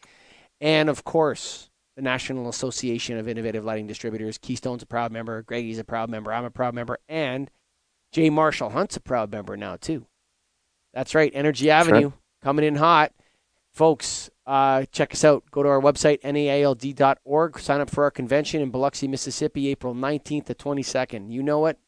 and 0.61 0.89
of 0.89 1.03
course 1.03 1.66
the 1.97 2.03
National 2.03 2.47
Association 2.47 3.17
of 3.17 3.27
Innovative 3.27 3.65
Lighting 3.65 3.87
Distributors. 3.87 4.37
Keystone's 4.37 4.83
a 4.83 4.85
proud 4.85 5.11
member. 5.11 5.41
Greggy's 5.41 5.79
a 5.79 5.83
proud 5.83 6.11
member. 6.11 6.31
I'm 6.31 6.45
a 6.45 6.51
proud 6.51 6.75
member. 6.75 6.99
And 7.09 7.49
Jay 8.11 8.29
Marshall 8.29 8.69
Hunt's 8.69 8.95
a 8.95 8.99
proud 8.99 9.31
member 9.31 9.57
now, 9.57 9.77
too. 9.77 10.05
That's 10.93 11.15
right. 11.15 11.31
Energy 11.33 11.71
Avenue 11.71 12.01
sure. 12.01 12.13
coming 12.43 12.65
in 12.65 12.75
hot. 12.75 13.13
Folks, 13.73 14.29
uh, 14.45 14.85
check 14.91 15.11
us 15.11 15.25
out. 15.25 15.43
Go 15.49 15.63
to 15.63 15.69
our 15.69 15.81
website, 15.81 16.23
naild.org. 16.23 17.59
Sign 17.59 17.81
up 17.81 17.89
for 17.89 18.03
our 18.03 18.11
convention 18.11 18.61
in 18.61 18.69
Biloxi, 18.69 19.07
Mississippi, 19.07 19.67
April 19.67 19.95
19th 19.95 20.45
to 20.45 20.53
22nd. 20.53 21.31
You 21.31 21.41
know 21.41 21.65
it. 21.65 21.79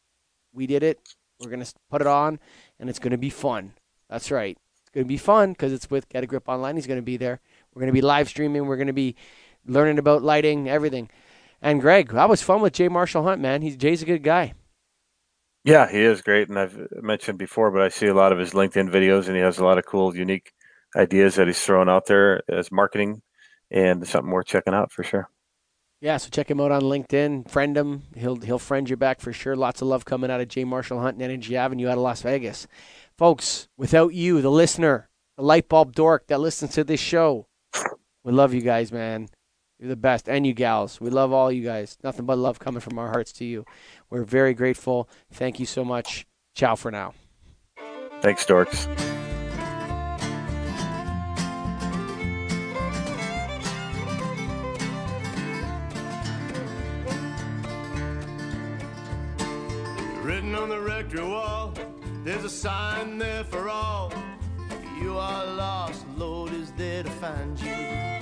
We 0.54 0.66
did 0.66 0.82
it. 0.82 1.00
We're 1.40 1.52
gonna 1.52 1.68
put 1.90 2.02
it 2.02 2.08
on, 2.08 2.40
and 2.80 2.90
it's 2.90 3.00
gonna 3.00 3.18
be 3.18 3.30
fun. 3.30 3.74
That's 4.10 4.30
right. 4.30 4.58
It's 4.82 4.90
gonna 4.90 5.06
be 5.06 5.18
fun 5.18 5.52
because 5.52 5.72
it's 5.72 5.90
with 5.90 6.10
Get 6.10 6.24
a 6.24 6.28
Grip 6.28 6.50
Online. 6.50 6.76
He's 6.76 6.88
gonna 6.88 7.02
be 7.02 7.18
there. 7.18 7.40
We're 7.74 7.82
gonna 7.82 7.94
be 7.94 8.02
live 8.02 8.28
streaming. 8.28 8.66
We're 8.66 8.78
gonna 8.78 8.92
be 8.92 9.16
learning 9.66 10.00
about 10.00 10.24
lighting, 10.24 10.70
everything. 10.70 11.10
And 11.62 11.82
Greg, 11.82 12.10
that 12.14 12.30
was 12.30 12.42
fun 12.42 12.62
with 12.62 12.74
Jay 12.74 12.88
Marshall 12.88 13.24
Hunt, 13.24 13.42
man. 13.42 13.62
He's 13.62 13.76
Jay's 13.76 14.02
a 14.02 14.06
good 14.06 14.24
guy. 14.24 14.54
Yeah, 15.66 15.92
he 15.92 16.02
is 16.02 16.22
great, 16.22 16.48
and 16.48 16.58
I've 16.58 16.88
mentioned 17.02 17.38
before, 17.38 17.70
but 17.70 17.82
I 17.82 17.90
see 17.90 18.08
a 18.08 18.14
lot 18.14 18.32
of 18.32 18.40
his 18.40 18.52
LinkedIn 18.52 18.90
videos, 18.90 19.28
and 19.28 19.36
he 19.36 19.42
has 19.42 19.58
a 19.58 19.66
lot 19.66 19.78
of 19.78 19.86
cool, 19.86 20.16
unique 20.16 20.54
ideas 20.96 21.36
that 21.36 21.48
he's 21.48 21.62
throwing 21.62 21.90
out 21.90 22.06
there 22.06 22.42
as 22.50 22.72
marketing, 22.72 23.22
and 23.70 24.08
something 24.08 24.32
worth 24.32 24.48
checking 24.48 24.74
out 24.74 24.92
for 24.92 25.04
sure. 25.04 25.30
Yeah, 26.02 26.16
so 26.16 26.30
check 26.30 26.50
him 26.50 26.62
out 26.62 26.72
on 26.72 26.84
LinkedIn. 26.84 27.50
Friend 27.50 27.76
him. 27.76 28.04
He'll 28.16 28.38
he'll 28.38 28.58
friend 28.58 28.90
you 28.90 28.96
back 28.96 29.20
for 29.20 29.34
sure. 29.34 29.56
Lots 29.56 29.82
of 29.82 29.90
love 29.90 30.06
coming 30.06 30.32
out 30.32 30.40
of 30.40 30.48
Jay 30.48 30.64
Marshall 30.64 31.02
Hunt 31.02 31.16
and 31.16 31.24
Energy 31.24 31.58
Avenue 31.58 31.88
out 31.90 31.98
of 31.98 32.04
Las 32.04 32.22
Vegas. 32.22 32.68
Folks, 33.18 33.68
without 33.76 34.14
you, 34.14 34.42
the 34.42 34.50
listener, 34.50 35.10
the 35.36 35.44
light 35.44 35.68
bulb 35.68 35.94
dork 35.94 36.28
that 36.28 36.40
listens 36.40 36.72
to 36.76 36.86
this 36.86 37.02
show, 37.02 37.48
we 38.24 38.32
love 38.32 38.54
you 38.54 38.62
guys, 38.62 38.94
man. 38.94 39.28
You're 39.80 39.90
the 39.90 39.96
best. 39.96 40.28
And 40.28 40.46
you 40.46 40.54
gals. 40.54 41.00
We 41.00 41.10
love 41.10 41.32
all 41.32 41.52
you 41.52 41.64
guys. 41.64 41.98
Nothing 42.04 42.26
but 42.26 42.38
love 42.38 42.60
coming 42.60 42.82
from 42.82 43.00
our 43.00 43.08
hearts 43.08 43.32
to 43.34 43.46
you. 43.46 43.66
We're 44.10 44.26
very 44.26 44.54
grateful. 44.54 45.10
Thank 45.32 45.60
you 45.60 45.66
so 45.66 45.86
much. 45.86 46.28
Ciao 46.54 46.76
for 46.76 46.92
now. 46.92 47.14
Thanks, 48.22 48.46
dorks. 48.46 48.88
Written 60.22 60.54
on 60.56 60.68
the 60.68 60.82
rectory 60.82 61.24
wall, 61.24 61.74
there's 62.26 62.44
a 62.44 62.50
sign 62.50 63.18
there 63.18 63.46
for 63.46 63.70
all. 63.70 64.12
If 64.70 65.02
you 65.02 65.18
are 65.18 65.46
lost, 65.46 66.06
Lord 66.18 66.52
is 66.52 66.72
there 66.74 67.04
to 67.04 67.10
find 67.10 67.58
you. 67.60 68.19